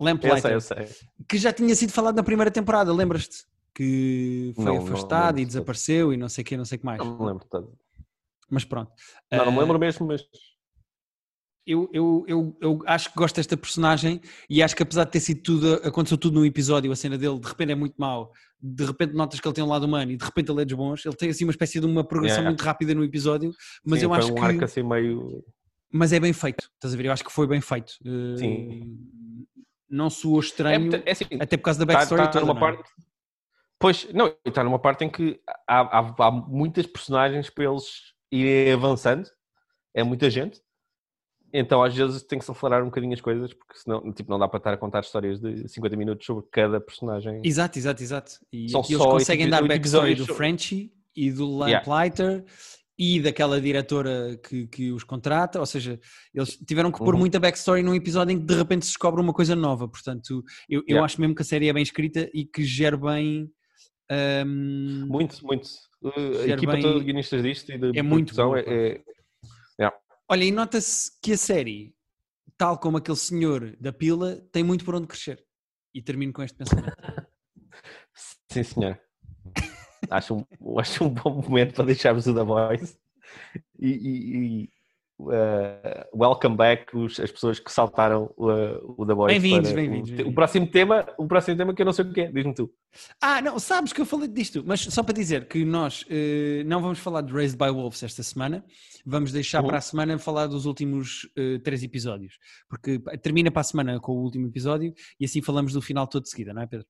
Lamplighter. 0.00 0.52
Eu 0.52 0.60
sei, 0.60 0.78
eu 0.82 0.86
sei. 0.86 0.96
que 1.28 1.38
já 1.38 1.52
tinha 1.52 1.74
sido 1.74 1.92
falado 1.92 2.16
na 2.16 2.22
primeira 2.22 2.50
temporada, 2.50 2.92
lembras-te? 2.92 3.44
Que 3.74 4.52
foi 4.54 4.64
Não, 4.64 4.74
não 4.76 4.82
afastado 4.86 5.26
lembro 5.36 5.40
e 5.40 5.44
de 5.44 5.46
desapareceu 5.48 6.12
e 6.12 6.16
não 6.16 6.28
sei 6.28 6.42
o 6.42 6.44
que, 6.46 6.56
não 6.56 6.64
sei 6.64 6.76
o 6.76 6.78
que 6.80 6.86
mais. 6.86 6.98
Não 6.98 7.18
me 7.18 7.26
lembro 7.26 7.44
todo. 7.50 7.72
Mas 8.50 8.64
pronto. 8.64 8.90
Não, 9.30 9.44
não 9.44 9.52
me 9.52 9.58
Ah, 9.58 9.60
lembro 9.62 9.78
mesmo, 9.78 10.06
mas 10.06 10.22
eu, 11.66 11.90
eu, 11.92 12.24
eu, 12.28 12.56
eu 12.60 12.82
acho 12.86 13.10
que 13.10 13.16
gosto 13.16 13.34
desta 13.36 13.56
personagem 13.56 14.20
e 14.48 14.62
acho 14.62 14.76
que 14.76 14.84
apesar 14.84 15.04
de 15.04 15.10
ter 15.10 15.18
sido 15.20 15.42
tudo, 15.42 15.74
aconteceu 15.82 16.16
tudo 16.16 16.38
num 16.38 16.44
episódio, 16.46 16.92
a 16.92 16.96
cena 16.96 17.18
dele 17.18 17.40
de 17.40 17.48
repente 17.48 17.72
é 17.72 17.74
muito 17.74 17.96
mau, 17.98 18.30
de 18.62 18.84
repente 18.84 19.12
notas 19.14 19.40
que 19.40 19.48
ele 19.48 19.54
tem 19.54 19.64
um 19.64 19.68
lado 19.68 19.84
humano 19.84 20.12
e 20.12 20.16
de 20.16 20.24
repente 20.24 20.48
ele 20.50 20.62
é 20.62 20.64
dos 20.64 20.76
bons, 20.76 21.04
ele 21.04 21.16
tem 21.16 21.28
assim 21.28 21.42
uma 21.44 21.50
espécie 21.50 21.80
de 21.80 21.86
uma 21.86 22.04
progressão 22.04 22.36
Yeah. 22.38 22.50
muito 22.50 22.62
rápida 22.62 22.94
no 22.94 23.02
episódio, 23.02 23.50
mas 23.84 23.98
sim, 23.98 24.04
eu 24.06 24.14
acho 24.14 24.30
um 24.30 24.36
que 24.36 24.40
arco 24.44 24.64
assim 24.64 24.82
meio. 24.84 25.44
mas 25.92 26.12
é 26.12 26.20
bem 26.20 26.32
feito, 26.32 26.70
estás 26.74 26.94
a 26.94 26.96
ver? 26.96 27.06
Eu 27.06 27.12
acho 27.12 27.24
que 27.24 27.32
foi 27.32 27.48
bem 27.48 27.60
feito. 27.60 27.94
Uh, 28.06 28.36
Sim. 28.38 29.46
Não 29.88 30.10
soou 30.10 30.38
É, 30.38 30.40
estranho, 30.40 31.02
é 31.04 31.10
assim, 31.12 31.24
até 31.40 31.56
por 31.56 31.64
causa 31.64 31.84
da 31.84 31.92
está, 31.92 31.94
backstory 31.98 32.22
está 32.22 32.32
toda, 32.40 32.46
numa 32.46 32.60
não 32.60 32.66
é? 32.68 32.72
parte. 32.76 32.90
Pois, 33.78 34.12
não, 34.12 34.34
está 34.44 34.64
numa 34.64 34.78
parte 34.78 35.04
em 35.04 35.10
que 35.10 35.40
há, 35.66 35.98
há- 36.00 36.14
há 36.18 36.30
muitas 36.30 36.86
personagens 36.86 37.50
para 37.50 37.64
eles 37.64 38.14
irem 38.32 38.72
avançando, 38.72 39.28
é 39.94 40.02
muita 40.02 40.28
gente, 40.30 40.60
então 41.52 41.82
às 41.82 41.94
vezes 41.94 42.22
tem 42.22 42.38
que 42.38 42.44
se 42.44 42.50
acelerar 42.50 42.82
um 42.82 42.86
bocadinho 42.86 43.12
as 43.12 43.20
coisas, 43.20 43.52
porque 43.54 43.78
senão 43.78 44.12
tipo, 44.12 44.30
não 44.30 44.38
dá 44.38 44.48
para 44.48 44.58
estar 44.58 44.72
a 44.72 44.76
contar 44.76 45.00
histórias 45.00 45.38
de 45.40 45.68
50 45.68 45.96
minutos 45.96 46.24
sobre 46.26 46.44
cada 46.50 46.80
personagem. 46.80 47.40
Exato, 47.44 47.78
exato, 47.78 48.02
exato. 48.02 48.32
E 48.52 48.70
São 48.70 48.80
aqui 48.80 48.94
eles 48.94 49.04
conseguem 49.04 49.48
dar 49.48 49.62
backstory 49.66 50.14
do. 50.14 50.26
Frenchie 50.26 50.92
e 51.14 51.30
do 51.30 51.64
Yeah. 51.66 51.84
E 52.98 53.20
daquela 53.20 53.60
diretora 53.60 54.38
que, 54.38 54.66
que 54.68 54.90
os 54.90 55.04
contrata, 55.04 55.60
ou 55.60 55.66
seja, 55.66 56.00
eles 56.34 56.56
tiveram 56.66 56.90
que 56.90 56.98
pôr 56.98 57.12
Uhum. 57.14 57.20
muita 57.20 57.38
backstory 57.38 57.82
num 57.82 57.94
episódio 57.94 58.32
em 58.32 58.38
que 58.38 58.44
de 58.46 58.54
repente 58.54 58.86
se 58.86 58.92
descobre 58.92 59.20
uma 59.20 59.34
coisa 59.34 59.54
nova, 59.54 59.86
portanto 59.86 60.42
eu, 60.68 60.80
eu 60.80 60.84
Yeah. 60.88 61.04
acho 61.04 61.20
mesmo 61.20 61.34
que 61.34 61.42
a 61.42 61.44
série 61.44 61.68
é 61.68 61.72
bem 61.74 61.82
escrita 61.82 62.30
e 62.32 62.46
que 62.46 62.64
gera 62.64 62.96
bem... 62.96 63.50
hum, 64.46 65.06
Muito, 65.08 65.44
muito. 65.44 65.68
Uh, 66.00 66.40
A 66.44 66.48
equipa 66.48 66.72
bem- 66.72 66.82
toda 66.82 66.98
de 67.00 67.04
guionistas 67.04 67.42
disto 67.42 67.70
e 67.72 67.78
de 67.78 67.98
É 67.98 68.02
muito 68.02 68.34
boa, 68.34 68.60
é, 68.60 68.92
é- 68.92 69.04
Olha, 70.28 70.42
e 70.44 70.50
nota-se 70.50 71.12
que 71.22 71.32
a 71.34 71.36
série, 71.36 71.94
tal 72.58 72.78
como 72.80 72.96
aquele 72.96 73.16
senhor 73.16 73.76
da 73.78 73.92
pila, 73.92 74.36
tem 74.50 74.64
muito 74.64 74.84
por 74.84 74.94
onde 74.96 75.06
crescer. 75.06 75.40
E 75.94 76.02
termino 76.02 76.32
com 76.32 76.42
este 76.42 76.56
pensamento. 76.56 76.96
Sim, 78.50 78.62
senhor. 78.64 78.98
Acho, 80.10 80.34
um, 80.60 80.78
acho 80.78 81.04
um 81.04 81.08
bom 81.10 81.42
momento 81.42 81.74
para 81.74 81.84
deixarmos 81.86 82.26
o 82.26 82.34
da 82.34 82.42
Voice 82.44 82.96
e, 83.78 83.88
e- 83.88 84.36
e 84.64 84.70
uh, 85.18 86.18
welcome 86.18 86.56
back 86.56 86.96
os, 86.96 87.18
as 87.20 87.30
pessoas 87.30 87.58
que 87.58 87.70
saltaram 87.72 88.24
uh, 88.36 88.94
o 88.98 89.06
The 89.06 89.14
Boys. 89.14 89.32
Bem-vindos, 89.32 89.72
bem-vindos, 89.72 90.08
O, 90.08 90.12
bem-vindos. 90.12 90.32
o 90.32 90.34
próximo 90.34 90.66
tema, 90.66 91.06
o 91.18 91.26
próximo 91.26 91.56
tema 91.56 91.74
que 91.74 91.82
eu 91.82 91.86
não 91.86 91.92
sei 91.92 92.04
o 92.04 92.12
que 92.12 92.20
é, 92.22 92.32
diz-me 92.32 92.54
tu. 92.54 92.70
Ah, 93.20 93.40
não, 93.42 93.58
sabes 93.58 93.92
que 93.92 94.00
eu 94.00 94.06
falei 94.06 94.28
disto, 94.28 94.62
mas 94.66 94.80
só 94.80 95.02
para 95.02 95.14
dizer 95.14 95.46
que 95.48 95.64
nós 95.64 96.04
eh, 96.08 96.62
não 96.66 96.80
vamos 96.80 96.98
falar 96.98 97.20
de 97.22 97.32
Raised 97.32 97.58
by 97.58 97.70
Wolves 97.70 98.02
esta 98.02 98.22
semana, 98.22 98.64
vamos 99.04 99.32
deixar 99.32 99.60
Uhum. 99.60 99.68
para 99.68 99.78
a 99.78 99.82
semana 99.82 100.18
falar 100.18 100.46
dos 100.46 100.64
últimos 100.66 101.28
três 101.62 101.82
episódios, 101.82 102.38
porque 102.68 102.98
termina 103.22 103.50
para 103.50 103.60
a 103.60 103.64
semana 103.64 104.00
com 104.00 104.12
o 104.12 104.22
último 104.22 104.46
episódio 104.48 104.94
e 105.20 105.24
assim 105.26 105.42
falamos 105.42 105.72
do 105.72 105.82
final 105.82 106.06
todo 106.06 106.22
de 106.22 106.30
seguida, 106.30 106.54
não 106.54 106.62
é, 106.62 106.66
Pedro? 106.66 106.86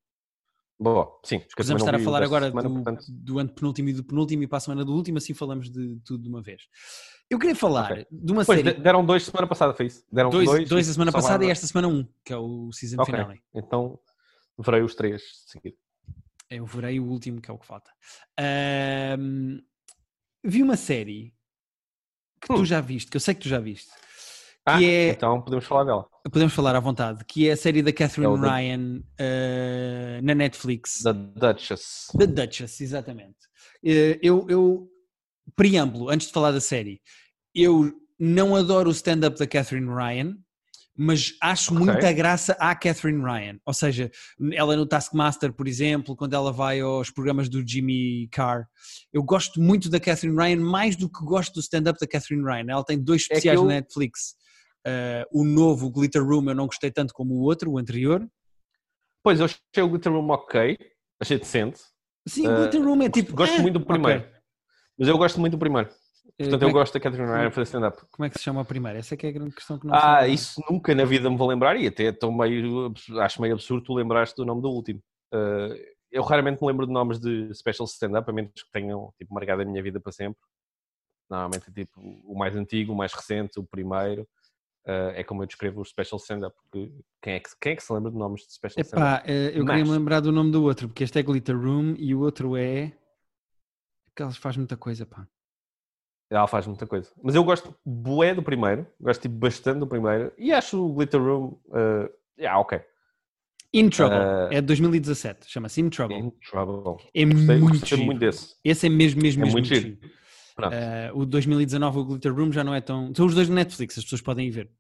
Bom, 0.79 1.19
sim. 1.25 1.41
também 1.57 1.77
estar 1.77 1.95
a 1.95 1.99
falar 1.99 2.23
agora 2.23 2.49
semana, 2.51 2.69
do, 2.69 2.75
portanto, 2.75 3.05
do 3.09 3.39
antepenúltimo 3.39 3.89
e 3.89 3.93
do 3.95 4.05
penúltimo 4.05 4.43
e 4.43 4.47
para 4.47 4.59
a 4.59 4.61
semana 4.61 4.85
do 4.85 4.93
último, 4.95 5.17
assim 5.17 5.33
falamos 5.33 5.71
de 5.71 5.97
tudo 6.05 6.23
de 6.25 6.29
uma 6.29 6.43
vez. 6.43 6.69
Eu 7.31 7.39
queria 7.39 7.57
falar 7.57 7.93
Ok. 7.93 8.07
de 8.11 8.33
uma 8.33 8.45
Pois, 8.45 8.59
série, 8.61 8.75
de- 8.77 8.83
deram 8.83 9.05
dois 9.05 9.25
semana 9.25 9.47
passada, 9.47 9.73
foi 9.75 9.87
isso? 9.87 10.05
Deram 10.13 10.29
dois, 10.31 10.45
dois, 10.47 10.69
dois 10.69 10.89
a 10.89 10.93
semana 10.93 11.11
passada 11.13 11.39
vai- 11.39 11.49
e 11.49 11.51
esta 11.51 11.67
semana 11.67 11.89
um, 11.89 12.07
que 12.23 12.33
é 12.33 12.37
o 12.37 12.71
season 12.73 13.01
Ok. 13.01 13.07
finale. 13.13 13.43
Então, 13.55 13.99
verei 14.59 14.83
os 14.83 14.95
três 14.95 15.23
de 15.23 15.51
seguida. 15.51 15.77
Eu 16.51 16.67
verei 16.67 17.01
o 17.01 17.05
último, 17.05 17.41
que 17.41 17.51
é 17.51 17.55
o 17.55 17.59
que 17.59 17.67
falta. 17.67 17.91
Ahm, 18.39 19.59
vi 20.45 20.63
uma 20.63 20.77
série 20.77 21.35
que 22.41 22.49
tu 22.49 22.61
Hum. 22.61 22.65
já 22.67 22.81
viste, 22.83 23.11
que 23.11 23.17
eu 23.17 23.21
sei 23.21 23.35
que 23.35 23.41
tu 23.41 23.49
já 23.49 23.59
viste, 23.59 23.91
Ah, 24.69 24.83
é, 24.83 25.11
então 25.11 25.41
podemos 25.41 25.65
falar 25.65 25.85
dela. 25.85 26.07
podemos 26.31 26.53
falar 26.53 26.75
à 26.75 26.81
vontade, 26.81 27.25
que 27.25 27.49
é 27.49 27.53
a 27.53 27.57
série 27.57 27.83
da 27.83 27.93
Catherine 27.93 28.35
É 28.35 28.41
Ryan 28.41 29.01
ah, 29.21 30.21
na 30.23 30.35
Netflix. 30.35 31.03
The 31.05 31.13
Duchess. 31.13 32.09
The 32.19 32.27
Duchess, 32.27 32.83
exatamente. 32.83 33.37
Eh, 33.85 34.19
Eu, 34.21 34.45
eu, 34.49 34.89
preâmbulo, 35.55 36.11
antes 36.11 36.27
de 36.27 36.33
falar 36.33 36.51
da 36.51 36.61
série, 36.61 37.01
eu 37.55 37.93
não 38.19 38.57
adoro 38.57 38.89
o 38.89 38.93
stand-up 38.93 39.39
da 39.39 39.47
Catherine 39.47 39.87
Ryan, 39.89 40.37
mas 40.99 41.35
acho 41.41 41.73
Ok. 41.73 41.85
muita 41.87 42.11
graça 42.13 42.55
à 42.59 42.75
Catherine 42.75 43.23
Ryan. 43.23 43.61
Ou 43.65 43.73
seja, 43.75 44.11
ela 44.55 44.75
no 44.75 44.87
Taskmaster, 44.87 45.53
por 45.53 45.69
exemplo, 45.69 46.17
quando 46.17 46.35
ela 46.35 46.51
vai 46.51 46.81
aos 46.81 47.11
programas 47.11 47.49
do 47.49 47.65
Jimmy 47.65 48.27
Carr, 48.33 48.67
eu 49.13 49.23
gosto 49.23 49.61
muito 49.61 49.89
da 49.89 50.01
Catherine 50.01 50.37
Ryan, 50.37 50.57
mais 50.65 50.97
do 50.97 51.09
que 51.09 51.23
gosto 51.25 51.55
do 51.55 51.61
stand-up 51.61 52.01
da 52.01 52.07
Catherine 52.07 52.43
Ryan. 52.43 52.65
Ela 52.69 52.85
tem 52.85 52.99
dois 52.99 53.23
É 53.31 53.35
especiais 53.35 53.59
eu- 53.61 53.65
na 53.67 53.75
Netflix. 53.75 54.35
Eh, 54.89 55.27
o 55.33 55.45
novo 55.45 55.91
Glitter 55.91 56.23
Room 56.25 56.49
eu 56.49 56.55
não 56.55 56.67
gostei 56.67 56.93
tanto 56.93 57.13
como 57.13 57.35
o 57.35 57.41
outro, 57.43 57.73
o 57.73 57.79
anterior. 57.79 58.25
Pois, 59.23 59.41
eu 59.41 59.47
achei 59.47 59.83
o 59.83 59.89
Glitter 59.89 60.13
Room 60.13 60.31
ok, 60.31 60.79
achei 61.21 61.39
decente. 61.39 61.81
Sim, 62.29 62.47
o 62.47 62.53
Eh, 62.53 62.55
Glitter 62.61 62.83
Room 62.85 63.03
é 63.03 63.11
tipo. 63.11 63.35
Gosto 63.35 63.59
ah, 63.59 63.63
muito 63.63 63.79
do 63.81 63.85
primeiro. 63.87 64.25
Mas 64.97 65.09
eu 65.09 65.19
gosto 65.19 65.41
muito 65.41 65.53
do 65.55 65.59
primeiro. 65.59 65.89
Eh, 66.39 66.45
Portanto, 66.45 66.63
eu 66.63 66.69
é 66.69 66.71
que- 66.71 66.79
gosto 66.79 66.93
da 66.95 67.01
Catherine 67.01 67.29
Ryan 67.29 67.51
fazer 67.51 67.65
stand-up. 67.67 68.01
Como 68.13 68.27
é 68.27 68.31
que 68.31 68.39
se 68.39 68.45
chama 68.45 68.61
a 68.61 68.65
primeira? 68.65 68.99
Essa 68.99 69.15
é 69.15 69.17
que 69.17 69.27
é 69.27 69.31
a 69.31 69.33
grande 69.33 69.55
questão 69.57 69.79
que 69.79 69.87
não 69.87 69.95
Ah, 69.95 70.23
sei. 70.23 70.35
isso 70.35 70.63
nunca 70.71 70.95
na 70.95 71.05
vida 71.05 71.29
me 71.29 71.37
vou 71.37 71.49
lembrar 71.49 71.77
e 71.77 71.87
até 71.89 72.05
estou 72.05 72.31
meio, 72.33 72.93
acho 73.21 73.43
meio 73.43 73.55
absurdo 73.55 73.83
tu 73.85 73.95
lembraste 73.95 74.37
do 74.37 74.45
nome 74.45 74.63
do 74.63 74.69
último. 74.71 75.03
Eh, 75.33 75.95
eu 76.13 76.23
raramente 76.23 76.61
me 76.63 76.69
lembro 76.69 76.87
de 76.87 76.93
nomes 76.93 77.19
de 77.19 77.53
special 77.55 77.87
stand-up, 77.87 78.29
a 78.31 78.33
menos 78.33 78.53
que 78.53 78.71
tenham 78.73 79.13
tipo, 79.19 79.35
marcado 79.35 79.63
a 79.63 79.65
minha 79.65 79.83
vida 79.83 79.99
para 80.01 80.13
sempre. 80.13 80.41
Normalmente 81.29 81.69
é 81.69 81.73
tipo 81.73 82.01
o 82.01 82.39
mais 82.39 82.55
antigo, 82.55 82.93
o 82.93 82.97
mais 82.97 83.13
recente, 83.13 83.59
o 83.59 83.65
primeiro. 83.65 84.27
Eh, 84.89 85.15
é 85.21 85.25
como 85.25 85.43
eu 85.43 85.47
descrevo 85.47 85.81
os 85.81 85.89
special 85.89 86.19
stand-up, 86.19 86.55
porque 86.63 86.93
quem 87.21 87.35
é, 87.35 87.41
que, 87.41 87.51
quem 87.61 87.73
é 87.73 87.77
que 87.77 87.83
se 87.83 87.93
lembra 87.93 88.11
de 88.13 88.17
nomes 88.17 88.43
de 88.47 88.53
special 88.53 88.85
stand-up? 88.85 89.19
Epá, 89.19 89.23
eh, 89.33 89.49
eu 89.49 89.65
queria 89.67 89.83
me 89.83 89.89
Mas- 89.89 89.99
lembrar 89.99 90.21
do 90.21 90.31
nome 90.31 90.53
do 90.53 90.63
outro, 90.63 90.89
porque 90.89 91.03
este 91.03 91.19
é 91.19 91.23
Glitter 91.23 91.57
Room 91.59 91.95
e 91.99 92.15
o 92.15 92.21
outro 92.21 92.57
é. 92.57 92.93
Que 94.15 94.23
eles 94.23 94.37
faz 94.37 94.57
muita 94.57 94.77
coisa, 94.77 95.05
pá. 95.05 95.27
Ela 96.31 96.47
faz 96.47 96.67
muita 96.67 96.87
coisa. 96.87 97.11
Mas 97.23 97.35
eu 97.35 97.43
gosto 97.45 97.75
bué 97.85 98.35
do 98.35 98.43
primeiro, 98.43 98.87
gosto 99.01 99.23
tipo, 99.23 99.35
bastante 99.37 99.79
do 99.81 99.87
primeiro 99.87 100.33
e 100.39 100.53
acho 100.53 100.81
o 100.85 100.93
Glitter 100.93 101.21
Room, 101.21 101.59
eh, 101.75 102.13
yeah, 102.39 102.59
ok. 102.61 102.81
In 103.73 103.91
Trouble, 103.91 104.17
Eh, 104.53 104.57
é 104.59 104.61
de 104.61 104.67
2017, 104.69 105.47
chama-se 105.51 105.81
In 105.81 105.91
Trouble. 105.91 106.17
In 106.17 106.31
Trouble. 106.49 107.05
É 107.13 107.25
Gostei, 107.25 107.59
muito 107.59 107.73
gostei 107.81 107.89
giro. 107.99 108.05
muito 108.07 108.19
desse. 108.21 108.55
Esse 108.65 108.87
é 108.87 108.89
mesmo, 108.89 109.21
mesmo, 109.21 109.43
É 109.43 109.45
mesmo 109.47 109.59
muito 109.61 109.69
muito 109.69 109.81
giro. 109.85 109.99
giro. 110.01 110.15
Eh, 110.73 111.11
o 111.15 111.27
2019, 111.27 111.99
o 111.99 112.05
Glitter 112.05 112.35
Room, 112.35 112.51
já 112.53 112.65
não 112.65 112.75
é 112.75 112.81
tão. 112.81 113.13
São 113.15 113.27
os 113.27 113.35
dois 113.35 113.49
na 113.49 113.57
Netflix, 113.57 113.99
as 113.99 114.05
pessoas 114.05 114.23
podem 114.23 114.47
ir 114.49 114.51
ver. 114.51 114.71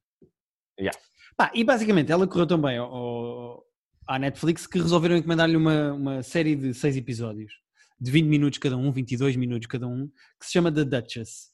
Yeah. 0.78 0.98
Pá, 1.36 1.50
e 1.54 1.62
basicamente 1.64 2.10
ela 2.10 2.26
correu 2.26 2.46
tão 2.46 2.60
bem 2.60 2.78
ao- 2.78 2.94
ao- 2.94 3.64
à 4.08 4.18
Netflix 4.18 4.66
que 4.66 4.78
resolveram 4.78 5.16
encomendar-lhe 5.16 5.56
uma, 5.56 5.92
uma 5.92 6.22
série 6.22 6.54
de 6.56 6.72
seis 6.72 6.96
episódios, 6.96 7.52
de 8.00 8.10
20 8.10 8.26
minutos 8.26 8.58
cada 8.58 8.76
um, 8.76 8.90
22 8.90 9.36
minutos 9.36 9.66
cada 9.66 9.86
um, 9.86 10.08
que 10.40 10.46
se 10.46 10.52
chama 10.52 10.72
The 10.72 10.84
Duchess. 10.84 11.48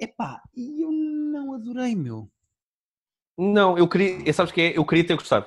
Epá, 0.00 0.40
e 0.56 0.82
eu 0.84 0.90
não 0.92 1.54
adorei, 1.54 1.94
meu. 1.94 2.30
Não, 3.38 3.78
eu 3.78 3.88
queria, 3.88 4.32
sabes 4.32 4.52
que 4.52 4.60
é? 4.60 4.76
Eu 4.78 4.84
queria 4.84 5.06
ter 5.06 5.14
gostado. 5.14 5.46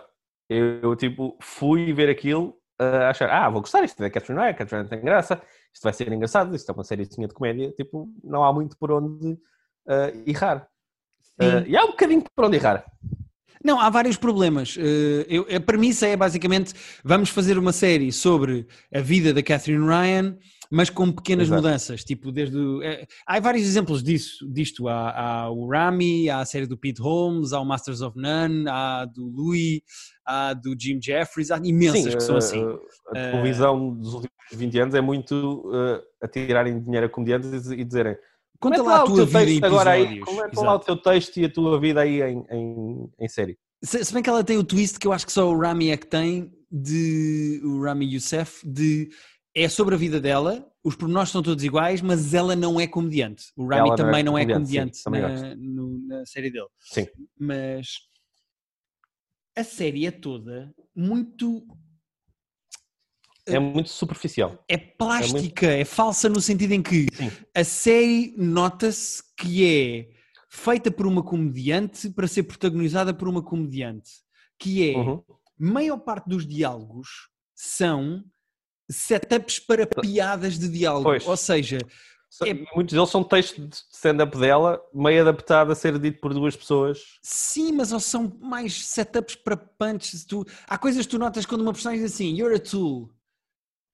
Eu, 0.49 0.81
eu, 0.81 0.95
tipo, 0.95 1.37
fui 1.41 1.91
ver 1.93 2.09
aquilo 2.09 2.57
a 2.79 3.09
achar, 3.09 3.29
ah, 3.29 3.49
vou 3.49 3.61
gostar, 3.61 3.83
isto 3.83 4.01
é 4.01 4.07
da 4.07 4.09
Catherine 4.09 4.41
Ryan, 4.41 4.53
Catherine 4.53 4.89
tem 4.89 5.01
graça, 5.01 5.41
isto 5.73 5.83
vai 5.83 5.93
ser 5.93 6.11
engraçado, 6.11 6.55
isto 6.55 6.69
é 6.69 6.73
uma 6.73 6.83
sériezinha 6.83 7.27
de 7.27 7.33
comédia, 7.33 7.71
tipo, 7.71 8.09
não 8.23 8.43
há 8.43 8.51
muito 8.51 8.77
por 8.77 8.91
onde 8.91 9.37
ah, 9.87 10.11
errar. 10.25 10.67
Ah, 11.39 11.63
e 11.65 11.75
há 11.75 11.83
um 11.83 11.91
bocadinho 11.91 12.23
por 12.35 12.45
onde 12.45 12.57
errar. 12.57 12.85
Não, 13.63 13.79
há 13.79 13.89
vários 13.89 14.17
problemas. 14.17 14.75
Eh, 14.79 15.25
eu- 15.29 15.45
a 15.55 15.59
premissa 15.59 16.07
é 16.07 16.15
basicamente 16.15 16.73
vamos 17.03 17.29
fazer 17.29 17.57
uma 17.57 17.71
série 17.71 18.11
sobre 18.11 18.65
a 18.93 18.99
vida 18.99 19.33
da 19.33 19.43
Catherine 19.43 19.85
Ryan, 19.85 20.37
mas 20.71 20.89
com 20.89 21.11
pequenas 21.11 21.47
Exato. 21.47 21.61
mudanças. 21.61 22.03
Tipo, 22.03 22.31
desde 22.31 22.57
o- 22.57 22.81
eh, 22.81 23.05
há 23.27 23.39
vários 23.39 23.67
exemplos 23.67 24.01
disso, 24.01 24.49
disto. 24.51 24.87
Há, 24.87 25.11
há 25.43 25.49
o 25.51 25.67
Rami, 25.69 26.29
há 26.29 26.39
a 26.39 26.45
série 26.45 26.65
do 26.65 26.77
Pete 26.77 27.01
Holmes, 27.01 27.53
há 27.53 27.59
o 27.59 27.65
Masters 27.65 28.01
of 28.01 28.17
None, 28.17 28.65
há 28.67 29.05
do 29.05 29.25
Louis, 29.27 29.81
há 30.25 30.53
do 30.53 30.73
Jim 30.79 30.99
Jeffries, 31.01 31.51
há 31.51 31.57
imensas 31.63 32.03
Sim, 32.13 32.17
que 32.17 32.23
são 32.23 32.37
assim. 32.37 32.63
a 32.63 33.19
Ah. 33.19 33.31
televisão 33.31 33.93
dos 33.95 34.13
últimos 34.13 34.31
20 34.53 34.79
anos 34.79 34.95
é 34.95 35.01
muito 35.01 35.69
ah, 35.73 36.01
a 36.23 36.27
tirarem 36.27 36.81
dinheiro 36.81 37.05
a 37.05 37.09
comediantes 37.09 37.69
e 37.69 37.83
dizerem 37.83 38.15
Conta 38.61 38.77
"Mete 38.77 38.87
lá 38.87 39.01
a 39.01 39.05
tua 39.05 39.25
vida 39.25 39.49
em 39.51 39.57
agora 39.63 39.91
aí, 39.91 40.19
comenta 40.19 40.61
lá 40.61 40.75
o 40.75 40.79
teu 40.79 40.95
texto 40.95 41.37
e 41.37 41.45
a 41.45 41.49
tua 41.51 41.79
vida 41.79 42.01
aí 42.01 42.21
em, 42.21 42.45
em, 42.51 43.09
em 43.19 43.27
série. 43.27 43.57
Se, 43.83 44.05
se 44.05 44.13
bem 44.13 44.21
que 44.21 44.29
ela 44.29 44.43
tem 44.43 44.57
o 44.57 44.63
twist 44.63 44.99
que 44.99 45.07
eu 45.07 45.11
acho 45.11 45.25
que 45.25 45.31
só 45.31 45.49
o 45.51 45.59
Rami 45.59 45.89
é 45.89 45.97
que 45.97 46.05
tem, 46.05 46.53
de 46.71 47.59
o 47.63 47.81
Rami 47.83 48.05
Youssef, 48.13 48.61
de 48.65 49.09
é 49.55 49.67
sobre 49.67 49.95
a 49.95 49.97
vida 49.97 50.21
dela, 50.21 50.65
os 50.83 50.95
pormenores 50.95 51.29
são 51.31 51.41
todos 51.41 51.63
iguais, 51.63 52.01
mas 52.01 52.33
ela 52.35 52.55
não 52.55 52.79
é 52.79 52.87
comediante. 52.87 53.45
O 53.57 53.63
Rami 53.63 53.75
Ela 53.75 53.87
não 53.87 53.93
é 53.93 53.97
também 53.97 54.23
não 54.23 54.37
é 54.37 54.45
comediante, 54.45 54.97
sim, 54.97 55.03
também 55.03 55.21
na, 55.23 55.55
no- 55.55 55.97
na 56.07 56.25
série 56.25 56.51
dele. 56.51 56.67
Sim. 56.79 57.07
Mas 57.37 57.87
a 59.57 59.63
série 59.63 60.05
é 60.05 60.11
toda 60.11 60.71
muito. 60.95 61.65
É 63.45 63.57
muito 63.59 63.89
superficial. 63.89 64.63
É 64.67 64.77
plástica, 64.77 65.65
é, 65.67 65.83
falsa 65.85 66.29
no 66.29 66.39
sentido 66.39 66.73
em 66.73 66.81
que 66.81 67.07
Sim. 67.13 67.31
a 67.55 67.63
série 67.63 68.33
nota-se 68.37 69.23
que 69.37 69.65
é 69.65 70.09
feita 70.49 70.91
por 70.91 71.07
uma 71.07 71.23
comediante 71.23 72.09
para 72.09 72.27
ser 72.27 72.43
protagonizada 72.43 73.13
por 73.13 73.27
uma 73.27 73.41
comediante. 73.41 74.11
Que 74.59 74.91
é 74.91 74.97
Uhum. 74.97 75.23
maior 75.57 75.97
parte 75.97 76.29
dos 76.29 76.45
diálogos 76.47 77.07
são 77.55 78.23
setups 78.89 79.59
para 79.59 79.87
piadas 79.87 80.59
de 80.59 80.67
diálogo. 80.67 81.03
Pois. 81.05 81.27
Ou 81.27 81.37
seja, 81.37 81.77
É- 82.45 82.53
Muitos 82.73 82.93
deles 82.95 83.09
são 83.09 83.25
textos 83.25 83.67
de 83.67 83.75
stand-up 83.93 84.37
dela, 84.37 84.81
meio 84.93 85.19
adaptado 85.21 85.69
a 85.69 85.75
ser 85.75 85.99
dito 85.99 86.21
por 86.21 86.33
duas 86.33 86.55
pessoas. 86.55 86.99
sim, 87.21 87.73
mas 87.73 87.91
ou 87.91 87.99
são 87.99 88.37
mais 88.39 88.85
setups 88.85 89.35
para 89.35 89.57
punches. 89.57 90.23
Tu, 90.23 90.45
há 90.65 90.77
coisas 90.77 91.05
que 91.05 91.11
tu 91.11 91.19
notas 91.19 91.45
quando 91.45 91.59
uma 91.59 91.73
personagem 91.73 92.01
diz 92.05 92.13
assim, 92.13 92.33
you're 92.33 92.55
a 92.55 92.59
tool. 92.59 93.11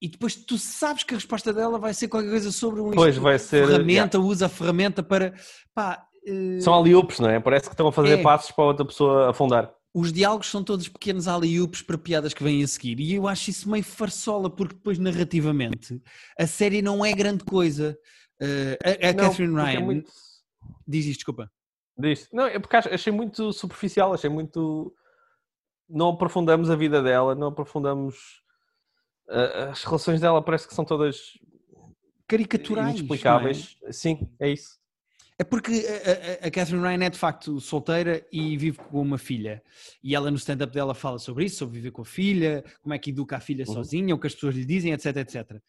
E 0.01 0.07
depois 0.07 0.35
tu 0.35 0.57
sabes 0.57 1.03
que 1.03 1.13
a 1.13 1.17
resposta 1.17 1.51
dela 1.51 1.79
vai 1.79 1.93
ser 1.93 2.07
qualquer 2.07 2.29
coisa 2.29 2.51
sobre 2.51 2.81
um 2.81 2.91
Pois 2.91 3.17
vai 3.17 3.39
ser. 3.39 3.65
ferramenta, 3.67 4.19
usa 4.19 4.45
a 4.45 4.49
ferramenta 4.49 5.01
para. 5.01 5.33
Pá, 5.73 6.05
eh, 6.25 6.59
São 6.61 6.73
ali-oops, 6.79 7.19
não 7.19 7.29
é? 7.29 7.39
Parece 7.39 7.65
que 7.67 7.73
estão 7.73 7.87
a 7.87 7.91
fazer 7.91 8.19
É. 8.19 8.21
passos 8.21 8.51
para 8.51 8.65
outra 8.65 8.85
pessoa 8.85 9.29
afundar. 9.31 9.73
os 9.95 10.13
diálogos 10.13 10.51
são 10.51 10.63
todos 10.63 10.87
pequenos 10.87 11.27
alley-oops 11.27 11.81
para 11.81 11.97
piadas 11.97 12.31
que 12.31 12.43
vêm 12.43 12.61
a 12.63 12.67
seguir. 12.67 12.99
E 12.99 13.15
eu 13.15 13.27
acho 13.27 13.49
isso 13.49 13.67
meio 13.67 13.83
farsola, 13.83 14.47
porque 14.47 14.75
depois 14.75 14.99
narrativamente 14.99 15.99
a 16.37 16.45
série 16.45 16.83
não 16.83 17.03
é 17.03 17.11
grande 17.13 17.43
coisa. 17.43 17.97
Eh, 18.39 18.77
a 18.83 19.09
a 19.09 19.13
Não, 19.13 19.23
Catherine 19.29 19.59
é 19.59 19.63
Ryan 19.63 19.79
muito- 19.81 20.11
diz 20.87 21.05
isto, 21.07 21.17
desculpa. 21.19 21.51
Diz. 21.97 22.29
Não, 22.31 22.45
é 22.45 22.59
porque 22.59 22.75
achei 22.77 23.11
muito 23.11 23.51
superficial, 23.51 24.13
achei 24.13 24.29
muito. 24.29 24.93
Não 25.89 26.09
aprofundamos 26.09 26.69
a 26.69 26.75
vida 26.75 27.01
dela, 27.01 27.33
não 27.33 27.47
aprofundamos. 27.47 28.43
Ah, 29.29 29.69
As 29.71 29.83
relações 29.83 30.21
dela 30.21 30.41
parece 30.41 30.67
que 30.67 30.73
são 30.73 30.85
todas 30.85 31.33
Caricaturais. 32.27 32.89
inexplicáveis. 32.95 33.77
é? 33.83 33.91
Sim, 33.91 34.27
é 34.39 34.49
isso. 34.49 34.77
É 35.39 35.43
porque 35.43 35.71
a, 35.71 36.45
a- 36.45 36.47
a 36.47 36.51
Catherine 36.51 36.81
Ryan 36.83 37.05
é 37.05 37.09
de 37.11 37.17
facto 37.17 37.61
solteira 37.61 38.25
e 38.31 38.57
vive 38.57 38.79
com 38.79 38.99
uma 39.01 39.19
filha. 39.19 39.61
E 40.03 40.15
ela 40.15 40.31
no 40.31 40.37
stand-up 40.37 40.73
dela 40.73 40.95
fala 40.95 41.19
sobre 41.19 41.45
isso, 41.45 41.57
sobre 41.57 41.75
viver 41.75 41.91
com 41.91 42.01
a 42.01 42.05
filha, 42.05 42.63
como 42.81 42.93
é 42.95 42.97
que 42.97 43.11
educa 43.11 43.37
a 43.37 43.39
filha 43.39 43.63
Uhum. 43.67 43.73
sozinha, 43.73 44.15
o 44.15 44.19
que 44.19 44.25
as 44.27 44.33
pessoas 44.33 44.55
lhe 44.55 44.65
dizem, 44.65 44.93
etc, 44.93 45.15
etc. 45.17 45.61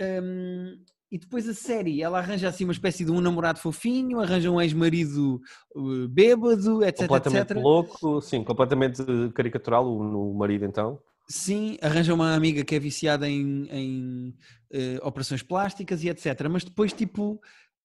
Hum, 0.00 0.78
e 1.10 1.16
depois 1.18 1.48
a 1.48 1.54
série, 1.54 2.02
ela 2.02 2.18
arranja 2.18 2.48
assim 2.48 2.64
uma 2.64 2.72
espécie 2.72 3.04
de 3.04 3.12
um 3.12 3.20
namorado 3.20 3.60
fofinho, 3.60 4.18
arranja 4.20 4.50
um 4.50 4.60
ex-marido 4.60 5.40
uh, 5.76 6.08
bêbado, 6.08 6.82
etc, 6.84 7.02
completamente 7.06 7.52
etc. 7.52 7.62
louco, 7.62 8.20
sim, 8.20 8.42
completamente 8.42 9.02
caricatural 9.32 9.86
o, 9.86 10.02
no 10.02 10.34
marido 10.34 10.64
então. 10.64 11.00
Sim, 11.28 11.76
arranja 11.82 12.14
uma 12.14 12.34
amiga 12.34 12.64
que 12.64 12.74
é 12.74 12.78
viciada 12.78 13.28
em, 13.28 13.66
em 13.70 14.36
eh, 14.72 14.98
operações 15.02 15.42
plásticas 15.42 16.04
e 16.04 16.08
etc. 16.08 16.48
Mas 16.48 16.62
depois, 16.62 16.92
tipo, 16.92 17.40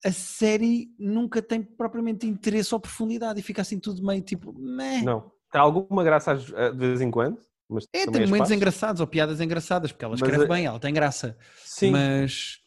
a 0.05 0.11
série 0.11 0.89
nunca 0.99 1.41
tem 1.41 1.61
propriamente 1.63 2.27
interesse 2.27 2.73
ou 2.73 2.79
profundidade 2.79 3.39
e 3.39 3.43
fica 3.43 3.61
assim 3.61 3.79
tudo 3.79 4.05
meio 4.05 4.21
tipo. 4.21 4.53
Meh. 4.53 5.01
Não. 5.01 5.31
Tem 5.51 5.59
alguma 5.59 6.03
graça 6.03 6.33
às- 6.33 6.45
de 6.45 6.77
vez 6.77 7.01
em 7.01 7.09
quando, 7.11 7.39
mas 7.69 7.85
É, 7.91 8.05
tem 8.05 8.23
as 8.23 8.29
momentos 8.29 8.51
engraçados 8.51 9.01
ou 9.01 9.07
piadas 9.07 9.41
engraçadas, 9.41 9.91
porque 9.91 10.05
ela 10.05 10.13
Mas, 10.13 10.21
escreve 10.21 10.45
eh, 10.45 10.47
bem, 10.47 10.65
ela 10.65 10.79
tem 10.79 10.93
graça. 10.93 11.37
Sim, 11.65 11.91
Mas 11.91 12.59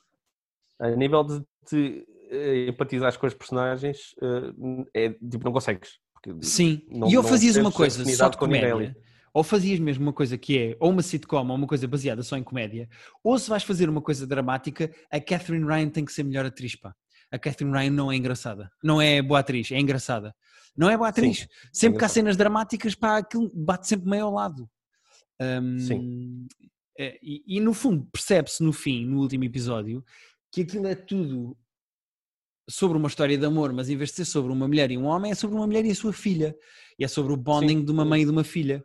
a 0.81 0.91
nível 0.91 1.23
de, 1.25 1.43
de, 1.71 2.07
eh, 2.31 2.67
empatizar 2.69 3.17
com 3.19 3.27
os 3.27 3.35
personagens, 3.35 4.15
eh, 4.21 5.05
é, 5.07 5.11
tipo, 5.11 5.45
não 5.45 5.53
consegues. 5.53 5.99
porque 6.13 6.35
sim, 6.45 6.83
não- 6.89 7.09
e 7.09 7.17
ou 7.17 7.23
não 7.23 7.31
fazias 7.31 7.57
uma 7.57 7.71
coisa 7.73 8.05
só 8.05 8.29
de 8.29 8.37
comédia. 8.37 8.97
Ou 9.35 9.43
fazias 9.43 9.81
mesmo 9.81 10.05
uma 10.05 10.13
coisa 10.13 10.39
que 10.39 10.57
é 10.57 10.77
ou 10.79 10.91
uma 10.91 11.03
sitcom 11.03 11.49
ou 11.49 11.57
uma 11.57 11.67
coisa 11.67 11.89
baseada 11.89 12.23
só 12.23 12.37
em 12.37 12.43
comédia, 12.43 12.89
ou 13.23 13.37
se 13.37 13.51
vais 13.51 13.65
fazer 13.65 13.89
uma 13.89 14.01
coisa 14.01 14.27
dramática, 14.27 14.91
a 15.11 15.21
Catherine 15.21 15.67
Ryan 15.67 15.89
tem 15.91 16.05
que 16.05 16.13
ser 16.13 16.23
melhor 16.23 16.47
atriz, 16.47 16.77
pá. 16.77 16.95
A 17.33 17.39
Catherine 17.39 17.77
Ryan 17.77 17.91
não 17.91 18.13
é 18.13 18.17
engraçada, 18.17 18.71
não 18.83 19.03
é 19.03 19.21
boa 19.21 19.41
atriz, 19.41 19.73
é 19.73 19.79
engraçada. 19.79 20.33
Não 20.77 20.89
é 20.89 20.97
boa 20.97 21.09
atriz. 21.09 21.41
Sim, 21.41 21.47
sempre 21.73 21.99
que 21.99 22.05
há 22.05 22.09
cenas 22.09 22.37
dramáticas, 22.37 22.95
pá, 22.95 23.19
aquilo 23.19 23.51
bate 23.55 23.89
sempre 23.89 24.09
meio 24.09 24.27
ao 24.27 24.33
lado. 24.33 24.71
Hum, 25.41 25.79
Sim. 25.79 26.47
é, 26.99 27.19
E, 27.23 27.43
e, 27.47 27.61
no 27.61 27.75
fundo, 27.75 28.09
percebe-se 28.13 28.63
no 28.63 28.73
fim, 28.73 29.05
no 29.05 29.21
último 29.21 29.45
episódio, 29.45 30.05
que 30.53 30.63
aquilo 30.63 30.87
é 30.87 30.95
tudo 30.95 31.57
sobre 32.69 32.97
uma 32.97 33.09
história 33.09 33.37
de 33.37 33.45
amor, 33.45 33.73
mas 33.73 33.89
em 33.89 33.97
vez 33.97 34.11
de 34.11 34.17
ser 34.17 34.25
sobre 34.25 34.53
uma 34.53 34.67
mulher 34.67 34.91
e 34.91 34.99
um 34.99 35.05
homem, 35.05 35.33
é 35.33 35.35
sobre 35.35 35.57
uma 35.57 35.67
mulher 35.67 35.85
e 35.85 35.91
a 35.91 35.95
sua 35.95 36.13
filha. 36.13 36.57
E 36.99 37.05
é 37.05 37.09
sobre 37.09 37.33
o 37.33 37.37
bonding 37.37 37.79
Sim. 37.79 37.85
de 37.85 37.91
uma 37.91 38.05
mãe 38.05 38.23
e 38.23 38.25
de 38.25 38.31
uma 38.31 38.45
filha. 38.45 38.85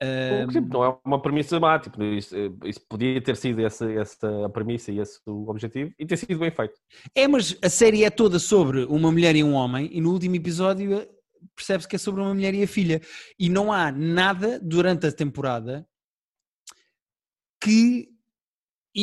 Hum, 0.00 0.60
não 0.70 0.84
é 0.84 0.96
uma 1.04 1.20
premissa 1.20 1.58
má, 1.58 1.76
tipo, 1.78 2.00
isso, 2.04 2.36
eh, 2.36 2.50
isso 2.66 2.80
podia 2.88 3.20
ter 3.20 3.36
sido 3.36 3.60
essa, 3.66 3.90
essa 3.90 4.46
a 4.46 4.48
premissa 4.48 4.92
e 4.92 5.00
esse 5.00 5.18
o 5.26 5.50
objetivo 5.50 5.92
e 5.98 6.06
ter 6.06 6.16
sido 6.16 6.38
bem 6.38 6.52
feito. 6.52 6.78
É, 7.14 7.26
mas 7.26 7.58
a 7.60 7.68
série 7.68 8.04
é 8.04 8.10
toda 8.10 8.38
sobre 8.38 8.84
uma 8.84 9.10
mulher 9.10 9.34
e 9.34 9.42
um 9.42 9.54
homem, 9.54 9.90
e 9.92 10.00
no 10.00 10.12
último 10.12 10.36
episódio 10.36 10.94
eh, 10.94 11.08
percebe-se 11.54 11.88
que 11.88 11.96
é 11.96 11.98
sobre 11.98 12.20
uma 12.20 12.32
mulher 12.32 12.54
e 12.54 12.62
a 12.62 12.68
filha. 12.68 13.00
E 13.38 13.48
não 13.48 13.72
há 13.72 13.90
nada 13.90 14.60
durante 14.60 15.06
a 15.06 15.12
temporada 15.12 15.84
que 17.60 18.08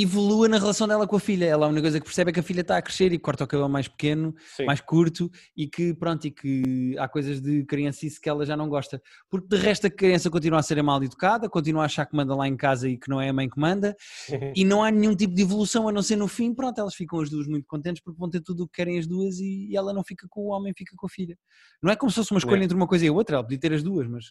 evolua 0.02 0.48
na 0.50 0.58
relação 0.58 0.88
dela 0.88 1.08
com 1.08 1.16
a 1.16 1.20
filha. 1.20 1.46
Ela 1.46 1.66
a 1.66 1.70
única 1.70 1.84
coisa 1.84 2.00
que 2.00 2.06
percebe 2.06 2.30
é 2.32 2.34
que 2.34 2.40
a 2.40 2.44
filha 2.44 2.62
está 2.62 2.78
a 2.78 2.82
crescer 2.82 3.14
e 3.14 3.20
corta 3.20 3.44
o 3.44 3.48
cabelo 3.48 3.70
mais 3.70 3.88
pequeno, 3.88 4.36
Sim. 4.56 4.66
mais 4.66 4.82
curto, 4.82 5.32
e 5.56 5.68
que 5.68 5.94
pronto, 5.94 6.26
e 6.26 6.32
que 6.32 6.96
há 6.98 7.08
coisas 7.08 7.40
de 7.42 7.64
criancice 7.66 8.20
que 8.20 8.28
ela 8.30 8.46
já 8.46 8.58
não 8.58 8.68
gosta. 8.68 9.02
Porque 9.30 9.48
de 9.48 9.58
resto 9.58 9.88
a 9.88 9.90
criança 9.90 10.30
continua 10.30 10.60
a 10.60 10.64
ser 10.64 10.82
mal 10.84 11.02
educada, 11.04 11.50
continua 11.50 11.84
a 11.84 11.86
achar 11.86 12.06
que 12.06 12.16
manda 12.16 12.36
lá 12.36 12.48
em 12.48 12.58
casa 12.58 12.90
e 12.90 12.98
que 12.98 13.10
não 13.10 13.22
é 13.22 13.30
a 13.30 13.34
mãe 13.34 13.50
que 13.50 13.60
manda, 13.60 13.96
e 14.56 14.66
não 14.66 14.84
há 14.84 14.92
nenhum 14.92 15.16
tipo 15.16 15.34
de 15.34 15.42
evolução 15.42 15.88
a 15.88 15.92
não 15.92 16.02
ser 16.02 16.16
no 16.16 16.28
fim, 16.28 16.54
pronto, 16.54 16.80
elas 16.80 16.94
ficam 16.96 17.20
as 17.20 17.30
duas 17.30 17.48
muito 17.48 17.66
contentes 17.68 18.02
porque 18.04 18.20
vão 18.20 18.30
ter 18.30 18.42
tudo 18.42 18.64
o 18.64 18.68
que 18.68 18.74
querem 18.76 19.00
as 19.00 19.08
duas 19.08 19.40
e, 19.40 19.76
ela 19.76 19.94
não 19.94 20.04
fica 20.04 20.28
com 20.30 20.42
o 20.42 20.48
homem, 20.48 20.74
fica 20.78 20.94
com 20.98 21.06
a 21.06 21.10
filha. 21.10 21.38
Não 21.82 21.92
é 21.92 21.96
como 21.96 22.10
se 22.10 22.16
fosse 22.16 22.32
uma 22.32 22.40
escolha 22.40 22.62
É. 22.62 22.64
entre 22.66 22.76
uma 22.76 22.88
coisa 22.88 23.06
e 23.06 23.08
a 23.08 23.14
outra, 23.14 23.36
ela 23.36 23.44
podia 23.44 23.60
ter 23.60 23.74
as 23.74 23.84
duas, 23.84 24.08
mas 24.08 24.26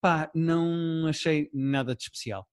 pá, 0.00 0.30
não 0.34 1.06
achei 1.08 1.48
nada 1.52 1.94
de 1.94 2.02
especial. 2.02 2.46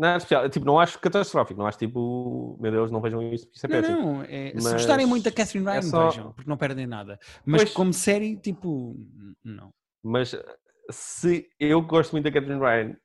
Não 0.00 0.08
é 0.08 0.16
especial, 0.16 0.48
tipo, 0.48 0.64
não 0.64 0.80
acho 0.80 0.98
catastrófico, 0.98 1.60
não 1.60 1.66
acho 1.66 1.76
tipo, 1.76 2.56
meu 2.58 2.72
Deus, 2.72 2.90
não 2.90 3.02
vejam 3.02 3.22
isso, 3.34 3.44
porque 3.46 3.58
isso 3.58 3.66
é 3.66 3.68
Não, 3.68 3.80
péssimo. 3.82 4.00
não, 4.14 4.22
é- 4.22 4.48
se 4.48 4.54
Mas 4.54 4.72
gostarem 4.72 5.04
muito 5.04 5.24
da 5.24 5.30
Catherine 5.30 5.66
Ryan, 5.66 5.76
é 5.78 5.82
só- 5.82 6.08
vejam, 6.08 6.32
porque 6.32 6.48
não 6.48 6.56
perdem 6.56 6.86
nada. 6.86 7.20
Mas 7.44 7.64
Pois. 7.64 7.74
como 7.74 7.92
série, 7.92 8.34
tipo, 8.38 8.96
não. 9.44 9.68
Mas 10.02 10.34
se 10.90 11.46
eu 11.60 11.82
gosto 11.82 12.12
muito 12.12 12.24
da 12.24 12.32
Catherine 12.32 12.58
Ryan 12.58 12.96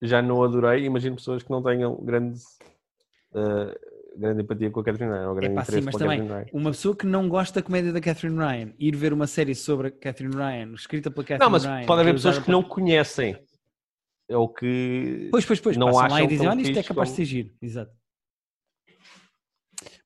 já 0.00 0.22
não 0.22 0.42
adorei, 0.42 0.86
imagino 0.86 1.16
pessoas 1.16 1.42
que 1.42 1.50
não 1.50 1.62
tenham 1.62 1.94
grande, 2.02 2.40
eh, 3.34 3.78
grande 4.16 4.42
empatia 4.42 4.70
com 4.70 4.80
a 4.80 4.84
Catherine 4.84 5.12
Ryan 5.12 5.28
ou 5.28 5.34
grande 5.34 5.52
Epá, 5.52 5.64
sim, 5.64 5.68
interesse 5.70 5.84
mas 5.84 5.92
com 5.94 5.98
a 5.98 6.00
também, 6.06 6.18
Catherine 6.20 6.44
Ryan. 6.50 6.58
uma 6.60 6.70
pessoa 6.70 6.96
que 6.96 7.06
não 7.06 7.28
gosta 7.28 7.60
da 7.60 7.66
comédia 7.66 7.92
da 7.92 8.00
Catherine 8.00 8.38
Ryan, 8.38 8.72
ir 8.78 8.96
ver 8.96 9.12
uma 9.12 9.26
série 9.26 9.54
sobre 9.54 9.88
a 9.88 9.90
Catherine 9.90 10.34
Ryan, 10.34 10.72
escrita 10.74 11.10
pela 11.10 11.24
Catherine 11.24 11.44
Não, 11.44 11.50
mas 11.50 11.64
Ryan, 11.66 11.84
pode 11.86 12.00
haver 12.00 12.04
realizada 12.06 12.30
pessoas 12.36 12.44
que 12.46 12.50
não 12.50 12.62
conhecem. 12.62 13.36
É 14.28 14.36
o 14.36 14.48
que. 14.48 15.28
Pois, 15.30 15.44
pois, 15.46 15.60
pois, 15.60 15.76
não 15.76 15.86
passam 15.92 16.08
lá 16.10 16.22
e 16.22 16.26
dizem, 16.26 16.46
olha, 16.48 16.60
isto 16.60 16.78
é 16.78 16.82
capaz 16.82 17.08
de 17.08 17.14
como- 17.14 17.16
ser 17.16 17.24
giro. 17.24 17.50
Exato. 17.62 17.92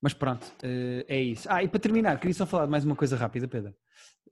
Mas 0.00 0.12
pronto, 0.14 0.46
eh, 0.62 1.04
é 1.08 1.20
isso. 1.20 1.46
Ah, 1.50 1.62
e 1.62 1.68
para 1.68 1.80
terminar, 1.80 2.18
queria 2.18 2.34
só 2.34 2.44
falar 2.46 2.64
de 2.66 2.70
mais 2.70 2.84
uma 2.84 2.96
coisa 2.96 3.16
rápida, 3.16 3.46
Pedro. 3.48 3.74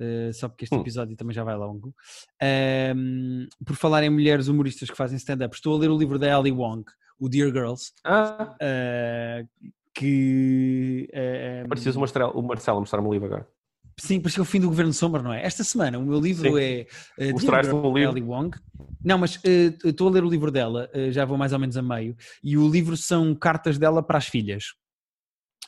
Eh, 0.00 0.32
só 0.32 0.48
porque 0.48 0.64
este 0.64 0.74
Hum. 0.76 0.80
episódio 0.80 1.16
também 1.16 1.34
já 1.34 1.44
vai 1.44 1.54
longo. 1.56 1.94
Ahm, 2.42 3.46
por 3.64 3.76
falar 3.76 4.02
em 4.02 4.10
mulheres 4.10 4.48
humoristas 4.48 4.90
que 4.90 4.96
fazem 4.96 5.16
stand-up, 5.16 5.54
estou 5.54 5.76
a 5.76 5.78
ler 5.78 5.90
o 5.90 5.96
livro 5.98 6.18
da 6.18 6.28
Ellie 6.28 6.52
Wong, 6.52 6.84
o 7.18 7.28
Dear 7.28 7.50
Girls, 7.52 7.92
Ah, 8.04 8.56
eh, 8.60 9.44
que... 9.94 11.08
eh, 11.12 11.64
preciso 11.68 11.98
o 11.98 12.00
Marcelo, 12.00 12.32
o 12.38 12.42
Marcelo 12.42 12.80
mostrar-me 12.80 13.08
o 13.08 13.12
livro 13.12 13.26
agora. 13.26 13.48
Sim, 13.98 14.20
parecia 14.20 14.42
o 14.42 14.46
fim 14.46 14.60
do 14.60 14.68
governo 14.68 14.92
sombra, 14.92 15.22
não 15.22 15.32
é? 15.32 15.44
Esta 15.44 15.62
semana 15.62 15.98
o 15.98 16.04
meu 16.04 16.18
livro 16.20 16.56
Sim. 16.56 16.62
é 16.62 16.86
uh, 17.18 17.18
Dear 17.18 17.32
Mostraste-me 17.32 17.80
Girl, 17.80 17.86
o 17.86 17.98
livro. 17.98 18.18
Ellie 18.18 18.22
Wong. 18.28 18.56
Não, 19.04 19.18
mas 19.18 19.38
eh, 19.44 19.74
estou 19.84 20.08
a 20.08 20.10
ler 20.10 20.24
o 20.24 20.28
livro 20.28 20.50
dela, 20.50 20.88
eh, 20.92 21.10
já 21.10 21.24
vou 21.24 21.38
mais 21.38 21.52
ou 21.54 21.58
menos 21.58 21.74
a 21.76 21.82
meio, 21.82 22.14
e 22.44 22.56
o 22.58 22.68
livro 22.68 22.96
são 22.98 23.34
cartas 23.34 23.78
dela 23.78 24.02
para 24.02 24.18
as 24.18 24.26
filhas. 24.26 24.74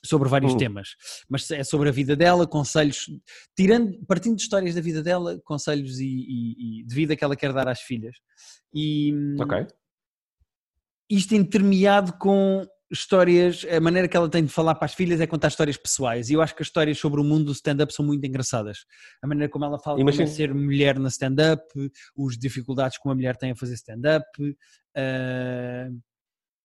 Sobre 0.05 0.29
vários 0.29 0.53
Hum. 0.53 0.59
temas, 0.59 0.89
mas 1.31 1.49
é 1.51 1.63
sobre 1.63 1.89
a 1.89 1.93
vida 1.93 2.17
dela, 2.17 2.47
conselhos, 2.47 3.07
tirando, 3.57 4.05
partindo 4.07 4.35
de 4.37 4.43
histórias 4.43 4.75
da 4.75 4.81
vida 4.81 5.01
dela, 5.03 5.41
conselhos 5.45 6.01
e, 6.01 6.07
e- 6.07 6.81
e 6.81 6.85
de 6.85 6.95
vida 6.95 7.15
que 7.15 7.23
ela 7.23 7.37
quer 7.37 7.53
dar 7.53 7.69
às 7.69 7.81
filhas. 7.81 8.17
E 8.75 9.13
hum, 9.15 9.37
Ok. 9.41 9.67
isto 11.09 11.35
intermeado 11.35 12.15
com 12.19 12.67
histórias, 12.93 13.67
a 13.71 13.81
maneira 13.81 14.07
que 14.07 14.17
ela 14.17 14.29
tem 14.29 14.45
de 14.45 14.53
falar 14.53 14.75
para 14.75 14.85
as 14.85 14.95
filhas 14.95 15.21
é 15.21 15.27
contar 15.27 15.49
histórias 15.49 15.77
pessoais. 15.77 16.29
E 16.29 16.35
eu 16.35 16.43
acho 16.43 16.55
que 16.55 16.63
as 16.63 16.69
histórias 16.69 16.99
sobre 16.99 17.21
o 17.21 17.25
mundo 17.25 17.47
do 17.47 17.53
stand-up 17.53 17.93
são 17.93 18.05
muito 18.05 18.25
engraçadas. 18.27 18.85
A 19.23 19.27
maneira 19.27 19.51
como 19.51 19.65
ela 19.65 19.79
fala 19.79 19.99
Imagino. 20.01 20.25
como 20.25 20.33
é 20.33 20.37
ser 20.37 20.55
mulher 20.55 20.99
na 20.99 21.09
stand-up, 21.09 21.63
as 22.29 22.39
dificuldades 22.39 22.99
que 22.99 23.09
uma 23.09 23.15
mulher 23.15 23.37
tem 23.37 23.53
a 23.53 23.57
fazer 23.57 23.75
stand-up, 23.75 24.27
eh, 24.95 25.91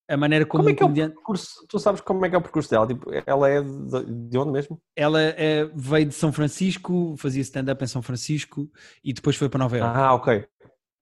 a 0.09 0.17
maneira 0.17 0.45
como, 0.45 0.63
Como 0.63 0.73
é 0.73 0.75
que 0.75 0.83
é 0.83 0.85
o 0.85 0.93
percurso? 0.93 1.65
Tu 1.67 1.79
sabes 1.79 2.01
como 2.01 2.25
é 2.25 2.29
que 2.29 2.35
é 2.35 2.37
o 2.37 2.41
percurso 2.41 2.69
dela? 2.69 2.87
Tipo, 2.87 3.09
ela 3.25 3.49
é 3.49 3.61
de, 3.61 4.29
de 4.29 4.37
onde 4.37 4.51
mesmo? 4.51 4.81
Ela 4.95 5.21
eh, 5.21 5.69
veio 5.75 6.05
de 6.05 6.13
São 6.13 6.31
Francisco, 6.31 7.15
fazia 7.17 7.41
stand-up 7.41 7.83
em 7.83 7.87
São 7.87 8.01
Francisco 8.01 8.69
e 9.03 9.11
depois 9.11 9.35
foi 9.35 9.49
para 9.49 9.59
Nova 9.59 9.77
Iorque. 9.77 9.97
Ah, 9.97 10.13
ok. 10.13 10.47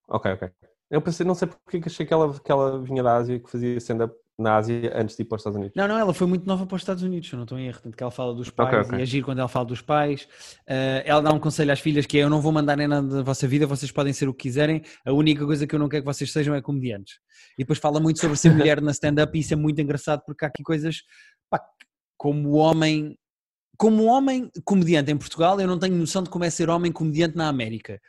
Ok, 0.08 0.32
ok. 0.34 0.50
Eu 0.90 1.02
pensei, 1.02 1.26
não 1.26 1.36
sei 1.36 1.48
porque 1.48 1.80
que 1.82 1.88
achei 1.88 2.06
que 2.06 2.14
ela, 2.14 2.40
que 2.40 2.52
ela 2.52 2.82
vinha 2.82 3.04
da 3.04 3.16
Ásia, 3.16 3.40
que 3.40 3.50
fazia 3.50 3.76
stand-up 3.78 4.16
na 4.38 4.58
Ásia 4.58 4.92
antes 4.96 5.16
de 5.16 5.24
ir 5.24 5.26
para 5.26 5.38
os 5.38 5.42
Estados 5.42 5.58
Unidos. 5.58 5.76
Não, 5.76 5.88
não, 5.88 5.98
ela 5.98 6.14
foi 6.14 6.28
muito 6.28 6.46
nova 6.46 6.66
para 6.66 6.76
os 6.76 6.82
Estados 6.82 7.04
Unidos, 7.04 7.32
eu 7.32 7.38
não 7.38 7.44
estou 7.44 7.58
em 7.58 7.68
erro. 7.68 7.80
Tanto 7.82 7.96
que 7.96 8.04
ela 8.04 8.12
fala 8.12 8.34
dos 8.34 8.50
pais 8.50 8.88
ok. 8.88 9.00
e 9.00 9.02
agir 9.02 9.24
quando 9.24 9.40
ela 9.40 9.48
fala 9.48 9.66
dos 9.66 9.82
pais. 9.82 10.28
Eh, 10.68 11.04
ela 11.06 11.22
dá 11.22 11.32
um 11.32 11.40
conselho 11.40 11.72
às 11.72 11.80
filhas 11.80 12.06
que 12.06 12.18
é: 12.18 12.24
Eu 12.24 12.30
não 12.30 12.42
vou 12.42 12.52
mandar 12.52 12.76
nem 12.76 12.88
nada 12.88 13.08
da 13.08 13.24
vossa 13.24 13.48
vida, 13.48 13.66
vocês 13.66 13.92
podem 13.92 14.12
ser 14.12 14.28
o 14.28 14.34
que 14.34 14.44
quiserem. 14.44 14.82
A 15.06 15.14
única 15.14 15.46
coisa 15.46 15.66
que 15.66 15.74
eu 15.74 15.80
não 15.80 15.88
quero 15.88 16.04
que 16.04 16.14
vocês 16.14 16.32
sejam 16.32 16.54
é 16.54 16.62
comediantes. 16.62 17.16
E 17.58 17.64
depois 17.64 17.80
fala 17.80 18.00
muito 18.00 18.20
sobre 18.20 18.36
ser 18.36 18.50
mulher 18.54 18.82
na 18.82 18.92
stand-up 18.92 19.36
e 19.38 19.42
isso 19.42 19.54
é 19.54 19.58
muito 19.58 19.80
engraçado 19.80 20.22
porque 20.26 20.44
há 20.44 20.48
aqui 20.50 20.64
coisas 20.64 21.02
pá, 21.50 21.62
como 22.18 22.54
homem. 22.54 23.18
Como 23.78 24.06
homem 24.06 24.50
comediante 24.64 25.12
em 25.12 25.18
Portugal, 25.18 25.60
eu 25.60 25.68
não 25.68 25.78
tenho 25.78 25.96
noção 25.96 26.24
de 26.24 26.30
como 26.30 26.46
é 26.46 26.50
ser 26.50 26.70
homem 26.70 26.94
comediante 26.94 27.36
na 27.36 27.50
América. 27.50 28.00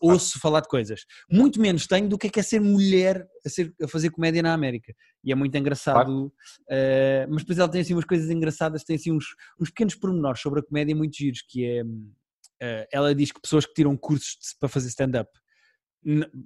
Ouço 0.00 0.38
falar 0.38 0.60
de 0.60 0.68
coisas. 0.68 1.04
Muito 1.30 1.60
menos 1.60 1.86
tenho 1.86 2.08
do 2.08 2.18
que 2.18 2.26
é, 2.26 2.30
que 2.30 2.38
é 2.40 2.42
ser 2.42 2.60
mulher 2.60 3.26
a, 3.44 3.48
ser- 3.48 3.74
a 3.82 3.88
fazer 3.88 4.10
comédia 4.10 4.42
na 4.42 4.52
América. 4.52 4.92
E 5.24 5.32
é 5.32 5.34
muito 5.34 5.56
engraçado. 5.56 6.26
Uh, 6.26 7.26
mas 7.30 7.42
depois 7.42 7.58
ela 7.58 7.68
tem 7.68 7.80
assim 7.80 7.94
umas 7.94 8.04
coisas 8.04 8.28
engraçadas, 8.30 8.84
tem 8.84 8.96
assim 8.96 9.10
uns, 9.12 9.24
uns 9.60 9.70
pequenos 9.70 9.94
pormenores 9.94 10.40
sobre 10.40 10.60
a 10.60 10.62
comédia 10.62 10.94
muito 10.94 11.16
giros, 11.16 11.42
que 11.48 11.64
é 11.64 11.82
uh, 11.82 12.86
ela 12.92 13.14
diz 13.14 13.32
que 13.32 13.40
pessoas 13.40 13.64
que 13.64 13.74
tiram 13.74 13.96
cursos 13.96 14.32
de- 14.40 14.58
para 14.60 14.68
fazer 14.68 14.88
stand-up 14.88 15.30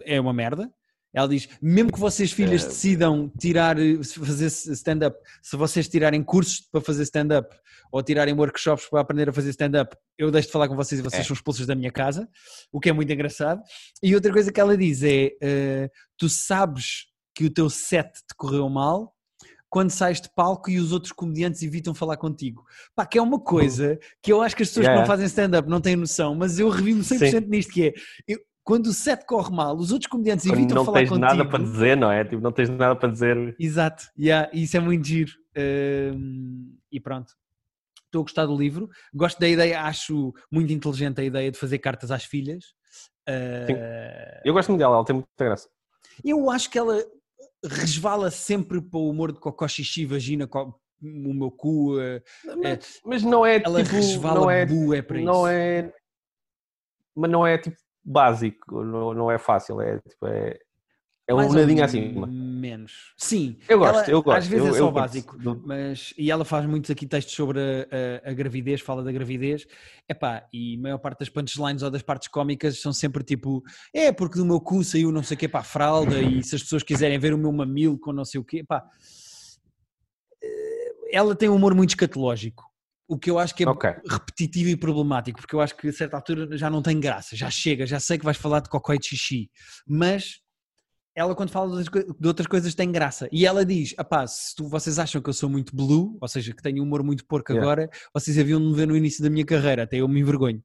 é 0.05 0.21
uma 0.21 0.33
merda. 0.33 0.73
Ela 1.15 1.29
diz, 1.29 1.49
mesmo 1.61 1.93
que 1.93 1.99
vocês 2.01 2.33
filhas 2.33 2.65
É. 2.65 2.69
decidam 2.69 3.31
tirar, 3.39 3.79
eh, 3.79 4.03
fazer 4.03 4.47
stand-up, 4.47 5.17
se 5.43 5.57
vocês 5.57 5.87
tirarem 5.89 6.23
cursos 6.23 6.61
para 6.61 6.81
fazer 6.81 7.03
stand-up 7.03 7.55
ou 7.93 8.03
tirarem 8.03 8.33
workshops 8.35 8.89
para 8.89 9.01
aprender 9.03 9.29
a 9.29 9.33
fazer 9.33 9.51
stand-up, 9.51 9.95
eu 10.17 10.31
deixo 10.31 10.49
de 10.49 10.53
falar 10.53 10.69
com 10.69 10.75
vocês 10.77 10.99
e 11.01 11.03
vocês 11.03 11.23
É. 11.23 11.25
são 11.27 11.35
expulsos 11.35 11.67
da 11.67 11.75
minha 11.75 11.93
casa, 11.93 12.27
o 12.73 12.81
que 12.81 12.89
é 12.89 12.93
muito 12.93 13.13
engraçado. 13.13 13.61
E 14.03 14.15
outra 14.15 14.33
coisa 14.33 14.51
que 14.51 14.59
ela 14.61 14.77
diz 14.77 15.03
é, 15.03 15.33
eh, 15.43 15.91
tu 16.17 16.29
sabes 16.31 17.07
que 17.35 17.45
o 17.45 17.51
teu 17.51 17.69
set 17.69 18.09
te 18.11 18.35
correu 18.37 18.69
mal 18.71 19.15
quando 19.69 19.91
sais 19.91 20.21
de 20.21 20.29
palco 20.35 20.71
e 20.71 20.79
os 20.79 20.93
outros 20.93 21.13
comediantes 21.13 21.63
evitam 21.63 21.95
falar 21.95 22.17
contigo. 22.19 22.63
Pá, 22.95 23.05
que 23.07 23.17
é 23.19 23.23
uma 23.23 23.41
coisa 23.41 23.99
que 24.23 24.31
eu 24.33 24.41
acho 24.43 24.55
que 24.57 24.63
as 24.63 24.69
pessoas 24.69 24.85
que 24.87 24.91
Yeah. 24.91 25.01
não 25.01 25.07
fazem 25.07 25.27
stand-up 25.27 25.69
não 25.69 25.81
têm 25.81 25.97
noção, 25.97 26.35
mas 26.35 26.59
eu 26.59 26.69
revi-me 26.71 27.03
100% 27.05 27.49
nisto, 27.49 27.73
que 27.73 27.87
é, 27.89 27.95
eu- 28.29 28.39
quando 28.65 28.87
o 28.87 28.93
set 28.93 29.25
corre 29.27 29.55
mal, 29.55 29.77
os 29.77 29.91
outros 29.93 30.09
comediantes 30.11 30.47
Quando 30.47 30.59
evitam 30.59 30.77
não 30.77 30.85
falar 30.85 30.99
tens 30.99 31.09
contigo. 31.09 31.27
nada 31.27 31.45
para 31.49 31.63
dizer, 31.65 31.97
não 31.97 32.11
é? 32.13 32.25
Tipo, 32.25 32.41
não 32.43 32.53
tens 32.53 32.69
nada 32.71 32.95
para 32.97 33.09
dizer. 33.11 33.57
Exato, 33.59 34.05
yeah, 34.19 34.49
isso 34.53 34.77
é 34.77 34.81
muito 34.81 35.07
giro. 35.07 35.33
Hum, 35.57 36.77
e 36.91 37.01
pronto. 37.01 37.33
Estou 38.07 38.21
a 38.21 38.25
gostar 38.25 38.47
do 38.47 38.57
livro. 38.57 38.89
Gosto 39.15 39.39
da 39.41 39.49
ideia, 39.49 39.83
acho 39.83 40.33
muito 40.51 40.73
inteligente 40.73 41.21
a 41.21 41.25
ideia 41.25 41.51
de 41.51 41.59
fazer 41.59 41.79
cartas 41.79 42.11
às 42.11 42.25
filhas. 42.25 42.65
Uh, 43.29 44.41
Eu 44.45 44.53
gosto 44.53 44.69
muito 44.69 44.81
dela, 44.81 44.97
ela 44.97 45.05
tem 45.05 45.15
muita 45.17 45.29
graça. 45.45 45.69
eu 46.25 46.51
acho 46.51 46.69
que 46.71 46.79
ela 46.79 47.03
resvala 47.65 48.31
sempre 48.31 48.81
para 48.83 48.99
o 48.99 49.09
humor 49.09 49.33
de 49.33 49.39
cocó, 49.39 49.67
xixi, 49.67 50.05
vagina, 50.05 50.47
co- 50.47 50.79
o 51.03 51.33
meu 51.35 51.51
cu. 51.51 51.97
uh, 51.99 52.21
Mas, 52.63 53.01
mas 53.05 53.23
não 53.23 53.45
é 53.47 53.63
ela 53.65 53.83
tipo. 53.83 53.97
resvala 53.97 54.41
Não 54.41 54.51
é, 54.51 54.67
bu, 54.67 54.95
é 54.95 55.01
para 55.03 55.21
não 55.21 55.41
isso. 55.41 55.47
é. 55.49 55.93
Mas 57.15 57.31
não 57.31 57.47
é 57.47 57.59
tipo 57.59 57.77
básico, 58.05 58.83
não, 58.83 59.15
não 59.15 59.31
é 59.31 59.39
fácil, 59.39 59.81
é 59.81 59.99
tipo. 60.01 60.27
É, 60.27 60.59
é 61.29 61.33
um 61.35 61.37
Mais 61.37 61.53
nadinho 61.55 61.85
acima. 61.85 62.27
Menos. 62.27 63.15
Sim. 63.17 63.57
Eu 63.69 63.79
gosto, 63.79 63.99
ela, 63.99 64.11
eu 64.11 64.23
gosto. 64.23 64.39
Às 64.39 64.47
vezes 64.47 64.67
eu, 64.69 64.75
é 64.75 64.79
só 64.79 64.91
básico. 64.91 65.39
do- 65.39 65.63
Mas, 65.65 66.13
e 66.19 66.31
ela 66.31 66.45
faz 66.45 66.67
muitos 66.67 66.91
aqui 66.91 67.07
textos 67.07 67.35
sobre 67.35 67.61
a, 67.61 68.27
a- 68.27 68.31
a 68.31 68.35
gravidez, 68.35 68.81
fala 68.81 69.03
da 69.05 69.13
gravidez. 69.13 69.65
Epá, 70.09 70.47
e 70.53 70.77
a 70.77 70.81
maior 70.81 70.99
parte 70.99 71.21
das 71.21 71.29
punchlines 71.29 71.83
ou 71.83 71.91
das 71.91 72.03
partes 72.03 72.29
cómicas 72.29 72.81
são 72.81 72.93
sempre 72.93 73.23
tipo: 73.23 73.63
é 73.95 74.11
porque 74.13 74.37
do 74.39 74.45
meu 74.45 74.61
cu 74.61 74.83
saiu 74.83 75.13
não 75.13 75.23
sei 75.23 75.37
o 75.37 75.39
quê 75.39 75.49
para 75.49 75.61
a 75.61 75.65
fralda, 75.65 76.21
e 76.21 76.43
se 76.43 76.57
as 76.57 76.63
pessoas 76.63 76.83
quiserem 76.83 77.19
ver 77.19 77.33
o 77.35 77.39
meu 77.39 77.53
mamilo 77.53 77.99
com 77.99 78.13
não 78.13 78.25
sei 78.25 78.41
o 78.41 78.45
quê, 78.45 78.59
epá. 78.59 78.85
Eh, 80.43 80.93
Ela 81.13 81.35
tem 81.37 81.49
um 81.49 81.55
humor 81.55 81.75
muito 81.75 81.91
escatológico. 81.91 82.65
O 83.13 83.19
que 83.19 83.31
eu 83.31 83.39
acho 83.39 83.55
que 83.55 83.63
é 83.63 83.69
Ok. 83.69 83.91
repetitivo 84.09 84.71
e 84.71 84.77
problemático, 84.77 85.39
porque 85.39 85.55
eu 85.55 85.61
acho 85.61 85.77
que 85.77 85.87
a 85.87 85.93
certa 85.93 86.17
altura 86.17 86.57
já 86.57 86.71
não 86.71 86.81
tem 86.81 86.99
graça, 86.99 87.37
já 87.37 87.51
chega, 87.51 87.87
já 87.87 88.01
sei 88.01 88.17
que 88.17 88.25
vais 88.25 88.39
falar 88.39 88.61
de 88.61 88.71
cocó 88.71 88.95
e 88.95 88.99
de 88.99 89.07
xixi, 89.07 89.51
mas 89.87 90.41
ela 91.15 91.35
quando 91.35 91.51
fala 91.51 91.83
de 91.85 92.27
outras 92.27 92.47
coisas 92.47 92.75
tem 92.75 92.91
graça. 92.91 93.29
E 93.31 93.45
ela 93.45 93.67
diz, 93.67 93.95
apá, 93.99 94.27
se 94.27 94.57
tu, 94.57 94.67
vocês 94.67 94.99
acham 94.99 95.21
que 95.21 95.29
eu 95.29 95.35
sou 95.35 95.51
muito 95.51 95.77
blue, 95.77 96.17
ou 96.23 96.27
seja, 96.27 96.55
que 96.55 96.63
tenho 96.63 96.83
um 96.83 96.87
humor 96.87 97.03
muito 97.03 97.27
porco 97.27 97.53
Yeah. 97.53 97.71
agora, 97.71 97.91
vocês 98.15 98.39
haviam 98.39 98.59
de 98.59 98.67
me 98.69 98.75
ver 98.75 98.87
no 98.87 98.97
início 98.97 99.23
da 99.23 99.29
minha 99.29 99.45
carreira, 99.45 99.83
até 99.83 99.99
eu 99.99 100.09
me 100.09 100.19
envergonho. 100.19 100.65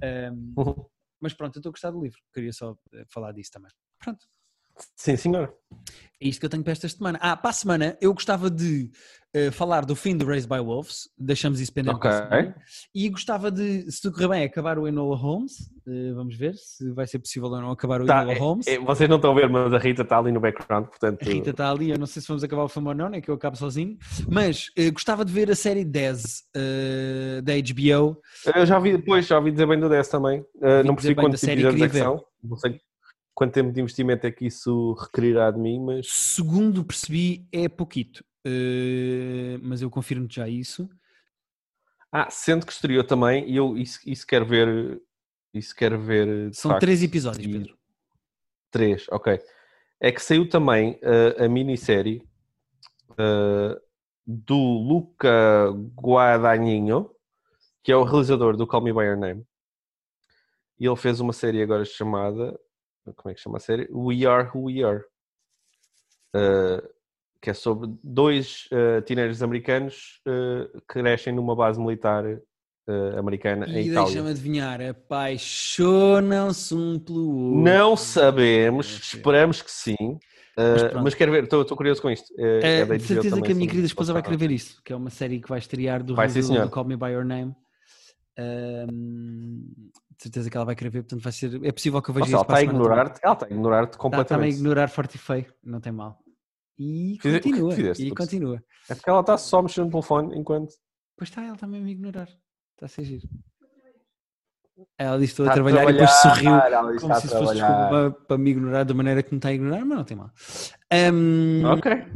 Ahm, 0.00 0.54
Uhum. 0.56 0.84
mas 1.20 1.34
pronto, 1.34 1.56
eu 1.56 1.58
estou 1.58 1.70
a 1.70 1.72
gostar 1.72 1.90
do 1.90 2.00
livro, 2.00 2.20
queria 2.32 2.52
só 2.52 2.76
eh, 2.94 3.04
falar 3.08 3.32
disso 3.32 3.50
também. 3.50 3.72
Pronto. 3.98 4.24
Sim, 4.94 5.16
senhor. 5.16 5.52
É 6.22 6.28
isto 6.28 6.38
que 6.38 6.46
eu 6.46 6.50
tenho 6.50 6.62
para 6.62 6.72
esta 6.72 6.88
semana. 6.88 7.18
Ah, 7.20 7.36
para 7.36 7.50
a 7.50 7.52
semana 7.52 7.98
eu 8.00 8.14
gostava 8.14 8.48
de 8.50 8.90
eh, 9.32 9.50
falar 9.50 9.84
do 9.84 9.94
fim 9.94 10.16
de 10.16 10.24
Raised 10.24 10.48
by 10.48 10.58
Wolves, 10.58 11.08
deixamos 11.18 11.60
isso 11.60 11.72
pendente 11.72 11.98
para 12.00 12.10
a 12.10 12.26
Ok. 12.26 12.28
semana. 12.38 12.56
E 12.94 13.08
gostava 13.08 13.50
de, 13.50 13.90
se 13.90 14.00
tudo 14.02 14.14
correr 14.14 14.28
bem, 14.28 14.44
acabar 14.44 14.78
o 14.78 14.88
Enola 14.88 15.16
Holmes. 15.16 15.70
Eh, 15.86 16.12
vamos 16.14 16.36
ver 16.36 16.54
se 16.54 16.90
vai 16.92 17.06
ser 17.06 17.18
possível 17.18 17.48
ou 17.48 17.60
não 17.60 17.70
acabar 17.70 18.00
o 18.02 18.06
Tá, 18.06 18.22
Enola 18.22 18.38
Holmes. 18.38 18.66
é, 18.66 18.78
vocês 18.78 19.08
não 19.08 19.16
estão 19.16 19.32
a 19.32 19.34
ver, 19.34 19.48
mas 19.48 19.72
a 19.72 19.78
Rita 19.78 20.02
está 20.02 20.18
ali 20.18 20.32
no 20.32 20.40
background, 20.40 20.86
portanto. 20.86 21.22
A 21.22 21.24
Rita 21.24 21.50
está 21.50 21.70
ali, 21.70 21.90
eu 21.90 21.98
não 21.98 22.06
sei 22.06 22.20
se 22.22 22.28
vamos 22.28 22.42
acabar 22.42 22.64
o 22.64 22.68
filme 22.68 22.88
ou 22.88 22.94
não, 22.94 23.08
nem 23.08 23.20
que 23.20 23.30
eu 23.30 23.34
acabo 23.34 23.56
sozinho. 23.56 23.96
Mas 24.28 24.70
eh, 24.76 24.90
gostava 24.90 25.24
de 25.24 25.32
ver 25.32 25.50
a 25.50 25.54
série 25.54 25.84
10 25.84 26.42
eh, 26.56 27.40
da 27.42 27.52
HBO. 27.54 28.20
Eu 28.54 28.66
já 28.66 28.76
ouvi 28.76 28.96
depois, 28.96 29.26
já 29.26 29.38
ouvi 29.38 29.52
dizer 29.52 29.66
bem 29.66 29.78
do 29.78 29.88
10 29.88 30.08
também. 30.08 30.40
Uh, 30.56 30.82
não 30.84 30.94
percebi 30.94 31.14
quantos 31.14 31.40
série, 31.40 31.62
episódios 31.62 31.82
é 31.82 31.88
que 31.88 31.98
são. 31.98 32.24
Não 32.42 32.56
sei 32.56 32.80
quanto 33.34 33.52
tempo 33.54 33.72
de 33.72 33.80
investimento 33.80 34.26
é 34.26 34.30
que 34.30 34.46
isso 34.46 34.92
requerirá 34.94 35.50
de 35.50 35.58
mim, 35.58 35.80
mas. 35.80 36.06
Segundo 36.10 36.84
percebi, 36.84 37.46
é 37.52 37.68
pouquito. 37.68 38.22
Eh, 38.44 39.58
mas 39.62 39.82
eu 39.82 39.90
confirmo 39.90 40.26
já 40.30 40.48
isso. 40.48 40.88
Ah, 42.12 42.28
sendo 42.30 42.66
que 42.66 42.72
estreou 42.72 43.04
também, 43.04 43.48
e 43.48 43.56
eu 43.56 43.76
isso, 43.76 44.00
isso 44.06 44.26
quero 44.26 44.44
ver. 44.44 45.00
Isso 45.52 45.74
quero 45.74 46.00
ver. 46.00 46.50
de 46.50 46.56
São 46.56 46.70
facto, 46.70 46.80
três 46.80 47.02
episódios, 47.02 47.46
e- 47.46 47.52
Pedro. 47.52 47.78
Três, 48.70 49.06
ok. 49.10 49.40
É 50.00 50.10
que 50.12 50.22
saiu 50.22 50.48
também 50.48 50.98
uh, 51.02 51.44
a 51.44 51.48
minissérie 51.48 52.26
uh, 53.10 53.80
do 54.26 54.56
Luca 54.56 55.70
Guadagnino, 56.00 57.14
que 57.82 57.92
é 57.92 57.96
o 57.96 58.04
realizador 58.04 58.56
do 58.56 58.66
Call 58.66 58.82
Me 58.82 58.92
By 58.92 59.04
Your 59.04 59.16
Name. 59.18 59.44
E 60.78 60.86
ele 60.86 60.96
fez 60.96 61.20
uma 61.20 61.32
série 61.32 61.62
agora 61.62 61.84
chamada. 61.84 62.58
Como 63.16 63.30
é 63.30 63.34
que 63.34 63.40
chama 63.40 63.58
a 63.58 63.60
série? 63.60 63.88
We 63.92 64.24
Are 64.24 64.48
Who 64.54 64.64
We 64.66 64.82
Are. 64.82 65.04
Uh, 66.34 66.88
que 67.42 67.50
é 67.50 67.54
sobre 67.54 67.88
dois 68.04 68.68
uh, 68.72 69.00
teenagers 69.02 69.42
americanos 69.42 70.20
uh, 70.28 70.68
que 70.80 71.00
crescem 71.00 71.32
numa 71.32 71.56
base 71.56 71.80
militar 71.80 72.24
uh, 72.26 73.18
americana 73.18 73.66
em 73.66 73.78
E 73.84 73.88
Itália. 73.88 74.04
deixa-me 74.04 74.30
adivinhar, 74.30 74.80
apaixonam-se 74.80 76.74
um 76.74 76.98
pelo 76.98 77.34
outro. 77.36 77.62
Não 77.62 77.96
sabemos, 77.96 78.86
esperamos 79.02 79.62
que 79.62 79.70
sim. 79.70 79.96
Mas 80.56 81.02
mas, 81.02 81.14
quero 81.14 81.32
ver, 81.32 81.44
estou 81.44 81.64
curioso 81.76 82.02
com 82.02 82.10
isto. 82.10 82.26
É, 82.38 82.84
de 82.84 83.02
certeza 83.02 83.30
também, 83.36 83.44
que 83.44 83.52
a 83.52 83.54
minha 83.54 83.66
querida 83.68 83.86
esposa 83.86 84.12
vai 84.12 84.22
querer 84.22 84.36
ver 84.36 84.50
isso, 84.50 84.82
que 84.84 84.92
é 84.92 84.96
uma 84.96 85.08
série 85.08 85.40
que 85.40 85.48
vai 85.48 85.58
estrear 85.58 86.02
do 86.02 86.14
Vai, 86.14 86.28
sim, 86.28 86.34
realizador 86.34 86.56
senhor. 86.56 86.66
do 86.68 86.70
Call 86.70 86.84
Me 86.84 86.96
By 86.96 87.12
Your 87.12 87.24
Name. 87.24 87.54
Ahm, 88.38 89.64
de 90.16 90.22
certeza 90.22 90.50
que 90.50 90.56
ela 90.56 90.66
vai 90.66 90.74
querer 90.76 90.90
ver, 90.90 91.02
portanto 91.02 91.22
vai 91.22 91.32
ser. 91.32 91.58
É 91.64 91.72
possível 91.72 92.02
que 92.02 92.10
eu 92.10 92.14
veja 92.14 92.30
Nossa, 92.32 92.36
ela 92.36 92.40
isso 92.42 92.46
para 92.46 92.54
está 92.60 92.68
a 92.68 92.72
semana 92.72 92.78
também. 92.78 92.98
ignorar-te, 92.98 93.20
ela 93.24 93.32
está 93.32 93.46
a 93.46 93.50
ignorar-te 93.50 93.92
Está- 93.92 93.96
Está-me 93.96 94.14
a 94.14 94.18
completamente. 94.18 94.54
ignorar 94.56 94.88
forte 94.88 95.14
e 95.14 95.18
feio, 95.18 95.46
não 95.64 95.80
tem 95.80 95.92
mal. 95.92 96.18
E 96.82 97.18
que 97.20 97.30
continua, 97.40 97.72
fizeste, 97.72 98.06
e 98.06 98.10
continua. 98.14 98.64
É 98.88 98.94
porque 98.94 99.10
ela 99.10 99.20
está 99.20 99.36
só 99.36 99.60
mexendo 99.60 99.84
no 99.84 99.90
telefone 99.90 100.38
enquanto 100.38 100.72
Pois 101.14 101.28
está, 101.28 101.42
ela 101.42 101.52
está 101.52 101.66
mesmo 101.66 101.86
a 101.86 101.90
ignorar. 101.90 102.28
Está 102.74 102.86
a 102.86 102.88
ser 102.88 103.04
giro. 103.04 103.28
Ela 104.96 105.18
disse 105.18 105.32
estou 105.32 105.44
a 105.44 105.48
está 105.50 105.54
trabalhar, 105.62 105.84
e 105.84 105.92
depois 105.92 106.10
sorriu 106.10 106.50
como 106.50 106.92
está 106.94 107.14
se 107.16 107.26
isso 107.26 107.36
fosse 107.38 107.58
trabalhar. 107.58 107.68
desculpa 107.68 107.88
para, 107.90 108.10
para 108.26 108.38
me 108.38 108.50
ignorar 108.50 108.84
da 108.84 108.94
maneira 108.94 109.22
que 109.22 109.30
me 109.30 109.36
está 109.36 109.50
a 109.50 109.52
ignorar, 109.52 109.84
mas 109.84 109.98
não 109.98 110.04
tem 110.04 110.16
mal. 110.16 110.30
Ahm, 110.90 111.64
Ok. 111.66 112.06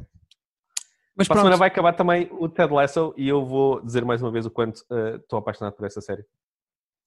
Mas 1.16 1.28
Para 1.28 1.36
a 1.36 1.40
semana 1.40 1.56
vai 1.58 1.68
acabar 1.68 1.92
também 1.92 2.28
o 2.32 2.48
Ted 2.48 2.72
Lasso 2.72 3.14
e 3.16 3.28
eu 3.28 3.44
vou 3.44 3.80
dizer 3.82 4.04
mais 4.04 4.20
uma 4.22 4.32
vez 4.32 4.46
o 4.46 4.50
quanto 4.50 4.78
uh, 4.90 5.16
estou 5.16 5.38
apaixonado 5.38 5.74
por 5.74 5.84
essa 5.86 6.00
série. 6.00 6.24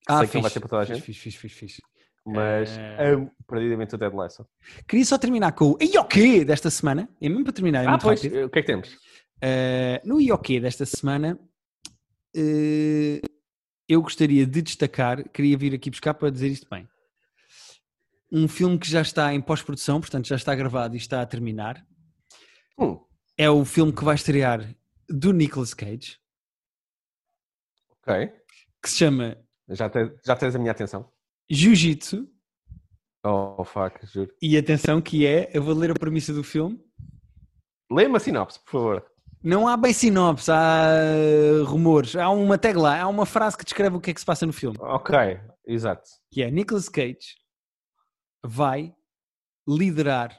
ah, 0.08 0.20
sei 0.20 0.28
que 0.28 0.36
não 0.36 0.44
vai 0.44 0.50
fixe, 0.50 0.54
ser 0.54 0.60
para 0.62 0.70
toda 0.70 0.82
a 0.84 0.86
fixe, 0.86 0.96
gente. 1.00 1.06
fixe, 1.06 1.20
fixe, 1.20 1.38
fixe, 1.40 1.56
fixe. 1.56 1.82
Mas 2.30 2.78
Eh. 2.78 3.14
amo 3.14 3.32
perdidamente 3.48 3.96
o 3.96 3.98
Ted 3.98 4.14
Lasso. 4.16 4.46
Queria 4.88 5.06
só 5.06 5.18
terminar 5.18 5.54
com 5.54 5.72
o 5.72 5.78
IOQ 5.82 6.44
desta 6.44 6.70
semana, 6.70 7.08
e 7.22 7.30
mesmo 7.30 7.44
para 7.46 7.54
terminar, 7.54 7.84
é 7.84 7.88
Ah, 7.88 7.92
muito 7.92 8.02
pois, 8.04 8.22
rápido. 8.22 8.46
o 8.46 8.50
que 8.50 8.60
é 8.60 8.62
que 8.62 8.68
temos? 8.68 8.90
Uh, 9.38 10.00
no 10.06 10.20
IOQ 10.20 10.60
desta 10.60 10.86
semana, 10.86 11.40
uh, 12.36 13.28
eu 13.88 14.02
gostaria 14.02 14.46
de 14.46 14.62
destacar, 14.62 15.28
queria 15.30 15.58
vir 15.58 15.74
aqui 15.74 15.90
buscar 15.90 16.14
para 16.16 16.30
dizer 16.30 16.50
isto 16.50 16.68
bem. 16.70 16.88
Um 18.30 18.48
filme 18.48 18.78
que 18.78 18.90
já 18.90 19.02
está 19.02 19.34
em 19.34 19.40
pós-produção, 19.42 20.02
portanto 20.02 20.28
já 20.28 20.36
está 20.36 20.54
gravado 20.54 20.96
e 20.96 20.98
está 20.98 21.22
a 21.22 21.26
terminar. 21.26 21.86
Hum, 22.78 23.00
É 23.38 23.50
o 23.50 23.64
filme 23.64 23.94
que 23.94 24.04
vai 24.04 24.16
estrear 24.16 24.76
do 25.08 25.32
Nicolas 25.32 25.74
Cage, 25.74 26.18
ok. 28.02 28.30
que 28.82 28.90
se 28.90 28.98
chama 28.98 29.38
Já, 29.70 29.90
te- 29.90 30.14
já 30.26 30.36
tens 30.36 30.56
a 30.56 30.60
minha 30.60 30.72
atenção. 30.72 31.10
Jiu-Jitsu. 31.50 32.28
Oh, 33.26 33.64
fuck, 33.64 34.06
juro. 34.06 34.32
E 34.42 34.58
atenção 34.58 35.02
que 35.02 35.26
é, 35.26 35.50
eu 35.54 35.62
vou 35.62 35.74
ler 35.74 35.92
a 35.92 35.96
premissa 35.96 36.34
do 36.34 36.44
filme. 36.44 36.80
Lê-me 37.92 38.18
a 38.18 38.20
sinopse, 38.20 38.60
por 38.60 38.72
favor. 38.72 39.06
Não 39.44 39.68
há 39.68 39.78
bem 39.78 39.94
sinopse, 39.94 40.52
há 40.52 40.88
uh, 41.62 41.64
rumores. 41.64 42.16
Há 42.16 42.30
uma 42.30 42.58
tagline, 42.58 43.00
há 43.00 43.08
uma 43.08 43.26
frase 43.26 43.58
que 43.58 43.64
descreve 43.64 43.96
o 43.96 44.02
que 44.02 44.12
é 44.12 44.14
que 44.14 44.20
se 44.20 44.26
passa 44.26 44.46
no 44.46 44.54
filme. 44.54 44.78
Ok, 44.80 45.16
exato. 45.66 46.10
Que 46.32 46.44
é 46.44 46.52
Nicolas 46.52 46.90
Cage 46.90 47.38
vai 48.44 48.94
liderar 49.68 50.38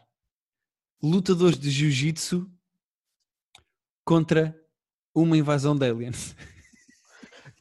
lutadores 1.03 1.59
de 1.59 1.71
jiu-jitsu 1.71 2.51
contra 4.05 4.59
uma 5.15 5.37
invasão 5.37 5.77
de 5.77 5.89
aliens. 5.89 6.35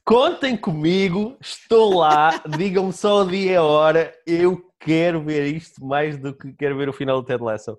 Contem 0.07 0.55
comigo, 0.55 1.37
estou 1.41 1.97
lá, 1.97 2.41
digam-me 2.57 2.93
só 2.93 3.23
o 3.23 3.27
dia 3.29 3.51
e 3.51 3.55
a 3.57 3.61
hora, 3.61 4.17
eu 4.25 4.71
quero 4.79 5.21
ver 5.21 5.53
isto 5.53 5.83
mais 5.85 6.17
do 6.17 6.33
que 6.33 6.53
quero 6.53 6.77
ver 6.77 6.87
o 6.87 6.93
final 6.93 7.21
do 7.21 7.25
Ted 7.27 7.43
Lasso. 7.43 7.77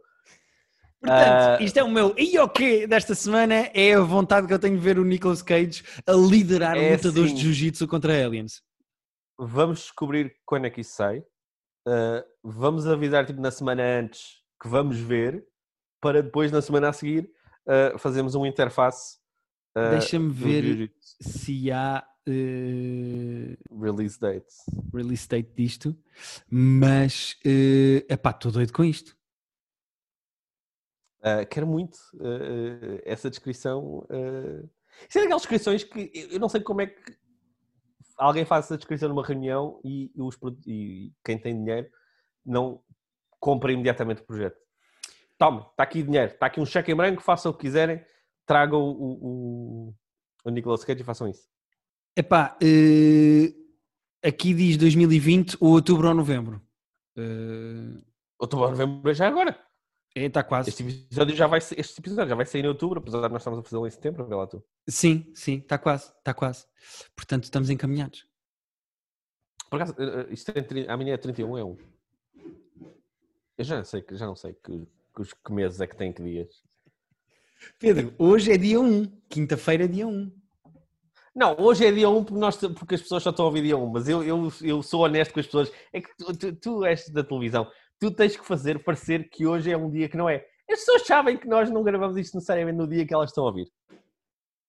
Portanto, 1.00 1.58
Ah. 1.58 1.62
isto 1.62 1.78
é 1.78 1.82
o 1.82 1.88
meu 1.90 2.14
IOQ 2.18 2.86
desta 2.86 3.14
semana, 3.14 3.70
é 3.72 3.94
a 3.94 4.00
vontade 4.00 4.46
que 4.46 4.52
eu 4.52 4.58
tenho 4.58 4.76
de 4.76 4.82
ver 4.82 4.98
o 4.98 5.04
Nicolas 5.06 5.40
Cage 5.40 5.82
a 6.06 6.12
liderar 6.12 6.76
É 6.76 6.96
lutadores 6.96 7.32
assim. 7.32 7.34
de 7.34 7.40
jiu-jitsu 7.44 7.88
contra 7.88 8.12
aliens. 8.26 8.60
Vamos 9.38 9.78
descobrir 9.80 10.34
quando 10.44 10.66
é 10.66 10.70
que 10.70 10.82
isso 10.82 10.96
sai. 10.96 11.20
Uh, 11.86 12.22
vamos 12.44 12.86
avisar 12.86 13.24
tipo, 13.24 13.40
na 13.40 13.50
semana 13.50 13.82
antes 14.00 14.42
que 14.60 14.68
vamos 14.68 14.98
ver, 14.98 15.46
para 15.98 16.22
depois, 16.22 16.52
na 16.52 16.60
semana 16.60 16.90
a 16.90 16.92
seguir, 16.92 17.30
uh, 17.66 17.98
fazermos 17.98 18.34
uma 18.34 18.46
interface. 18.46 19.16
uh, 19.74 19.92
Deixa-me 19.92 20.28
ver 20.30 20.92
se 21.20 21.70
há 21.72 22.04
eh, 22.28 23.56
Release 23.70 24.18
date. 24.20 24.46
release 24.92 25.28
date 25.28 25.50
disto, 25.54 25.96
mas 26.50 27.36
é 27.44 28.12
epá, 28.12 28.30
estou 28.30 28.52
doido 28.52 28.72
com 28.72 28.84
isto. 28.84 29.16
Uh, 31.20 31.46
quero 31.50 31.66
muito 31.66 31.96
uh, 32.14 32.96
uh, 32.96 33.00
essa 33.04 33.28
descrição. 33.28 34.06
Uh... 34.10 34.68
Isso 35.08 35.18
é 35.18 35.22
daquelas 35.22 35.42
descrições 35.42 35.84
que 35.84 36.10
eu 36.30 36.38
não 36.38 36.48
sei 36.48 36.60
como 36.60 36.80
é 36.80 36.86
que 36.86 37.16
alguém 38.16 38.44
faz 38.44 38.66
essa 38.66 38.76
descrição 38.76 39.08
numa 39.08 39.24
reunião 39.24 39.80
e, 39.84 40.10
os, 40.16 40.36
e 40.66 41.12
quem 41.24 41.38
tem 41.38 41.56
dinheiro 41.56 41.88
não 42.44 42.82
comprem 43.38 43.74
imediatamente 43.74 44.22
o 44.22 44.26
projeto. 44.26 44.58
Tome, 45.36 45.60
está 45.60 45.84
aqui 45.84 46.02
dinheiro, 46.02 46.32
está 46.32 46.46
aqui 46.46 46.60
um 46.60 46.66
cheque 46.66 46.90
em 46.90 46.96
branco, 46.96 47.22
façam 47.22 47.52
o 47.52 47.54
que 47.54 47.60
quiserem, 47.60 48.04
tragam 48.44 48.80
o, 48.80 49.12
o, 49.22 49.94
o 50.44 50.50
Nicolas 50.50 50.84
Cage 50.84 51.00
e 51.00 51.04
façam 51.04 51.28
isso. 51.28 51.48
Epá, 52.18 52.58
eh, 52.60 53.54
aqui 54.26 54.52
diz 54.52 54.76
2020 54.76 55.56
ou 55.60 55.70
outubro 55.70 56.08
ou 56.08 56.14
novembro. 56.14 56.60
Eh, 57.16 57.96
Outubro 58.40 58.64
ou 58.64 58.70
novembro 58.72 59.08
é 59.08 59.14
já 59.14 59.28
agora. 59.28 59.56
é, 60.16 60.24
está 60.24 60.42
quase. 60.42 60.70
Este 60.70 60.82
episódio, 60.82 61.36
já 61.36 61.46
vai, 61.46 61.60
ser- 61.60 61.78
este 61.78 62.00
episódio 62.00 62.28
já 62.30 62.34
vai 62.34 62.44
sair 62.44 62.64
em 62.64 62.68
outubro, 62.68 62.98
apesar 62.98 63.20
de 63.28 63.32
nós 63.32 63.40
estamos 63.42 63.60
a 63.60 63.62
fazê-lo 63.62 63.86
em 63.86 63.90
setembro, 63.90 64.26
vê 64.26 64.34
lá 64.34 64.48
tu. 64.48 64.60
Sim, 64.88 65.30
sim, 65.32 65.58
está 65.58 65.78
quase, 65.78 66.10
está 66.18 66.34
quase. 66.34 66.66
Portanto, 67.14 67.44
estamos 67.44 67.70
encaminhados. 67.70 68.26
Por 69.70 69.76
acaso, 69.80 69.94
eh, 70.00 70.26
isto 70.32 70.52
tri- 70.64 70.88
amanhã 70.88 71.14
é 71.14 71.16
31, 71.18 71.56
é 71.56 71.62
1. 71.62 71.76
Eu 73.56 73.64
já 73.64 73.76
não 73.76 73.84
sei, 73.84 74.02
que- 74.02 74.16
já 74.16 74.26
não 74.26 74.34
sei 74.34 74.54
que, 74.54 74.86
que, 75.14 75.22
que 75.44 75.52
meses 75.52 75.80
é 75.80 75.86
que 75.86 75.96
tem 75.96 76.12
que 76.12 76.20
dias. 76.22 76.64
Pedro, 77.78 78.12
hoje 78.18 78.50
é 78.52 78.56
dia 78.56 78.80
1, 78.80 79.06
quinta-feira 79.28 79.84
é 79.84 79.88
dia 79.88 80.06
1. 80.06 80.32
Não, 81.34 81.56
hoje 81.58 81.86
é 81.86 81.92
dia 81.92 82.08
1 82.08 82.24
porque, 82.24 82.40
nós, 82.40 82.56
porque 82.56 82.94
as 82.94 83.02
pessoas 83.02 83.22
só 83.22 83.30
estão 83.30 83.44
a 83.44 83.48
ouvir 83.48 83.62
dia 83.62 83.76
1, 83.76 83.86
mas 83.86 84.08
eu, 84.08 84.22
eu, 84.24 84.52
eu 84.62 84.82
sou 84.82 85.02
honesto 85.04 85.32
com 85.32 85.40
as 85.40 85.46
pessoas. 85.46 85.70
É 85.92 86.00
que 86.00 86.08
tu, 86.16 86.36
tu, 86.36 86.52
tu 86.56 86.84
és 86.84 87.08
da 87.10 87.22
televisão, 87.22 87.70
tu 88.00 88.10
tens 88.10 88.36
que 88.36 88.44
fazer 88.46 88.82
parecer 88.82 89.28
que 89.30 89.46
hoje 89.46 89.70
é 89.70 89.76
um 89.76 89.90
dia 89.90 90.08
que 90.08 90.16
não 90.16 90.28
é. 90.28 90.44
As 90.70 90.80
pessoas 90.80 91.06
sabem 91.06 91.36
que 91.36 91.46
nós 91.46 91.70
não 91.70 91.82
gravamos 91.82 92.16
isto 92.16 92.34
necessariamente 92.34 92.76
no 92.76 92.86
dia 92.86 93.06
que 93.06 93.14
elas 93.14 93.30
estão 93.30 93.44
a 93.44 93.48
ouvir. 93.48 93.68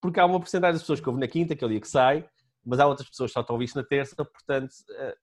Porque 0.02 0.20
há 0.20 0.26
uma 0.26 0.40
porcentagem 0.40 0.74
das 0.74 0.82
pessoas 0.84 1.00
que 1.02 1.10
ouvem 1.10 1.20
na 1.20 1.28
quinta, 1.28 1.56
que 1.56 1.64
é 1.64 1.68
o 1.68 1.70
dia 1.70 1.82
que 1.82 1.88
sai, 1.90 2.26
mas 2.66 2.80
há 2.80 2.88
outras 2.88 3.10
pessoas 3.10 3.32
que 3.32 3.34
só 3.34 3.42
estão 3.42 3.54
a 3.54 3.56
ouvir 3.56 3.66
isto 3.66 3.76
na 3.76 3.84
terça, 3.84 4.16
portanto, 4.16 4.72
eh, 4.92 5.16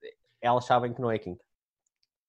elas 0.43 0.67
sabem 0.67 0.93
que 0.93 1.01
não 1.01 1.11
é 1.11 1.19
quinta. 1.19 1.43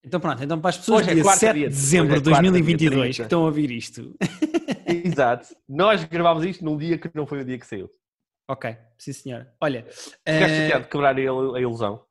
Então 0.03 0.20
pronto, 0.20 0.41
então 0.41 0.62
para 0.62 0.70
as 0.70 0.78
pessoas 0.78 1.01
Hoje 1.01 1.12
é 1.12 1.14
dia 1.16 1.24
quarta 1.24 1.39
7 1.39 1.55
dia- 1.55 1.68
de 1.70 1.76
dezembro 1.76 2.08
de 2.14 2.16
é 2.20 2.22
dia 2.22 2.32
2022 2.32 2.93
que 2.93 3.12
30. 3.16 3.24
estão 3.24 3.41
a 3.41 3.45
ouvir 3.45 3.72
isto. 3.72 4.16
Exato. 5.03 5.53
Nós 5.68 6.03
gravámos 6.05 6.45
isto 6.45 6.64
num 6.64 6.78
dia 6.78 6.97
que 6.97 7.10
não 7.14 7.26
foi 7.28 7.41
o 7.41 7.45
dia 7.45 7.58
que 7.60 7.68
saiu. 7.68 7.89
Ok, 8.47 8.77
sim 8.97 9.13
senhor. 9.13 9.47
Olha, 9.61 9.83
Ficaste 9.83 10.21
eh, 10.25 10.61
chateado 10.61 10.83
de 10.85 10.89
quebrar 10.89 11.15
a 11.15 11.19
il- 11.21 11.55
a 11.55 11.59
ilusão? 11.61 12.05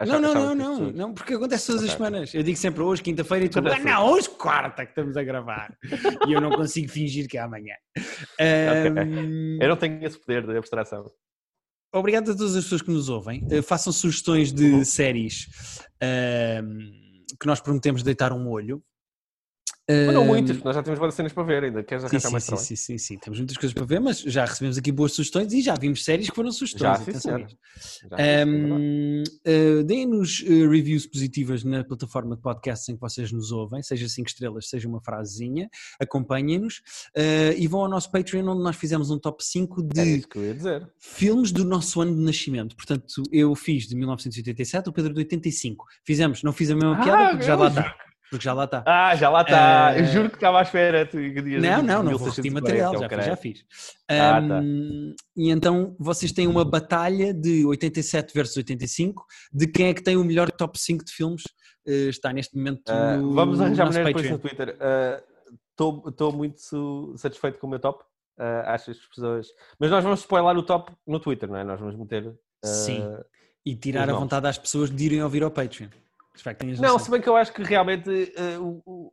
não, 0.00 0.18
não, 0.18 0.32
não, 0.34 0.50
as 0.52 0.56
não, 0.56 0.90
não, 0.92 1.14
porque 1.14 1.34
acontece 1.34 1.66
todas 1.66 1.82
as 1.82 1.90
Ok. 1.90 1.96
semanas. 2.06 2.34
Eu 2.34 2.42
digo 2.42 2.56
sempre 2.56 2.82
hoje, 2.82 3.02
quinta-feira, 3.02 3.44
e 3.44 3.48
tu, 3.50 3.58
ah, 3.58 3.78
não, 3.78 4.06
hoje 4.10 4.30
quarta 4.30 4.84
que 4.86 4.92
estamos 4.92 5.14
a 5.16 5.22
gravar. 5.22 5.76
e 6.26 6.32
eu 6.32 6.40
não 6.40 6.50
consigo 6.52 6.90
fingir 6.90 7.28
que 7.28 7.36
é 7.36 7.40
amanhã. 7.42 7.74
Ahm, 8.40 9.58
Eu 9.60 9.68
não 9.68 9.76
tenho 9.76 10.02
esse 10.04 10.18
poder 10.18 10.46
de 10.46 10.56
abstração. 10.56 11.04
Obrigado 11.92 12.30
a 12.30 12.36
todas 12.36 12.54
as 12.56 12.64
pessoas 12.64 12.82
que 12.82 12.90
nos 12.90 13.08
ouvem. 13.08 13.46
Eh, 13.50 13.60
façam 13.62 13.92
sugestões 13.92 14.52
de 14.52 14.64
Uhum. 14.64 14.84
séries 14.84 15.48
ahm, 16.00 17.24
que 17.38 17.46
nós 17.46 17.60
prometemos 17.60 18.02
deitar 18.02 18.32
um 18.32 18.48
olho. 18.48 18.82
Mas 19.88 20.14
não 20.14 20.24
muitas, 20.24 20.56
porque 20.56 20.68
nós 20.68 20.76
já 20.76 20.82
temos 20.82 20.98
várias 21.00 21.14
cenas 21.14 21.32
para 21.32 21.42
ver 21.42 21.64
ainda. 21.64 21.82
Queres 21.82 22.04
arranjar 22.04 22.20
sim, 22.28 22.32
mais 22.32 22.44
sim, 22.44 22.48
trabalho? 22.48 22.66
sim, 22.66 22.76
sim, 22.76 22.98
sim. 22.98 23.18
Temos 23.18 23.38
muitas 23.38 23.56
coisas 23.56 23.74
para 23.74 23.84
ver, 23.84 24.00
mas 24.00 24.20
já 24.20 24.44
recebemos 24.44 24.78
aqui 24.78 24.92
boas 24.92 25.12
sugestões 25.12 25.52
e 25.52 25.62
já 25.62 25.74
vimos 25.74 26.04
séries 26.04 26.30
que 26.30 26.36
foram 26.36 26.52
sugestões. 26.52 26.98
Já, 26.98 27.04
sim. 27.04 27.12
Já, 27.12 27.40
sim, 27.80 28.08
é. 28.16 28.46
Um, 28.46 29.22
uh, 29.22 29.84
Deem-nos 29.84 30.40
uh, 30.42 30.70
reviews 30.70 31.06
positivas 31.06 31.64
na 31.64 31.82
plataforma 31.82 32.36
de 32.36 32.42
podcasts 32.42 32.88
em 32.88 32.94
que 32.94 33.00
vocês 33.00 33.32
nos 33.32 33.50
ouvem, 33.50 33.82
seja 33.82 34.08
cinco 34.08 34.28
estrelas, 34.28 34.68
seja 34.68 34.88
uma 34.88 35.00
frasezinha, 35.00 35.68
acompanhem-nos 35.98 36.78
uh, 37.16 37.56
e 37.56 37.66
vão 37.66 37.80
ao 37.80 37.88
nosso 37.88 38.10
Patreon 38.12 38.46
onde 38.46 38.62
nós 38.62 38.76
fizemos 38.76 39.10
um 39.10 39.18
top 39.18 39.44
5 39.44 39.88
É 39.96 40.04
de 40.04 40.54
dizer. 40.54 40.88
filmes 40.98 41.50
do 41.50 41.64
nosso 41.64 42.00
ano 42.00 42.14
de 42.14 42.22
nascimento. 42.22 42.76
Portanto, 42.76 43.22
eu 43.32 43.54
fiz 43.54 43.88
de 43.88 43.96
1987, 43.96 44.88
o 44.88 44.92
Pedro 44.92 45.12
de 45.12 45.18
85. 45.20 45.84
Fizemos, 46.04 46.42
não 46.42 46.52
fiz 46.52 46.70
a 46.70 46.74
mesma 46.74 47.02
piada 47.02 47.30
porque 47.30 47.44
já 47.44 47.56
lá 47.56 47.68
está. 47.68 48.09
Porque 48.30 48.44
já 48.44 48.52
lá 48.52 48.64
está. 48.64 48.84
Ah, 48.86 49.16
já 49.16 49.28
lá 49.28 49.42
está. 49.42 49.94
Eh, 49.96 50.00
Eu 50.00 50.04
juro 50.06 50.30
que 50.30 50.36
estava 50.36 50.60
à 50.60 50.62
espera. 50.62 51.04
Tu, 51.04 51.16
dias 51.18 51.60
Não, 51.62 51.82
não, 51.82 52.02
não 52.04 52.16
vou 52.16 52.28
repetir 52.28 52.52
1640, 52.52 52.60
material, 52.60 52.94
é 52.94 52.96
o 52.96 53.00
já, 53.00 53.30
já 53.30 53.36
fiz. 53.36 53.64
Ah, 54.08 54.40
tá. 54.40 54.60
Um, 54.60 55.14
E 55.36 55.50
então 55.50 55.96
vocês 55.98 56.30
têm 56.32 56.46
uma 56.46 56.64
batalha 56.64 57.34
de 57.34 57.64
87 57.66 58.32
versus 58.32 58.56
85 58.56 59.24
de 59.52 59.66
quem 59.66 59.88
é 59.88 59.94
que 59.94 60.02
tem 60.02 60.16
o 60.16 60.24
melhor 60.24 60.50
top 60.50 60.78
5 60.78 61.04
de 61.04 61.12
filmes. 61.12 61.42
eh, 61.86 62.08
está 62.08 62.32
neste 62.32 62.56
momento 62.56 62.82
Ah, 62.88 63.16
no 63.16 63.32
vamos 63.34 63.60
arranjar 63.60 63.86
maneira 63.86 64.10
isso 64.10 64.18
Patreon. 64.18 64.32
no 64.32 64.38
Twitter. 64.38 64.76
Estou 66.08 66.32
muito 66.32 66.60
su- 66.60 67.14
satisfeito 67.16 67.58
com 67.58 67.66
o 67.66 67.70
meu 67.70 67.78
top. 67.78 68.04
Ah, 68.38 68.74
acho 68.74 68.86
que 68.86 68.90
as 68.92 68.98
pessoas. 68.98 69.46
Mas 69.78 69.90
nós 69.90 70.02
vamos 70.04 70.20
spoiler 70.20 70.56
o 70.56 70.62
top 70.62 70.92
no 71.06 71.18
Twitter, 71.18 71.48
não 71.48 71.56
é? 71.56 71.64
Nós 71.64 71.80
vamos 71.80 71.96
meter. 71.96 72.32
ah, 72.62 72.66
Sim. 72.66 73.02
E 73.64 73.74
tirar 73.76 74.08
a 74.08 74.12
vontade 74.14 74.46
às 74.46 74.56
pessoas 74.58 74.90
de 74.90 75.04
irem 75.04 75.22
ouvir 75.22 75.42
ao 75.42 75.50
Patreon. 75.50 75.88
Não, 76.80 76.98
se 76.98 77.10
bem 77.10 77.20
que 77.20 77.28
eu 77.28 77.36
acho 77.36 77.52
que 77.52 77.62
realmente 77.62 78.32
eh, 78.36 78.58
o- 78.58 79.12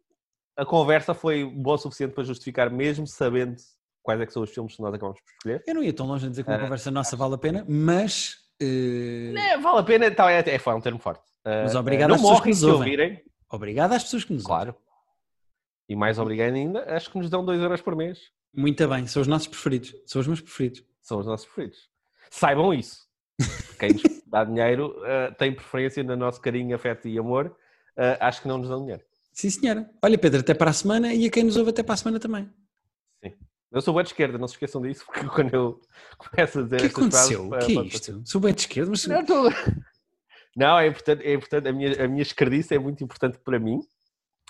a 0.55 0.65
conversa 0.65 1.13
foi 1.13 1.43
boa 1.45 1.75
o 1.75 1.78
suficiente 1.78 2.13
para 2.13 2.23
justificar, 2.23 2.69
mesmo 2.71 3.05
sabendo 3.07 3.55
quais 4.01 4.19
é 4.21 4.25
que 4.25 4.34
são 4.34 4.41
os 4.43 4.49
filmes 4.49 4.75
que 4.75 4.82
nós 4.82 4.93
acabamos 4.93 5.19
por 5.21 5.30
escolher. 5.32 5.63
Eu 5.67 5.75
não 5.75 5.84
ia 5.84 5.93
tão 5.93 6.07
longe 6.07 6.25
a 6.25 6.30
dizer 6.30 6.43
que 6.43 6.49
uma 6.49 6.57
Ah, 6.57 6.61
conversa 6.61 6.89
nossa 6.91 7.15
vale 7.15 7.36
a 7.36 7.38
pena, 7.38 7.65
mas. 7.67 8.38
eh, 8.61 9.34
É, 9.36 9.57
vale 9.57 9.80
a 9.80 9.84
pena, 9.84 10.09
tá, 10.11 10.32
é, 10.32 10.39
é, 10.39 10.57
foi 10.59 10.73
um 10.73 10.82
termo 10.82 10.99
forte. 10.99 11.23
Eh, 11.45 11.63
Mas 11.63 11.75
obrigado 11.75 12.09
não 12.09 12.15
às 12.15 12.21
pessoas 12.21 12.41
que 12.41 12.47
nos 12.49 12.63
ouvem. 12.63 12.80
ouvirem, 12.80 13.23
Obrigado 13.49 13.93
às 13.93 14.03
pessoas 14.03 14.23
que 14.25 14.34
nos 14.34 14.43
ouvem. 14.45 14.55
claro. 14.57 14.75
E 15.89 15.95
mais 15.95 16.19
obrigado 16.19 16.53
ainda, 16.53 16.84
acho 16.95 17.09
que 17.11 17.17
nos 17.17 17.30
dão 17.30 17.45
2 17.45 17.61
euros 17.61 17.82
por 17.82 17.95
mês. 17.95 18.19
Muito 18.53 18.86
bem, 18.88 19.05
são 19.07 19.21
os 19.21 19.28
nossos 19.28 19.47
preferidos. 19.47 19.93
São 20.05 20.19
os 20.21 20.28
meus 20.28 20.41
preferidos. 20.41 20.84
São 21.01 21.19
os 21.19 21.25
nossos 21.25 21.45
preferidos. 21.45 21.89
Saibam 22.30 22.73
isso. 22.73 23.07
Quem 23.80 23.93
nos 23.93 24.01
dá 24.30 24.43
dinheiro 24.43 24.95
eh, 25.05 25.32
tem 25.32 25.53
preferência 25.53 26.03
no 26.03 26.15
nosso 26.15 26.41
carinho, 26.41 26.75
afeto 26.75 27.07
e 27.07 27.17
amor. 27.17 27.55
Eh, 27.95 28.17
acho 28.19 28.41
que 28.41 28.47
não 28.47 28.57
nos 28.57 28.69
dão 28.69 28.82
dinheiro. 28.82 29.03
Sim, 29.34 29.49
senhora. 29.49 29.89
Olha, 30.03 30.17
Pedro, 30.17 30.39
até 30.39 30.53
para 30.53 30.69
a 30.71 30.73
semana 30.73 31.13
e 31.13 31.25
a 31.25 31.30
quem 31.30 31.43
nos 31.43 31.57
ouve 31.57 31.69
até 31.69 31.84
para 31.84 31.93
a 31.93 31.97
semana 31.97 32.19
também. 32.19 32.49
Eu 33.71 33.82
sou 33.82 33.93
boa 33.93 34.03
de 34.03 34.09
esquerda, 34.09 34.38
não 34.38 34.47
se 34.47 34.53
esqueçam 34.53 34.82
disso, 34.82 35.05
porque 35.11 35.28
quando 35.28 35.53
eu 35.53 35.82
começo 36.17 36.59
a 36.59 36.63
dizer 36.63 36.78
O 36.78 36.80
que 36.80 36.86
aconteceu? 36.88 37.49
O 37.49 37.55
eh, 37.55 37.65
que 37.65 37.78
é 37.78 37.82
isto? 37.84 38.21
Sou 38.25 38.39
bem 38.39 38.53
de 38.53 38.61
esquerda, 38.61 38.89
mas 38.89 39.05
Não, 39.05 39.25
tô- 39.25 39.49
não, 40.55 40.80
é 40.80 40.88
importante, 40.88 41.23
é 41.23 41.34
importante 41.34 41.67
a, 41.67 41.73
minha, 41.73 42.05
a 42.05 42.07
minha 42.07 42.21
esquerdice 42.21 42.73
é 42.73 42.80
muito 42.80 43.03
importante 43.03 43.38
para 43.39 43.59
mim. 43.59 43.80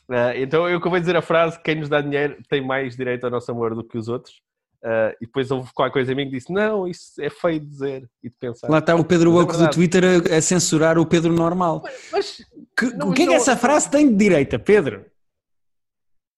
Ah, 0.10 0.38
então 0.38 0.70
eu 0.70 0.78
acabei 0.78 1.00
de 1.00 1.06
dizer 1.08 1.18
a 1.18 1.22
frase: 1.22 1.62
quem 1.62 1.76
nos 1.76 1.90
dá 1.90 2.00
dinheiro 2.00 2.38
tem 2.48 2.66
mais 2.66 2.96
direito 2.96 3.26
ao 3.26 3.32
nosso 3.32 3.52
amor 3.52 3.76
do 3.76 3.84
que 3.84 3.98
os 3.98 4.08
outros. 4.08 4.42
Ah, 4.90 5.14
e 5.22 5.26
depois 5.26 5.52
houve 5.52 5.70
qualquer 5.74 5.92
coisa 5.92 6.14
em 6.14 6.16
mim 6.16 6.26
que 6.30 6.32
disse: 6.38 6.50
não, 6.54 6.88
isso 6.88 7.22
é 7.22 7.30
feio 7.30 7.60
de 7.60 7.66
dizer 7.66 8.10
e 8.24 8.30
de 8.30 8.38
pensar. 8.38 8.70
lá 8.70 8.78
está 8.80 8.96
o 8.96 9.04
Pedro 9.04 9.34
Mas 9.34 9.60
é 9.62 9.66
do. 9.66 9.70
Twitter 9.72 10.04
a, 10.06 10.38
a 10.38 10.42
censurar 10.42 10.98
o 10.98 11.06
Pedro 11.06 11.34
normal. 11.34 11.84
Mas 12.12 12.42
Que- 12.78 12.92
Não, 12.96 13.10
o 13.10 13.14
que 13.14 13.24
é 13.24 13.28
que 13.28 13.34
essa 13.34 13.58
frase 13.58 13.90
tem 13.90 14.08
de 14.08 14.16
direita, 14.16 14.58
Pedro? 14.58 15.06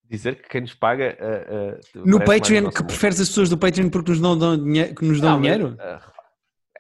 dizer 0.10 0.42
que 0.42 0.50
quem 0.50 0.62
nos 0.62 0.74
paga. 0.74 1.16
ah, 1.22 1.78
ah, 1.78 2.00
No 2.04 2.18
Patreon, 2.26 2.72
que 2.72 2.84
preferes 2.84 3.20
as 3.22 3.28
pessoas 3.28 3.50
do 3.50 3.58
Patreon 3.60 3.90
porque 3.92 4.10
nos 4.10 4.20
dão, 4.20 4.36
dão 4.36 4.58
dinhe- 4.58 4.96
que 4.96 5.06
nos 5.06 5.22
dão 5.22 5.34
Não, 5.34 5.40
mas, 5.40 5.52
dinheiro? 5.52 5.78
ah, 5.80 6.02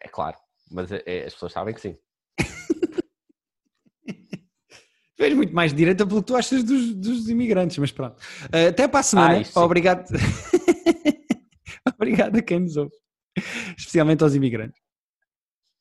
é 0.02 0.08
claro, 0.08 0.38
mas 0.72 0.92
é- 0.92 1.04
é- 1.06 1.26
as 1.28 1.34
pessoas 1.34 1.52
sabem 1.52 1.74
que 1.76 1.82
sim. 1.82 1.96
Tu 5.18 5.24
és 5.24 5.34
muito 5.36 5.54
mais 5.54 5.74
direita 5.74 6.08
pelo 6.08 6.22
que 6.22 6.28
tu 6.28 6.36
achas 6.36 6.64
dos, 6.64 6.96
dos 6.96 7.30
imigrantes, 7.30 7.78
mas 7.78 7.92
pronto. 7.92 8.16
Uh, 8.46 8.70
até 8.70 8.88
para 8.88 9.02
a 9.02 9.04
semana. 9.04 9.44
Ah. 9.54 9.60
Obrigado. 9.62 10.06
Obrigado 11.96 12.38
a 12.38 12.42
quem 12.42 12.62
nos 12.62 12.78
ouve. 12.78 12.96
Especialmente 13.78 14.24
aos 14.24 14.36
imigrantes. 14.36 14.89